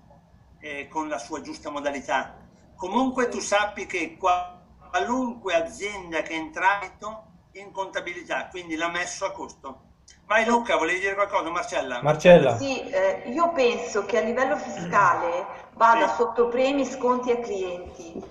eh, 0.59 0.87
con 0.87 1.09
la 1.09 1.17
sua 1.17 1.41
giusta 1.41 1.69
modalità. 1.69 2.35
Comunque 2.75 3.27
tu 3.27 3.39
sappi 3.39 3.85
che 3.85 4.15
qua- 4.17 4.61
qualunque 4.89 5.53
azienda 5.55 6.21
che 6.21 6.33
è 6.33 6.37
entrato 6.37 7.23
in 7.53 7.71
contabilità, 7.71 8.47
quindi 8.47 8.75
l'ha 8.75 8.89
messo 8.89 9.25
a 9.25 9.31
costo. 9.31 9.81
Vai 10.27 10.45
Luca, 10.45 10.77
volevi 10.77 10.99
dire 10.99 11.15
qualcosa? 11.15 11.49
Marcella? 11.49 12.01
Marcella, 12.01 12.57
Sì, 12.57 12.81
eh, 12.89 13.23
io 13.27 13.51
penso 13.53 14.05
che 14.05 14.17
a 14.17 14.21
livello 14.21 14.57
fiscale 14.57 15.45
vada 15.73 16.07
Sì. 16.07 16.15
sotto 16.15 16.47
premi, 16.47 16.85
sconti 16.85 17.31
e 17.31 17.39
clienti. 17.39 18.23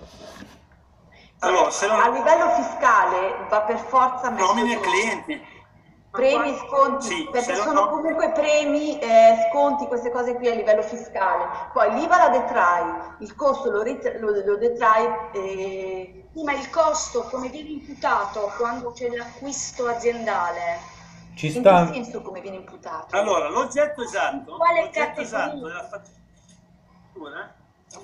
Allora, 1.45 1.69
se 1.69 1.87
A 1.87 2.07
non 2.07 2.13
livello 2.13 2.49
fiscale 2.49 3.45
va 3.49 3.61
per 3.61 3.77
forza 3.77 4.29
messo 4.29 4.53
nomini 4.53 4.73
e 4.73 4.79
clienti, 4.79 5.41
Premi, 6.11 6.55
sconti, 6.57 7.07
Sì, 7.07 7.27
perché 7.29 7.55
sono 7.55 7.73
no- 7.81 7.89
comunque 7.89 8.31
premi, 8.31 8.97
eh, 8.99 9.49
sconti, 9.49 9.85
queste 9.85 10.11
cose 10.11 10.35
qui 10.35 10.47
a 10.47 10.53
livello 10.55 10.81
fiscale. 10.81 11.45
Poi 11.73 11.93
l'IVA 11.93 12.17
la 12.17 12.29
detrai, 12.29 12.83
il 13.19 13.35
costo 13.35 13.69
lo, 13.69 13.81
rit- 13.81 14.15
lo, 14.19 14.31
lo 14.31 14.55
detrai 14.57 15.05
eh, 15.33 16.29
Sì, 16.33 16.43
ma 16.43 16.53
il 16.53 16.69
costo 16.69 17.23
come 17.23 17.49
viene 17.49 17.67
imputato 17.69 18.53
quando 18.57 18.91
c'è 18.93 19.09
l'acquisto 19.09 19.87
aziendale? 19.87 20.93
ci 21.35 21.47
in 21.47 21.59
sta, 21.59 21.85
che 21.87 21.93
senso 21.93 22.21
come 22.21 22.39
viene 22.39 22.57
imputato? 22.57 23.13
Allora, 23.15 23.49
l'oggetto 23.49 24.01
esatto, 24.01 24.55
Quale 24.55 24.83
l'oggetto 24.83 25.19
esatto 25.19 25.67
della 25.67 25.83
fattura, 25.83 27.55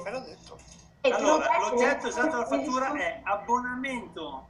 Me 0.03 0.11
l'ho 0.11 0.19
detto. 0.19 0.57
Allora, 1.03 1.57
l'oggetto 1.57 2.07
esatto 2.07 2.27
della 2.29 2.45
fattura 2.45 2.93
è 2.93 3.21
abbonamento. 3.23 4.47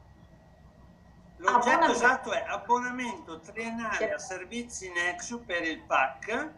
L'oggetto 1.38 1.58
Abbonamento. 1.70 1.92
esatto 1.94 2.32
è 2.34 2.46
abbonamento 2.48 3.40
triennale 3.40 4.14
a 4.14 4.18
servizi 4.20 4.92
Nexus 4.92 5.42
per 5.46 5.64
il 5.64 5.82
PAC. 5.82 6.50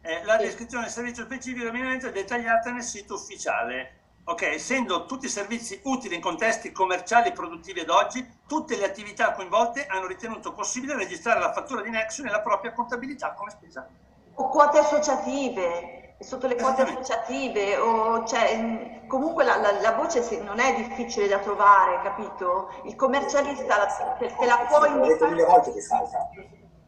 Eh, 0.00 0.24
la 0.24 0.38
Sì. 0.38 0.44
descrizione 0.44 0.84
del 0.84 0.92
servizio 0.92 1.24
specifico 1.24 1.68
è 1.68 2.12
dettagliata 2.12 2.70
nel 2.72 2.82
sito 2.82 3.14
ufficiale. 3.14 3.98
Ok, 4.24 4.42
essendo 4.42 5.04
tutti 5.04 5.28
servizi 5.28 5.80
utili 5.84 6.14
in 6.14 6.20
contesti 6.20 6.72
commerciali 6.72 7.28
e 7.28 7.32
produttivi 7.32 7.80
ad 7.80 7.90
oggi, 7.90 8.26
tutte 8.46 8.76
le 8.76 8.84
attività 8.86 9.32
coinvolte 9.32 9.86
hanno 9.86 10.06
ritenuto 10.06 10.52
possibile 10.52 10.96
registrare 10.96 11.40
la 11.40 11.52
fattura 11.52 11.82
di 11.82 11.90
Nexus 11.90 12.24
nella 12.24 12.40
propria 12.40 12.72
contabilità 12.72 13.32
come 13.32 13.50
spesa. 13.50 13.86
o 14.34 14.48
quote 14.48 14.78
associative, 14.78 16.01
sotto 16.22 16.46
le 16.46 16.56
quote 16.56 16.82
associative, 16.82 17.76
o, 17.78 18.24
cioè, 18.26 19.02
comunque 19.06 19.44
la, 19.44 19.56
la- 19.56 19.80
la 19.80 19.92
voce 19.92 20.22
se- 20.22 20.40
non 20.42 20.58
è 20.60 20.74
difficile 20.74 21.28
da 21.28 21.38
trovare, 21.38 22.00
capito? 22.02 22.70
Il 22.84 22.94
commercialista 22.96 23.76
la, 23.76 23.88
se, 23.88 24.28
se 24.38 24.46
la 24.46 24.58
può 24.68 24.84
indicare. 24.86 25.44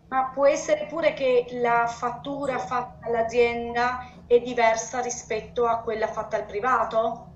Ma 0.08 0.30
può 0.32 0.46
essere 0.46 0.86
pure 0.86 1.12
che 1.14 1.46
la 1.60 1.86
fattura 1.86 2.58
fatta 2.58 3.06
all'azienda 3.06 4.06
è 4.26 4.38
diversa 4.40 5.00
rispetto 5.00 5.66
a 5.66 5.78
quella 5.78 6.06
fatta 6.08 6.36
al 6.36 6.44
privato? 6.46 7.28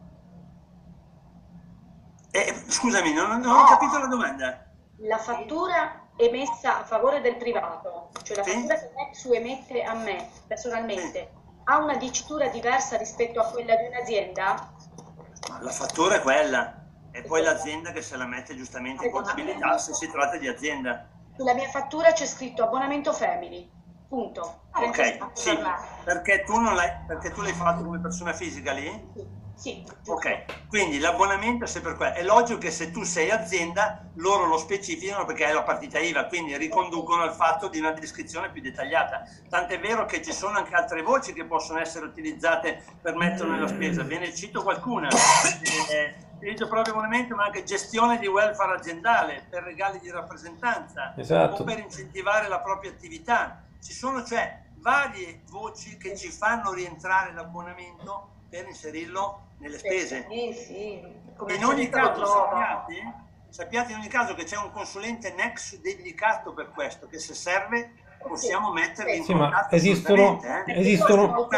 Eh, 2.30 2.54
scusami, 2.68 3.12
non, 3.12 3.40
non 3.40 3.56
ho 3.56 3.64
capito 3.64 3.98
la 3.98 4.06
domanda. 4.06 4.66
La 5.00 5.18
fattura 5.18 6.08
emessa 6.16 6.78
a 6.80 6.84
favore 6.84 7.20
del 7.20 7.36
privato, 7.36 8.10
cioè 8.22 8.36
la 8.36 8.42
Sì. 8.42 8.50
fattura 8.50 8.74
che 8.76 8.90
Nexu 8.96 9.32
emette 9.32 9.82
a 9.82 9.94
me 9.94 10.28
personalmente, 10.46 11.30
ha 11.70 11.78
una 11.78 11.96
dicitura 11.96 12.48
diversa 12.48 12.96
rispetto 12.96 13.40
a 13.40 13.44
quella 13.44 13.76
di 13.76 13.86
un'azienda? 13.86 14.72
La 15.60 15.70
fattura 15.70 16.16
è 16.16 16.20
quella, 16.20 16.86
e 17.10 17.22
poi 17.22 17.42
l'azienda 17.42 17.92
che 17.92 18.00
se 18.00 18.16
la 18.16 18.26
mette 18.26 18.56
giustamente 18.56 19.06
in 19.06 19.12
contabilità 19.12 19.76
se 19.76 19.92
si 19.92 20.10
tratta 20.10 20.38
di 20.38 20.48
azienda. 20.48 21.06
Sulla 21.36 21.54
mia 21.54 21.68
fattura 21.68 22.12
c'è 22.12 22.26
scritto 22.26 22.62
abbonamento 22.62 23.12
family. 23.12 23.70
punto. 24.08 24.62
Ok, 24.72 25.18
sì, 25.34 25.58
perché 26.04 26.42
tu, 26.44 26.58
non 26.58 26.74
l'hai, 26.74 26.90
perché 27.06 27.32
tu 27.32 27.42
l'hai 27.42 27.52
fatto 27.52 27.84
come 27.84 28.00
persona 28.00 28.32
fisica 28.32 28.72
lì? 28.72 29.10
Sì. 29.14 29.26
Sì, 29.58 29.84
ok, 30.06 30.68
quindi 30.68 31.00
l'abbonamento 31.00 31.64
è 31.64 31.66
sempre 31.66 31.96
quello. 31.96 32.14
È 32.14 32.22
logico 32.22 32.60
che 32.60 32.70
se 32.70 32.92
tu 32.92 33.02
sei 33.02 33.28
azienda, 33.32 34.08
loro 34.14 34.46
lo 34.46 34.56
specificano 34.56 35.24
perché 35.24 35.46
è 35.46 35.52
la 35.52 35.64
partita 35.64 35.98
IVA, 35.98 36.26
quindi 36.26 36.56
riconducono 36.56 37.22
al 37.22 37.34
fatto 37.34 37.66
di 37.66 37.80
una 37.80 37.90
descrizione 37.90 38.50
più 38.50 38.62
dettagliata. 38.62 39.24
Tant'è 39.48 39.80
vero 39.80 40.06
che 40.06 40.22
ci 40.22 40.32
sono 40.32 40.58
anche 40.58 40.76
altre 40.76 41.02
voci 41.02 41.32
che 41.32 41.44
possono 41.44 41.80
essere 41.80 42.06
utilizzate 42.06 42.84
per 43.02 43.16
mettere 43.16 43.48
nella 43.48 43.66
spesa. 43.66 44.04
Ve 44.04 44.20
ne 44.20 44.32
cito 44.32 44.62
qualcuna. 44.62 45.08
Eh, 45.08 46.14
diritto 46.38 46.68
proprio 46.68 46.94
abbonamento, 46.94 47.34
ma 47.34 47.46
anche 47.46 47.64
gestione 47.64 48.20
di 48.20 48.28
welfare 48.28 48.76
aziendale 48.76 49.46
per 49.50 49.64
regali 49.64 49.98
di 49.98 50.08
rappresentanza 50.08 51.14
esatto. 51.16 51.62
o 51.62 51.64
per 51.64 51.80
incentivare 51.80 52.46
la 52.46 52.60
propria 52.60 52.92
attività. 52.92 53.64
Ci 53.82 53.92
sono 53.92 54.22
cioè 54.22 54.66
varie 54.76 55.42
voci 55.48 55.96
che 55.96 56.16
ci 56.16 56.30
fanno 56.30 56.72
rientrare 56.72 57.32
l'abbonamento 57.32 58.36
per 58.48 58.66
inserirlo 58.66 59.46
nelle 59.58 59.78
spese. 59.78 60.26
Sì, 60.28 60.52
sì. 60.52 61.54
in 61.54 61.64
ogni 61.64 61.88
caso 61.88 62.24
sappiate, 62.24 63.14
sappiate, 63.48 63.92
in 63.92 63.98
ogni 63.98 64.08
caso 64.08 64.34
che 64.34 64.44
c'è 64.44 64.56
un 64.56 64.70
consulente 64.72 65.32
Nexus 65.34 65.80
dedicato 65.80 66.52
per 66.52 66.70
questo, 66.70 67.06
che 67.06 67.18
se 67.18 67.34
serve 67.34 67.92
possiamo 68.26 68.72
mettervi 68.72 69.16
in 69.16 69.24
sì, 69.24 69.32
contatto. 69.32 69.74
esistono, 69.74 70.40
eh. 70.42 70.78
esistono... 70.78 71.48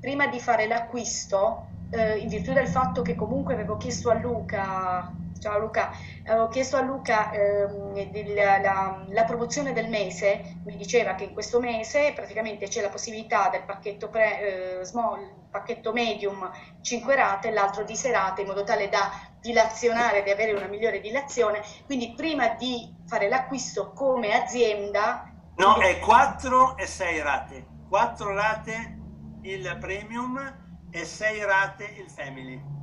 prima 0.00 0.26
di 0.26 0.40
fare 0.40 0.66
l'acquisto, 0.66 1.66
eh, 1.90 2.18
in 2.18 2.28
virtù 2.28 2.52
del 2.52 2.68
fatto 2.68 3.02
che 3.02 3.14
comunque 3.14 3.54
avevo 3.54 3.76
chiesto 3.76 4.10
a 4.10 4.14
Luca 4.14 5.12
Ciao 5.42 5.58
Luca, 5.58 5.90
avevo 6.24 6.46
chiesto 6.46 6.76
a 6.76 6.82
Luca 6.82 7.32
ehm, 7.32 8.32
la, 8.32 8.58
la, 8.58 9.04
la, 9.08 9.24
promozione 9.24 9.72
del 9.72 9.88
mese, 9.88 10.60
mi 10.64 10.76
diceva 10.76 11.16
che 11.16 11.24
in 11.24 11.32
questo 11.32 11.58
mese 11.58 12.12
praticamente 12.14 12.68
c'è 12.68 12.80
la 12.80 12.90
possibilità 12.90 13.48
del 13.48 13.64
pacchetto 13.64 14.08
pre, 14.08 14.78
eh, 14.78 14.84
small, 14.84 15.48
pacchetto 15.50 15.92
medium 15.92 16.48
5 16.80 17.16
rate 17.16 17.48
e 17.48 17.50
l'altro 17.50 17.82
di 17.82 17.96
serate 17.96 18.42
in 18.42 18.46
modo 18.46 18.62
tale 18.62 18.88
da 18.88 19.10
dilazionare, 19.40 20.22
di 20.22 20.30
avere 20.30 20.52
una 20.52 20.68
migliore 20.68 21.00
dilazione, 21.00 21.60
quindi 21.86 22.14
prima 22.14 22.50
di 22.50 22.94
fare 23.08 23.28
l'acquisto 23.28 23.90
come 23.90 24.40
azienda... 24.40 25.28
No, 25.56 25.74
è 25.78 25.98
4 25.98 26.76
e 26.76 26.86
6 26.86 27.20
rate, 27.20 27.66
4 27.88 28.32
rate 28.32 28.98
il 29.42 29.76
premium 29.80 30.86
e 30.88 31.04
6 31.04 31.44
rate 31.44 31.82
il 31.98 32.08
family 32.08 32.81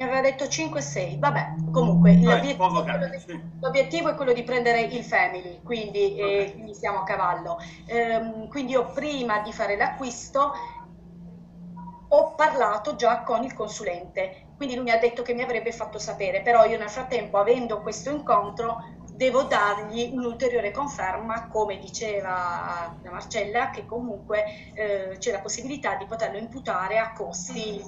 mi 0.00 0.06
aveva 0.06 0.22
detto 0.22 0.44
5-6, 0.44 1.18
vabbè, 1.18 1.56
comunque 1.70 2.14
l'obiettivo, 2.14 2.82
di, 3.26 3.42
l'obiettivo, 3.60 4.08
è 4.08 4.14
quello 4.14 4.32
di 4.32 4.42
prendere 4.44 4.80
il 4.80 5.04
family, 5.04 5.60
quindi, 5.62 6.16
okay. 6.18 6.38
eh, 6.38 6.52
quindi 6.54 6.74
siamo 6.74 7.00
a 7.00 7.04
cavallo. 7.04 7.58
Ehm, 7.84 8.48
quindi 8.48 8.72
io 8.72 8.86
prima 8.92 9.40
di 9.40 9.52
fare 9.52 9.76
l'acquisto 9.76 10.52
ho 12.12 12.34
parlato 12.34 12.96
già 12.96 13.22
con 13.22 13.44
il 13.44 13.52
consulente, 13.52 14.52
quindi 14.56 14.74
lui 14.74 14.84
mi 14.84 14.90
ha 14.90 14.98
detto 14.98 15.20
che 15.20 15.34
mi 15.34 15.42
avrebbe 15.42 15.70
fatto 15.70 15.98
sapere, 15.98 16.40
però 16.40 16.64
io 16.64 16.78
nel 16.78 16.88
frattempo, 16.88 17.36
avendo 17.36 17.82
questo 17.82 18.08
incontro, 18.10 18.82
devo 19.20 19.42
dargli 19.42 20.12
un'ulteriore 20.14 20.70
conferma, 20.70 21.48
come 21.48 21.78
diceva 21.78 22.96
la 23.02 23.10
Marcella, 23.10 23.68
che 23.68 23.84
comunque 23.84 24.44
eh, 24.72 25.18
c'è 25.18 25.30
la 25.30 25.40
possibilità 25.40 25.96
di 25.96 26.06
poterlo 26.06 26.38
imputare 26.38 26.96
a 26.96 27.12
costi 27.12 27.82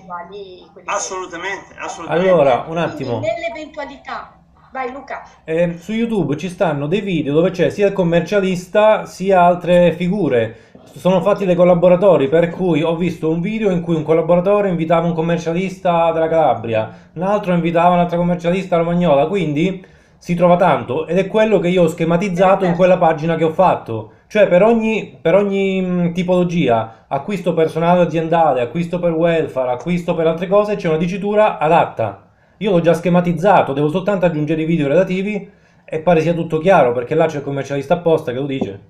uguali. 0.00 0.66
Assolutamente, 0.86 1.74
assolutamente. 1.78 2.30
Allora, 2.30 2.64
un 2.68 2.78
attimo. 2.78 3.18
Quindi, 3.18 3.26
nell'eventualità 3.26 4.32
Vai 4.72 4.90
Luca. 4.90 5.24
Eh, 5.44 5.76
su 5.78 5.92
YouTube 5.92 6.38
ci 6.38 6.48
stanno 6.48 6.86
dei 6.86 7.02
video 7.02 7.34
dove 7.34 7.50
c'è 7.50 7.68
sia 7.68 7.88
il 7.88 7.92
commercialista 7.92 9.04
sia 9.04 9.42
altre 9.42 9.92
figure. 9.92 10.70
Sono 10.96 11.20
fatti 11.20 11.44
dei 11.44 11.54
collaboratori, 11.54 12.28
per 12.28 12.48
cui 12.48 12.82
ho 12.82 12.96
visto 12.96 13.28
un 13.28 13.42
video 13.42 13.70
in 13.70 13.82
cui 13.82 13.94
un 13.94 14.04
collaboratore 14.04 14.70
invitava 14.70 15.06
un 15.06 15.12
commercialista 15.14 16.12
della 16.12 16.28
Calabria, 16.28 17.10
un 17.12 17.22
altro 17.22 17.52
invitava 17.52 17.92
un 17.92 18.00
altro 18.00 18.16
commercialista 18.16 18.78
romagnola, 18.78 19.26
quindi 19.26 19.96
si 20.18 20.34
trova 20.34 20.56
tanto 20.56 21.06
ed 21.06 21.16
è 21.16 21.28
quello 21.28 21.60
che 21.60 21.68
io 21.68 21.84
ho 21.84 21.88
schematizzato 21.88 22.64
in 22.64 22.74
quella 22.74 22.98
pagina 22.98 23.36
che 23.36 23.44
ho 23.44 23.52
fatto. 23.52 24.12
Cioè 24.26 24.48
per 24.48 24.62
ogni, 24.62 25.18
per 25.20 25.34
ogni 25.34 25.80
mh, 25.80 26.12
tipologia, 26.12 27.06
acquisto 27.08 27.54
personale 27.54 28.02
aziendale, 28.02 28.60
acquisto 28.60 28.98
per 28.98 29.12
welfare, 29.12 29.72
acquisto 29.72 30.14
per 30.14 30.26
altre 30.26 30.48
cose, 30.48 30.76
c'è 30.76 30.88
una 30.88 30.98
dicitura 30.98 31.58
adatta. 31.58 32.28
Io 32.58 32.72
l'ho 32.72 32.80
già 32.80 32.92
schematizzato, 32.92 33.72
devo 33.72 33.88
soltanto 33.88 34.26
aggiungere 34.26 34.62
i 34.62 34.66
video 34.66 34.88
relativi 34.88 35.50
e 35.84 36.00
pare 36.00 36.20
sia 36.20 36.34
tutto 36.34 36.58
chiaro 36.58 36.92
perché 36.92 37.14
là 37.14 37.26
c'è 37.26 37.38
il 37.38 37.44
commercialista 37.44 37.94
apposta 37.94 38.32
che 38.32 38.38
lo 38.38 38.46
dice. 38.46 38.80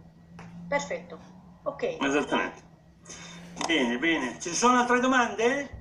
Perfetto, 0.66 1.18
ok. 1.62 1.98
Esattamente. 2.02 2.62
Bene, 3.66 3.98
bene. 3.98 4.36
Ci 4.40 4.50
sono 4.50 4.78
altre 4.78 4.98
domande? 4.98 5.77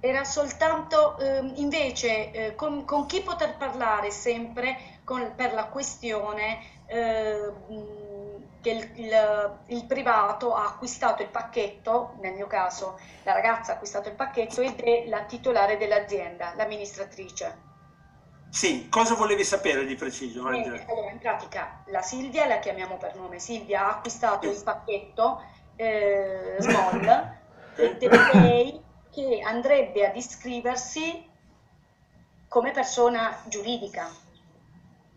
Era 0.00 0.24
soltanto 0.24 1.18
eh, 1.18 1.52
invece 1.56 2.30
eh, 2.30 2.54
con, 2.54 2.84
con, 2.84 3.06
chi 3.06 3.20
poter 3.20 3.56
parlare 3.56 4.10
sempre 4.10 4.76
con, 5.04 5.32
per 5.34 5.52
la 5.52 5.64
questione 5.64 6.60
eh, 6.86 7.52
che 8.60 8.70
il, 8.70 8.90
il, 8.94 9.58
il, 9.66 9.84
privato 9.86 10.54
ha 10.54 10.66
acquistato 10.66 11.22
il 11.22 11.28
pacchetto, 11.28 12.14
nel 12.20 12.34
mio 12.34 12.46
caso 12.46 12.98
la 13.24 13.32
ragazza 13.32 13.72
ha 13.72 13.74
acquistato 13.74 14.08
il 14.08 14.14
pacchetto 14.14 14.60
ed 14.60 14.80
è 14.80 15.06
la 15.08 15.24
titolare 15.24 15.76
dell'azienda, 15.76 16.54
l'amministratrice. 16.56 17.66
Sì, 18.50 18.88
cosa 18.88 19.14
volevi 19.14 19.44
sapere 19.44 19.84
di 19.84 19.94
preciso? 19.94 20.46
Allora, 20.46 20.80
in 21.10 21.18
pratica 21.18 21.82
la 21.86 22.02
Silvia, 22.02 22.46
la 22.46 22.58
chiamiamo 22.58 22.96
per 22.96 23.14
nome, 23.14 23.38
Silvia 23.38 23.86
ha 23.86 23.90
acquistato 23.96 24.48
il 24.48 24.60
pacchetto 24.62 25.42
eh, 25.76 26.56
small 26.60 27.36
è 27.78 28.40
lei 28.40 28.82
che 29.18 29.40
andrebbe 29.40 30.06
ad 30.06 30.14
iscriversi 30.14 31.26
come 32.46 32.70
persona 32.70 33.42
giuridica. 33.46 34.08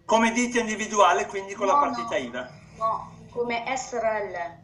Come 0.05 0.31
ditta 0.31 0.59
individuale, 0.59 1.27
quindi 1.27 1.53
con 1.53 1.67
no, 1.67 1.73
la 1.73 1.79
partita 1.79 2.17
no, 2.17 2.25
IVA? 2.25 2.49
No, 2.77 3.11
come 3.29 3.63
SRL. 3.77 4.59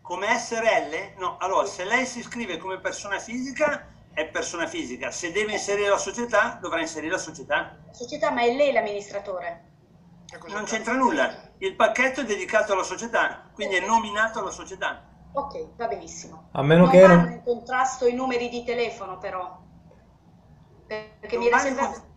Come 0.00 0.38
SRL? 0.38 1.18
No, 1.18 1.36
allora 1.38 1.66
se 1.66 1.84
lei 1.84 2.06
si 2.06 2.20
iscrive 2.20 2.56
come 2.56 2.80
persona 2.80 3.18
fisica 3.18 3.92
è 4.14 4.26
persona 4.26 4.66
fisica, 4.66 5.10
se 5.10 5.30
deve 5.30 5.52
inserire 5.52 5.88
la 5.88 5.98
società 5.98 6.58
dovrà 6.60 6.80
inserire 6.80 7.12
la 7.12 7.18
società. 7.18 7.76
La 7.86 7.92
società, 7.92 8.30
ma 8.30 8.42
è 8.42 8.54
lei 8.54 8.72
l'amministratore. 8.72 9.72
Non 10.46 10.64
c'entra 10.64 10.94
nulla, 10.94 11.50
il 11.58 11.74
pacchetto 11.76 12.22
è 12.22 12.24
dedicato 12.24 12.72
alla 12.72 12.82
società, 12.82 13.50
quindi 13.52 13.76
è 13.76 13.84
nominato 13.84 14.38
alla 14.38 14.50
società. 14.50 15.13
Ok, 15.36 15.74
va 15.74 15.88
benissimo. 15.88 16.48
A 16.52 16.62
meno 16.62 16.82
non 16.82 16.90
che 16.90 17.06
non 17.06 17.32
in 17.32 17.42
contrasto 17.42 18.06
i 18.06 18.14
numeri 18.14 18.48
di 18.48 18.62
telefono, 18.62 19.18
però. 19.18 19.60
Perché 20.86 21.34
non 21.34 21.38
mi 21.38 21.46
era 21.48 21.58
sembrato. 21.58 22.12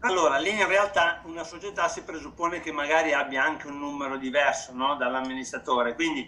Allora, 0.00 0.38
lì 0.38 0.50
in 0.50 0.66
realtà 0.66 1.20
una 1.24 1.44
società 1.44 1.88
si 1.88 2.02
presuppone 2.02 2.60
che 2.60 2.72
magari 2.72 3.12
abbia 3.12 3.44
anche 3.44 3.66
un 3.66 3.78
numero 3.78 4.16
diverso 4.16 4.72
no? 4.72 4.96
dall'amministratore, 4.96 5.94
quindi 5.94 6.26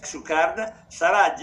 su 0.00 0.22
card 0.22 0.86
sarà 0.88 1.34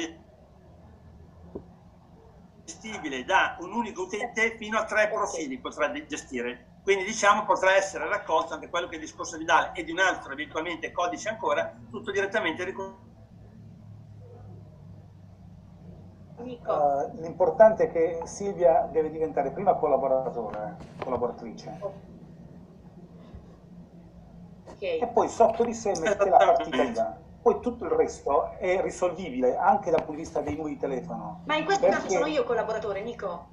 gestibile 2.68 3.24
da 3.24 3.55
un 3.61 3.72
unico 3.72 4.03
utente 4.03 4.57
fino 4.57 4.78
a 4.78 4.84
tre 4.84 5.07
profili 5.07 5.57
potrà 5.57 5.89
gestire. 6.05 6.76
Quindi 6.84 7.05
diciamo 7.05 7.45
potrà 7.45 7.76
essere 7.76 8.07
raccolto 8.07 8.53
anche 8.53 8.70
quello 8.70 8.88
che 8.88 8.93
è 8.93 8.95
il 8.95 9.05
discorso 9.05 9.38
Vidale 9.38 9.72
e 9.74 9.84
di 9.84 9.91
un 9.91 9.99
altro 9.99 10.34
eventualmente 10.34 10.91
codice 10.91 11.30
ancora, 11.30 11.74
tutto 11.89 12.11
direttamente 12.11 12.63
riconosciuto. 12.65 13.05
Uh, 16.38 17.20
l'importante 17.22 17.86
è 17.86 17.91
che 17.91 18.22
Silvia 18.26 18.88
deve 18.91 19.09
diventare 19.09 19.51
prima 19.51 19.74
collaboratore, 19.74 20.78
collaboratrice. 20.99 21.80
Okay. 24.65 24.99
E 24.99 25.07
poi 25.07 25.28
sotto 25.30 25.63
di 25.63 25.74
sé 25.74 25.91
mette 25.99 26.30
la 26.30 26.38
partita 26.38 26.84
IVA 26.84 27.26
poi 27.48 27.62
tutto 27.62 27.86
il 27.86 27.91
resto 27.91 28.52
è 28.58 28.82
risolvibile 28.82 29.56
anche 29.56 29.89
dal 29.89 30.02
punto 30.02 30.16
di 30.16 30.18
vista 30.18 30.41
dei 30.41 30.54
numeri 30.58 30.74
di 30.74 30.80
telefono. 30.82 31.43
Ma 31.45 31.56
in 31.56 31.64
questo 31.64 31.86
perché... 31.86 32.02
caso 32.02 32.10
sono 32.10 32.26
io 32.26 32.43
collaboratore, 32.43 33.02
Nico. 33.02 33.48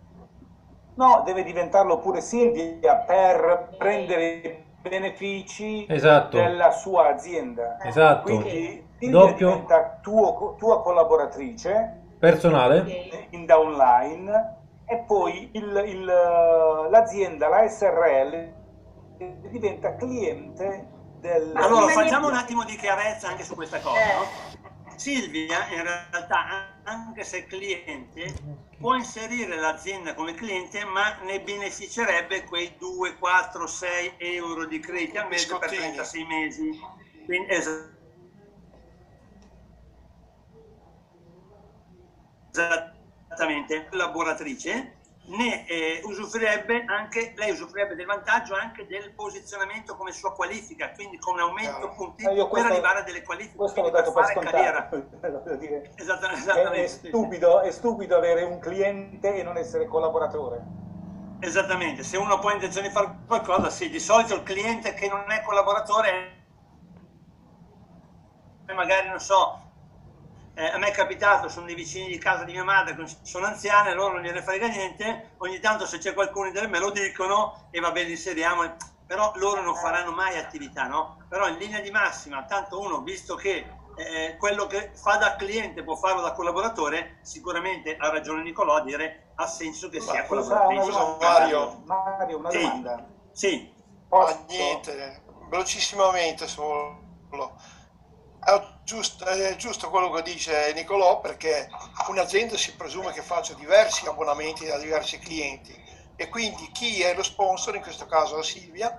No, 0.94 1.22
deve 1.24 1.44
diventarlo 1.44 1.98
pure 1.98 2.20
Silvia 2.20 2.96
per 2.96 3.44
okay. 3.44 3.76
prendere 3.78 4.24
i 4.34 4.64
benefici 4.80 5.86
esatto. 5.88 6.36
della 6.36 6.72
sua 6.72 7.10
azienda. 7.10 7.78
Esatto. 7.84 8.22
Quindi 8.22 8.84
Silvia 8.98 9.20
Doppio. 9.20 9.48
diventa 9.50 9.98
tuo, 10.02 10.56
tua 10.58 10.82
collaboratrice 10.82 12.00
personale 12.18 12.80
okay. 12.80 13.26
in 13.30 13.46
downline 13.46 14.56
e 14.86 15.04
poi 15.06 15.50
il, 15.52 15.84
il, 15.86 16.04
l'azienda, 16.04 17.46
la 17.46 17.68
SRL, 17.68 18.52
diventa 19.50 19.94
cliente 19.94 20.88
del... 21.24 21.52
Allora, 21.54 21.90
facciamo 21.92 22.28
un 22.28 22.34
attimo 22.34 22.64
di 22.64 22.76
chiarezza 22.76 23.28
anche 23.28 23.44
su 23.44 23.54
questa 23.54 23.80
cosa, 23.80 24.14
no? 24.14 24.26
Silvia 24.96 25.66
in 25.68 25.82
realtà, 25.82 26.80
anche 26.84 27.24
se 27.24 27.46
cliente, 27.46 28.34
può 28.78 28.94
inserire 28.94 29.56
l'azienda 29.56 30.14
come 30.14 30.34
cliente, 30.34 30.84
ma 30.84 31.18
ne 31.22 31.40
beneficerebbe 31.40 32.44
quei 32.44 32.76
2, 32.78 33.16
4, 33.16 33.66
6 33.66 34.12
euro 34.18 34.66
di 34.66 34.78
crediti 34.78 35.16
al 35.16 35.28
mese 35.28 35.56
per 35.56 35.70
36 35.70 36.24
mesi. 36.26 36.78
Quindi, 37.24 37.48
esattamente, 42.52 43.88
collaboratrice 43.88 44.93
ne 45.26 45.66
eh, 45.66 46.00
usufruirebbe 46.04 46.84
anche, 46.86 47.32
lei 47.36 47.50
usufruirebbe 47.50 47.94
del 47.94 48.06
vantaggio 48.06 48.54
anche 48.54 48.86
del 48.86 49.12
posizionamento 49.14 49.96
come 49.96 50.12
sua 50.12 50.32
qualifica, 50.32 50.90
quindi 50.90 51.18
come 51.18 51.40
aumento 51.40 51.86
no. 51.86 51.94
punti 51.94 52.24
eh, 52.24 52.48
per 52.48 52.64
arrivare 52.66 52.98
a 53.00 53.02
delle 53.02 53.22
qualifiche, 53.22 53.56
questo 53.56 53.80
l'ho 53.80 53.90
dato 53.90 54.12
per, 54.12 54.32
per 54.32 54.42
carriera. 54.44 54.90
Esattamente, 55.20 55.92
esattamente. 55.96 56.74
È, 56.74 56.82
è, 56.82 56.86
stupido, 56.86 57.60
è 57.60 57.70
stupido 57.70 58.16
avere 58.16 58.42
un 58.42 58.58
cliente 58.58 59.34
e 59.34 59.42
non 59.42 59.56
essere 59.56 59.86
collaboratore. 59.86 60.82
Esattamente, 61.40 62.02
se 62.02 62.16
uno 62.16 62.38
poi 62.38 62.52
ha 62.52 62.54
intenzione 62.54 62.88
di 62.88 62.92
fare 62.92 63.16
qualcosa, 63.26 63.70
sì, 63.70 63.90
di 63.90 64.00
solito 64.00 64.34
il 64.34 64.42
cliente 64.42 64.94
che 64.94 65.08
non 65.08 65.30
è 65.30 65.42
collaboratore 65.42 66.42
magari 68.72 69.08
non 69.08 69.20
so, 69.20 69.63
eh, 70.54 70.66
a 70.66 70.78
me 70.78 70.88
è 70.88 70.92
capitato, 70.92 71.48
sono 71.48 71.66
dei 71.66 71.74
vicini 71.74 72.06
di 72.06 72.18
casa 72.18 72.44
di 72.44 72.52
mia 72.52 72.64
madre, 72.64 72.96
sono 73.22 73.46
anziane, 73.46 73.92
loro 73.92 74.14
non 74.14 74.22
gliene 74.22 74.42
frega 74.42 74.68
niente, 74.68 75.32
ogni 75.38 75.58
tanto 75.58 75.84
se 75.86 75.98
c'è 75.98 76.14
qualcuno 76.14 76.46
in 76.48 76.70
me 76.70 76.78
lo 76.78 76.90
dicono 76.90 77.68
e 77.70 77.80
va 77.80 77.90
bene, 77.90 78.10
inseriamo, 78.10 78.76
però 79.06 79.32
loro 79.36 79.62
non 79.62 79.74
faranno 79.74 80.12
mai 80.12 80.38
attività, 80.38 80.86
no? 80.86 81.24
Però 81.28 81.48
in 81.48 81.56
linea 81.56 81.80
di 81.80 81.90
massima, 81.90 82.44
tanto 82.44 82.80
uno, 82.80 83.00
visto 83.00 83.34
che 83.34 83.66
eh, 83.96 84.36
quello 84.38 84.66
che 84.66 84.92
fa 84.94 85.16
da 85.16 85.36
cliente 85.36 85.82
può 85.82 85.96
farlo 85.96 86.20
da 86.20 86.32
collaboratore, 86.32 87.18
sicuramente 87.22 87.96
ha 87.96 88.10
ragione 88.10 88.42
Nicolò 88.42 88.76
a 88.76 88.82
dire 88.82 89.32
ha 89.34 89.46
senso 89.46 89.88
che 89.88 90.00
sia 90.00 90.24
collaboratore. 90.24 91.16
Mario, 91.20 91.82
Mario, 91.84 92.38
una 92.38 92.50
sì. 92.50 92.60
domanda. 92.60 93.06
Sì. 93.32 93.72
Posso... 94.08 94.44
niente, 94.48 95.22
velocissimamente 95.48 96.46
solo 96.46 97.02
giusto, 98.84 99.24
è 99.24 99.56
giusto, 99.56 99.90
quello 99.90 100.10
che 100.10 100.22
dice 100.22 100.72
Nicolò 100.74 101.20
perché 101.20 101.68
un'azienda 102.08 102.56
si 102.56 102.74
presume 102.74 103.12
che 103.12 103.22
faccia 103.22 103.54
diversi 103.54 104.06
abbonamenti 104.06 104.66
da 104.66 104.78
diversi 104.78 105.18
clienti 105.18 105.74
e 106.16 106.28
quindi 106.28 106.70
chi 106.72 107.02
è 107.02 107.14
lo 107.14 107.22
sponsor, 107.22 107.74
in 107.74 107.82
questo 107.82 108.06
caso 108.06 108.36
la 108.36 108.42
Silvia, 108.42 108.96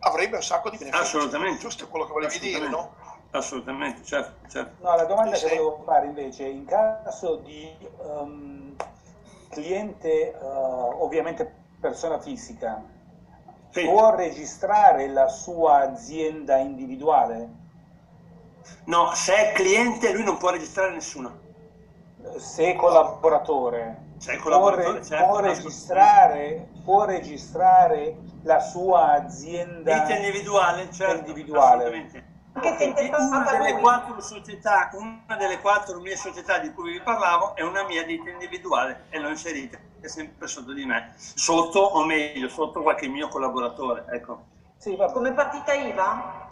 avrebbe 0.00 0.36
un 0.36 0.42
sacco 0.42 0.70
di 0.70 0.78
benefici. 0.78 1.02
Assolutamente. 1.02 1.60
Giusto 1.60 1.88
quello 1.88 2.06
che 2.06 2.12
volevi 2.12 2.38
dire, 2.38 2.68
no? 2.68 2.94
Assolutamente, 3.30 4.04
certo, 4.04 4.48
certo. 4.48 4.84
No, 4.84 4.96
la 4.96 5.04
domanda 5.04 5.36
sì, 5.36 5.46
che 5.46 5.56
volevo 5.56 5.82
fare 5.84 6.06
invece, 6.06 6.44
in 6.44 6.64
caso 6.64 7.36
di 7.36 7.70
um, 7.98 8.74
cliente, 9.50 10.36
uh, 10.40 11.02
ovviamente 11.02 11.64
persona 11.80 12.18
fisica, 12.18 12.82
sì. 13.70 13.84
può 13.84 14.14
registrare 14.14 15.08
la 15.08 15.28
sua 15.28 15.82
azienda 15.82 16.56
individuale? 16.56 17.64
No, 18.84 19.12
se 19.14 19.34
è 19.34 19.52
cliente 19.52 20.12
lui 20.12 20.22
non 20.22 20.36
può 20.36 20.50
registrare 20.50 20.92
nessuno. 20.92 21.44
Se 22.36 22.72
è 22.72 22.76
collaboratore, 22.76 24.14
se 24.18 24.32
è 24.32 24.36
collaboratore 24.36 24.98
può, 24.98 25.04
certo, 25.04 25.26
può, 25.26 25.40
registrare, 25.40 26.68
può 26.84 27.04
registrare 27.04 28.16
la 28.42 28.60
sua 28.60 29.12
azienda 29.12 30.08
individuale, 30.14 30.90
certo, 30.90 31.28
individuale. 31.28 31.84
Una 32.52 33.50
delle, 33.50 33.78
quattro 33.78 34.20
società, 34.20 34.90
una 34.94 35.36
delle 35.36 35.60
quattro 35.60 36.00
mie 36.00 36.16
società 36.16 36.58
di 36.58 36.72
cui 36.72 36.92
vi 36.92 37.00
parlavo 37.00 37.54
è 37.54 37.62
una 37.62 37.84
mia 37.84 38.04
ditta 38.04 38.30
individuale 38.30 39.04
e 39.10 39.18
l'ho 39.18 39.28
inserita, 39.28 39.78
è 40.00 40.06
sempre 40.06 40.46
sotto 40.46 40.72
di 40.72 40.84
me, 40.84 41.12
sotto 41.16 41.80
o 41.80 42.04
meglio, 42.04 42.48
sotto 42.48 42.82
qualche 42.82 43.08
mio 43.08 43.28
collaboratore. 43.28 44.06
Ecco. 44.10 44.44
Sì, 44.78 44.96
Come 45.12 45.32
partita 45.32 45.74
IVA? 45.74 46.48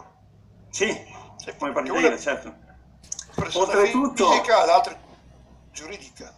Sì, 0.69 1.23
come 1.57 1.71
partita 1.71 1.97
IVA, 1.97 2.17
certo. 2.17 2.53
Oltretutto... 3.53 4.29
Fisica, 4.29 4.65
l'altra 4.65 4.95
giuridica. 5.71 6.33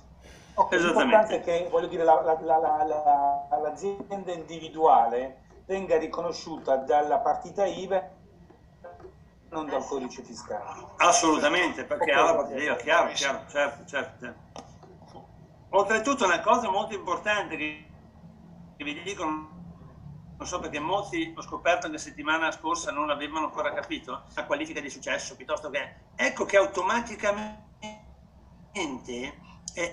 Okay, 0.55 0.79
L'importante 0.79 1.35
è 1.35 1.43
che, 1.43 1.67
voglio 1.69 1.87
dire, 1.87 2.03
la, 2.03 2.19
la, 2.21 2.37
la, 2.41 3.47
l'azienda 3.61 4.31
individuale 4.31 5.43
venga 5.65 5.97
riconosciuta 5.97 6.77
dalla 6.77 7.19
partita 7.19 7.65
IVA 7.65 8.15
non 9.49 9.67
dal 9.67 9.85
codice 9.85 10.23
fiscale. 10.23 10.87
Assolutamente, 10.97 11.83
perché 11.83 12.11
okay, 12.11 12.15
ha 12.15 12.23
la 12.23 12.35
partita 12.35 12.59
IVA, 12.59 12.75
chiaro, 12.77 13.11
chiaro, 13.11 13.45
certo, 13.47 13.85
certo, 13.85 14.19
certo. 14.19 14.45
Oltretutto 15.69 16.25
una 16.25 16.39
cosa 16.39 16.69
molto 16.69 16.95
importante 16.95 17.55
che, 17.55 17.85
che 18.77 18.83
vi 18.83 19.01
dicono 19.03 19.56
non 20.37 20.47
so 20.47 20.59
perché 20.59 20.79
molti 20.79 21.33
ho 21.35 21.41
scoperto 21.41 21.89
che 21.89 21.97
settimana 21.97 22.51
scorsa 22.51 22.91
non 22.91 23.09
avevano 23.09 23.45
ancora 23.47 23.73
capito 23.73 24.25
la 24.35 24.45
qualifica 24.45 24.79
di 24.79 24.89
successo, 24.89 25.35
piuttosto 25.35 25.69
che 25.69 25.95
ecco 26.15 26.45
che 26.45 26.57
automaticamente 26.57 27.65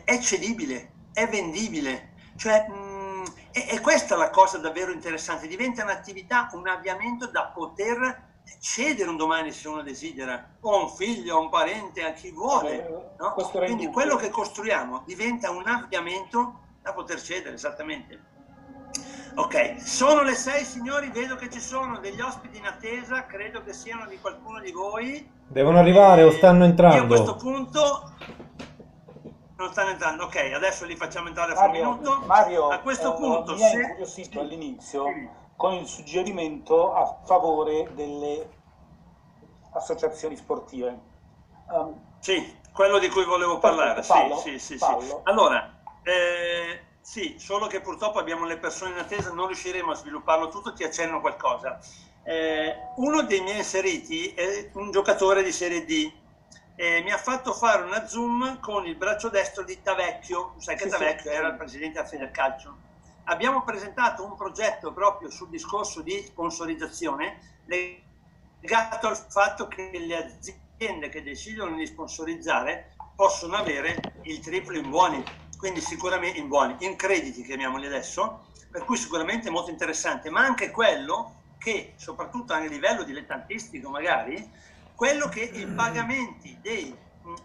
è 0.04 0.18
cedibile, 0.18 0.92
è 1.12 1.26
vendibile, 1.26 2.12
cioè 2.36 2.68
mh, 2.68 3.04
è, 3.52 3.66
è, 3.68 3.80
questa 3.80 4.16
la 4.16 4.30
cosa 4.30 4.58
davvero 4.58 4.92
interessante, 4.92 5.46
diventa 5.46 5.82
un'attività, 5.82 6.50
un 6.52 6.68
avviamento 6.68 7.26
da 7.26 7.44
poter 7.46 8.32
cedere 8.60 9.08
un 9.08 9.16
domani 9.16 9.52
se 9.52 9.68
uno 9.68 9.82
desidera, 9.82 10.56
o 10.60 10.74
a 10.74 10.82
un 10.82 10.90
figlio, 10.90 11.36
a 11.36 11.40
un 11.40 11.48
parente, 11.48 12.04
a 12.04 12.12
chi 12.12 12.30
vuole. 12.30 13.14
No? 13.18 13.34
Quindi 13.34 13.86
quello 13.88 14.16
che 14.16 14.28
costruiamo 14.28 15.02
diventa 15.06 15.50
un 15.50 15.66
avviamento 15.66 16.60
da 16.82 16.92
poter 16.92 17.20
cedere, 17.20 17.54
esattamente. 17.54 18.32
Ok, 19.36 19.80
sono 19.80 20.22
le 20.22 20.34
6 20.34 20.64
signori, 20.64 21.10
vedo 21.10 21.34
che 21.34 21.50
ci 21.50 21.60
sono 21.60 21.98
degli 21.98 22.20
ospiti 22.20 22.58
in 22.58 22.66
attesa, 22.66 23.26
credo 23.26 23.64
che 23.64 23.72
siano 23.72 24.06
di 24.06 24.18
qualcuno 24.20 24.60
di 24.60 24.70
voi. 24.70 25.28
Devono 25.48 25.78
arrivare 25.78 26.22
o 26.22 26.30
stanno 26.30 26.64
entrando? 26.64 26.96
Io 26.96 27.02
a 27.02 27.06
questo 27.06 27.34
punto 27.36 28.12
non 29.56 29.72
stanno 29.72 29.90
entrando, 29.90 30.24
ok, 30.24 30.52
adesso 30.54 30.84
li 30.84 30.94
facciamo 30.94 31.28
entrare 31.28 31.54
fra 31.54 31.66
un 31.66 31.70
minuto. 31.72 32.22
Mario, 32.26 32.68
a 32.68 32.78
questo 32.78 33.14
eh, 33.14 33.16
punto... 33.16 33.54
Mi 33.54 33.64
hai 33.64 33.74
incuriosito 33.74 34.40
all'inizio 34.40 35.06
sì. 35.06 35.28
con 35.56 35.72
il 35.72 35.86
suggerimento 35.86 36.94
a 36.94 37.18
favore 37.24 37.90
delle 37.94 38.48
associazioni 39.72 40.36
sportive. 40.36 40.96
Um, 41.72 41.98
sì, 42.20 42.56
quello 42.72 42.98
di 42.98 43.08
cui 43.08 43.24
volevo 43.24 43.58
parlare, 43.58 44.02
fallo, 44.04 44.36
sì, 44.36 44.58
sì, 44.58 44.78
sì, 44.78 44.78
sì. 44.78 45.14
Allora, 45.24 45.80
eh, 46.02 46.80
sì, 47.04 47.34
solo 47.36 47.66
che 47.66 47.82
purtroppo 47.82 48.18
abbiamo 48.18 48.46
le 48.46 48.56
persone 48.56 48.92
in 48.92 48.98
attesa, 48.98 49.30
non 49.30 49.48
riusciremo 49.48 49.90
a 49.90 49.94
svilupparlo 49.94 50.48
tutto, 50.48 50.72
ti 50.72 50.84
accenno 50.84 51.20
qualcosa. 51.20 51.78
Eh, 52.22 52.74
uno 52.96 53.22
dei 53.24 53.42
miei 53.42 53.58
inseriti 53.58 54.32
è 54.32 54.70
un 54.72 54.90
giocatore 54.90 55.42
di 55.42 55.52
Serie 55.52 55.84
D, 55.84 56.10
eh, 56.76 57.02
mi 57.02 57.12
ha 57.12 57.18
fatto 57.18 57.52
fare 57.52 57.82
una 57.82 58.06
Zoom 58.06 58.58
con 58.58 58.86
il 58.86 58.96
braccio 58.96 59.28
destro 59.28 59.64
di 59.64 59.82
Tavecchio, 59.82 60.54
sai 60.56 60.76
che 60.76 60.84
sì, 60.84 60.88
Tavecchio 60.88 61.30
sì. 61.30 61.36
era 61.36 61.48
il 61.48 61.56
presidente 61.56 61.98
della 61.98 62.08
Federcalcio. 62.08 62.74
Abbiamo 63.24 63.62
presentato 63.64 64.24
un 64.24 64.34
progetto 64.34 64.90
proprio 64.94 65.28
sul 65.28 65.50
discorso 65.50 66.00
di 66.00 66.22
sponsorizzazione 66.24 67.58
legato 67.66 69.08
al 69.08 69.16
fatto 69.28 69.68
che 69.68 69.90
le 69.92 70.16
aziende 70.16 71.10
che 71.10 71.22
decidono 71.22 71.76
di 71.76 71.84
sponsorizzare 71.84 72.94
possono 73.14 73.56
avere 73.56 74.00
il 74.22 74.40
triplo 74.40 74.78
in 74.78 74.88
buoni 74.88 75.22
quindi 75.64 75.80
sicuramente 75.80 76.38
in 76.38 76.48
buoni, 76.48 76.76
in 76.80 76.94
crediti 76.94 77.42
chiamiamoli 77.42 77.86
adesso, 77.86 78.48
per 78.70 78.84
cui 78.84 78.98
sicuramente 78.98 79.48
molto 79.48 79.70
interessante, 79.70 80.28
ma 80.28 80.44
anche 80.44 80.70
quello 80.70 81.36
che, 81.56 81.94
soprattutto 81.96 82.52
a 82.52 82.58
livello 82.58 83.02
dilettantistico 83.02 83.88
magari, 83.88 84.46
quello 84.94 85.26
che 85.30 85.40
i 85.40 85.66
pagamenti 85.68 86.58
dei, 86.60 86.94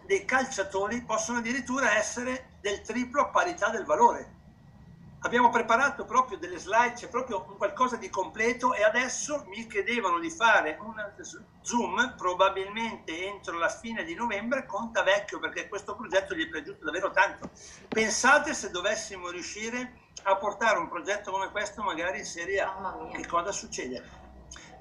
dei 0.06 0.26
calciatori 0.26 1.02
possono 1.04 1.38
addirittura 1.38 1.96
essere 1.96 2.58
del 2.60 2.82
triplo 2.82 3.22
a 3.22 3.28
parità 3.30 3.70
del 3.70 3.86
valore 3.86 4.39
abbiamo 5.22 5.50
preparato 5.50 6.06
proprio 6.06 6.38
delle 6.38 6.58
slide, 6.58 6.94
c'è 6.94 7.10
proprio 7.10 7.44
qualcosa 7.44 7.98
di 7.98 8.10
completo 8.10 8.74
e 8.74 8.84
adesso 8.84 9.44
mi 9.48 9.68
chiedevano 9.68 10.20
di 10.20 10.30
fare 10.30 10.78
un 10.82 10.94
zoom 11.62 12.16
probabilmente 12.16 13.28
entro 13.28 13.58
la 13.58 13.70
fine 13.70 14.04
di 14.04 14.14
novembre 14.14 14.66
con 14.66 14.92
Tavecchio 14.92 15.40
perché 15.40 15.68
questo 15.68 15.96
progetto 15.96 16.34
gli 16.34 16.46
è 16.46 16.50
piaciuto 16.50 16.86
davvero 16.86 17.12
tanto. 17.12 17.50
Pensate 17.88 18.54
se 18.54 18.70
dovessimo 18.70 19.30
riuscire 19.30 20.08
a 20.24 20.36
portare 20.36 20.78
un 20.78 20.88
progetto 20.88 21.32
come 21.32 21.50
questo 21.52 21.82
magari 21.82 22.20
in 22.20 22.26
Serie 22.26 22.62
A, 22.62 23.08
che 23.12 23.26
cosa 23.28 23.52
succede? 23.52 24.28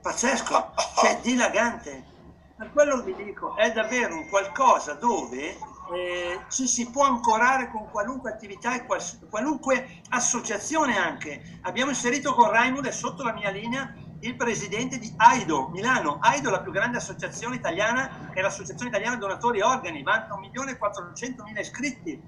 Pazzesco, 0.01 0.73
cioè 1.01 1.19
dilagante. 1.21 2.17
Per 2.57 2.73
quello 2.73 3.03
vi 3.03 3.15
dico, 3.15 3.57
è 3.57 3.73
davvero 3.73 4.15
un 4.15 4.29
qualcosa 4.29 4.95
dove 4.95 5.57
eh, 5.95 6.45
ci 6.49 6.67
si 6.67 6.91
può 6.91 7.05
ancorare 7.05 7.71
con 7.71 7.89
qualunque 7.89 8.31
attività 8.31 8.75
e 8.75 8.85
quals- 8.85 9.27
qualunque 9.29 9.89
associazione 10.11 10.99
anche. 10.99 11.43
Abbiamo 11.63 11.91
inserito 11.91 12.35
con 12.35 12.51
Raimund, 12.51 12.87
è 12.87 12.91
sotto 12.91 13.23
la 13.23 13.33
mia 13.33 13.51
linea, 13.51 13.91
il 14.21 14.37
presidente 14.37 14.99
di 14.99 15.13
AIDO 15.17 15.69
Milano. 15.71 16.19
AIDO 16.21 16.51
la 16.51 16.61
più 16.61 16.73
grande 16.73 16.99
associazione 16.99 17.57
italiana, 17.57 18.11
è 18.33 18.41
l'associazione 18.41 18.91
italiana 18.91 19.17
donatori 19.17 19.61
organi, 19.61 20.03
vanta 20.03 20.35
1.400.000 20.37 21.59
iscritti. 21.59 22.27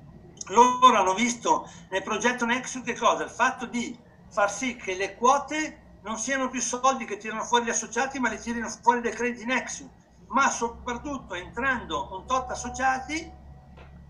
Loro 0.48 0.96
hanno 0.96 1.14
visto 1.14 1.68
nel 1.90 2.02
progetto 2.02 2.44
Nexus 2.44 2.82
che 2.82 2.96
cosa? 2.96 3.24
Il 3.24 3.30
fatto 3.30 3.66
di 3.66 3.98
far 4.28 4.50
sì 4.50 4.76
che 4.76 4.94
le 4.94 5.14
quote 5.16 5.98
non 6.02 6.16
siano 6.16 6.48
più 6.48 6.60
soldi 6.60 7.04
che 7.04 7.18
tirano 7.18 7.44
fuori 7.44 7.64
gli 7.66 7.70
associati, 7.70 8.18
ma 8.18 8.30
li 8.30 8.38
tirino 8.38 8.68
fuori 8.68 9.00
dai 9.00 9.12
crediti 9.12 9.44
Nexus. 9.44 9.88
Ma 10.28 10.48
soprattutto 10.48 11.34
entrando 11.34 12.06
con 12.06 12.24
tot 12.24 12.50
associati, 12.50 13.39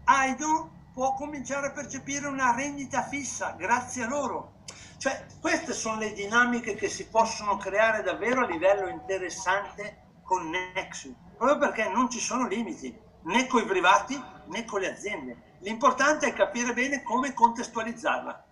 AIDO 0.05 0.71
può 0.93 1.15
cominciare 1.15 1.69
a 1.69 1.73
percepire 1.73 2.27
una 2.27 2.55
rendita 2.55 3.03
fissa 3.03 3.55
grazie 3.57 4.05
a 4.05 4.09
loro. 4.09 4.59
Cioè, 4.99 5.27
queste 5.41 5.73
sono 5.73 5.99
le 5.99 6.13
dinamiche 6.13 6.75
che 6.75 6.89
si 6.89 7.09
possono 7.09 7.57
creare 7.57 8.03
davvero 8.03 8.45
a 8.45 8.47
livello 8.47 8.89
interessante 8.89 10.09
con 10.23 10.51
Nexus, 10.51 11.15
proprio 11.37 11.59
perché 11.59 11.89
non 11.89 12.11
ci 12.11 12.21
sono 12.21 12.47
limiti 12.47 12.95
né 13.23 13.47
con 13.47 13.63
i 13.63 13.67
privati 13.67 14.23
né 14.47 14.65
con 14.65 14.81
le 14.81 14.91
aziende. 14.91 15.57
L'importante 15.61 16.27
è 16.27 16.33
capire 16.33 16.73
bene 16.73 17.03
come 17.03 17.33
contestualizzarla. 17.33 18.45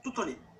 Tutto 0.00 0.22
lì. 0.22 0.50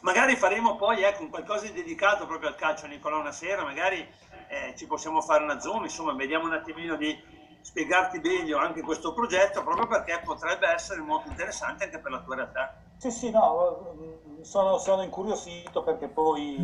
Magari 0.00 0.36
faremo 0.36 0.76
poi 0.76 1.02
ecco, 1.02 1.22
un 1.22 1.30
qualcosa 1.30 1.66
di 1.66 1.72
dedicato 1.72 2.26
proprio 2.26 2.48
al 2.48 2.56
calcio, 2.56 2.86
Nicola, 2.86 3.16
una 3.16 3.32
sera, 3.32 3.64
magari 3.64 4.06
eh, 4.48 4.74
ci 4.76 4.86
possiamo 4.86 5.20
fare 5.20 5.42
una 5.42 5.60
Zoom, 5.60 5.84
insomma, 5.84 6.12
vediamo 6.12 6.46
un 6.46 6.54
attimino 6.54 6.96
di 6.96 7.20
spiegarti 7.60 8.18
meglio 8.20 8.58
anche 8.58 8.82
questo 8.82 9.12
progetto, 9.12 9.62
proprio 9.62 9.86
perché 9.86 10.20
potrebbe 10.24 10.68
essere 10.68 11.00
molto 11.00 11.28
interessante 11.28 11.84
anche 11.84 11.98
per 11.98 12.10
la 12.10 12.20
tua 12.20 12.36
realtà. 12.36 12.74
Sì, 12.96 13.10
sì, 13.10 13.30
no, 13.30 13.94
sono, 14.42 14.78
sono 14.78 15.02
incuriosito 15.02 15.82
perché 15.82 16.08
poi 16.08 16.56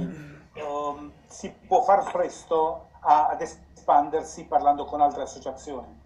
um, 0.55 1.13
si 1.27 1.51
può 1.67 1.83
far 1.83 2.11
presto 2.11 2.89
a, 3.01 3.29
ad 3.29 3.41
espandersi 3.41 4.45
parlando 4.45 4.85
con 4.85 5.01
altre 5.01 5.23
associazioni. 5.23 6.03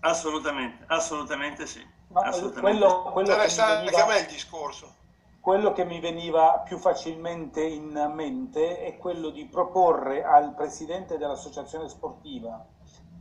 Assolutamente, 0.00 0.84
assolutamente 0.88 1.66
sì. 1.66 1.84
Assolutamente. 2.12 2.60
Quello, 2.60 3.02
quello 3.12 3.32
Interessante 3.32 3.84
veniva, 3.84 3.98
anche 3.98 4.10
a 4.10 4.14
me 4.14 4.20
il 4.20 4.32
discorso. 4.32 4.94
Quello 5.40 5.72
che 5.72 5.84
mi 5.84 6.00
veniva 6.00 6.62
più 6.64 6.78
facilmente 6.78 7.62
in 7.62 8.10
mente 8.14 8.80
è 8.82 8.96
quello 8.96 9.30
di 9.30 9.46
proporre 9.46 10.24
al 10.24 10.54
presidente 10.54 11.18
dell'associazione 11.18 11.88
sportiva 11.88 12.64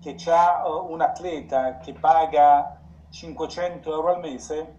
che 0.01 0.15
ha 0.27 0.67
uh, 0.67 0.91
un 0.91 1.01
atleta 1.01 1.77
che 1.77 1.93
paga 1.93 2.79
500 3.09 3.91
euro 3.91 4.13
al 4.13 4.19
mese, 4.19 4.75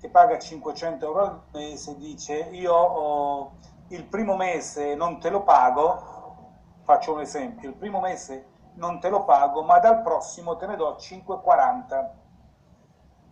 che 0.00 0.08
paga 0.08 0.38
500 0.38 1.04
euro 1.04 1.20
al 1.20 1.40
mese, 1.52 1.96
dice 1.96 2.48
io 2.52 2.74
oh, 2.74 3.52
il 3.88 4.04
primo 4.04 4.36
mese 4.36 4.94
non 4.94 5.18
te 5.18 5.30
lo 5.30 5.42
pago, 5.42 6.12
faccio 6.82 7.14
un 7.14 7.20
esempio, 7.20 7.68
il 7.68 7.74
primo 7.74 8.00
mese 8.00 8.52
non 8.74 9.00
te 9.00 9.08
lo 9.08 9.24
pago, 9.24 9.62
ma 9.62 9.78
dal 9.78 10.02
prossimo 10.02 10.56
te 10.56 10.66
ne 10.66 10.76
do 10.76 10.96
5,40 10.98 12.08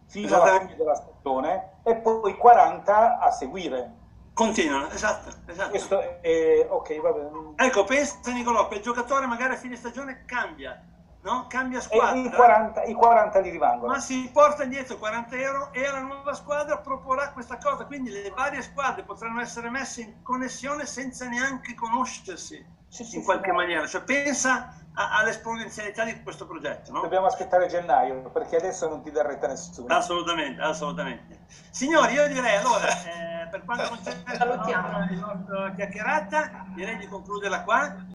fino 0.07 0.43
alla 0.43 0.61
fine 0.61 0.77
della 0.77 0.95
stagione 0.95 1.73
e 1.83 1.97
poi 1.97 2.37
40 2.37 3.19
a 3.19 3.31
seguire. 3.31 4.01
Continuano, 4.35 4.89
esatto, 4.91 5.31
esatto. 5.47 5.71
Questo 5.71 6.21
è, 6.23 6.67
ok, 6.69 7.01
va 7.01 7.13
bene. 7.13 7.53
Ecco, 7.57 7.85
pensa 7.85 8.19
Nicolò, 8.33 8.69
il 8.73 8.81
giocatore 8.81 9.27
magari 9.27 9.53
a 9.53 9.57
fine 9.57 9.77
stagione 9.77 10.25
cambia, 10.25 10.83
no? 11.21 11.47
Cambia 11.49 11.81
squadra. 11.81 12.15
E 12.15 12.25
i 12.25 12.31
40, 12.31 12.83
i 12.85 12.95
40 12.95 13.41
gli 13.41 13.51
rimangono. 13.51 13.93
Ma 13.93 14.01
si 14.01 14.31
porta 14.33 14.63
indietro 14.63 14.97
40 14.97 15.37
euro 15.37 15.73
e 15.73 15.85
alla 15.85 16.01
nuova 16.01 16.33
squadra 16.33 16.79
proporrà 16.79 17.31
questa 17.33 17.59
cosa, 17.59 17.85
quindi 17.85 18.11
le 18.11 18.31
varie 18.31 18.63
squadre 18.63 19.03
potranno 19.03 19.41
essere 19.41 19.69
messe 19.69 20.01
in 20.01 20.23
connessione 20.23 20.87
senza 20.87 21.29
neanche 21.29 21.75
conoscersi 21.75 22.65
sì, 22.89 23.05
sì, 23.05 23.17
in 23.17 23.25
qualche 23.25 23.51
sì, 23.51 23.57
maniera. 23.57 23.87
Cioè 23.87 24.03
pensa 24.03 24.75
all'esponenzialità 24.95 26.05
di 26.05 26.23
questo 26.23 26.47
progetto. 26.47 26.93
No? 26.93 27.01
Dobbiamo 27.01 27.27
aspettare 27.27 27.67
gennaio 27.67 28.31
perché 28.31 28.57
adesso 28.57 28.89
non 28.89 29.03
ti 29.03 29.11
dà 29.11 29.23
retta 29.23 29.47
nessuno. 29.47 29.95
Assolutamente, 29.95 30.61
assolutamente. 30.61 31.41
Signori, 31.71 32.15
io 32.15 32.27
direi 32.29 32.57
allora, 32.57 32.89
eh, 32.89 33.49
per 33.51 33.65
quanto 33.65 33.89
concerne 33.89 34.39
la 34.39 34.45
nostra 34.45 35.73
chiacchierata, 35.75 36.67
direi 36.75 36.97
di 36.99 37.07
concluderla 37.07 37.63
qua. 37.63 38.07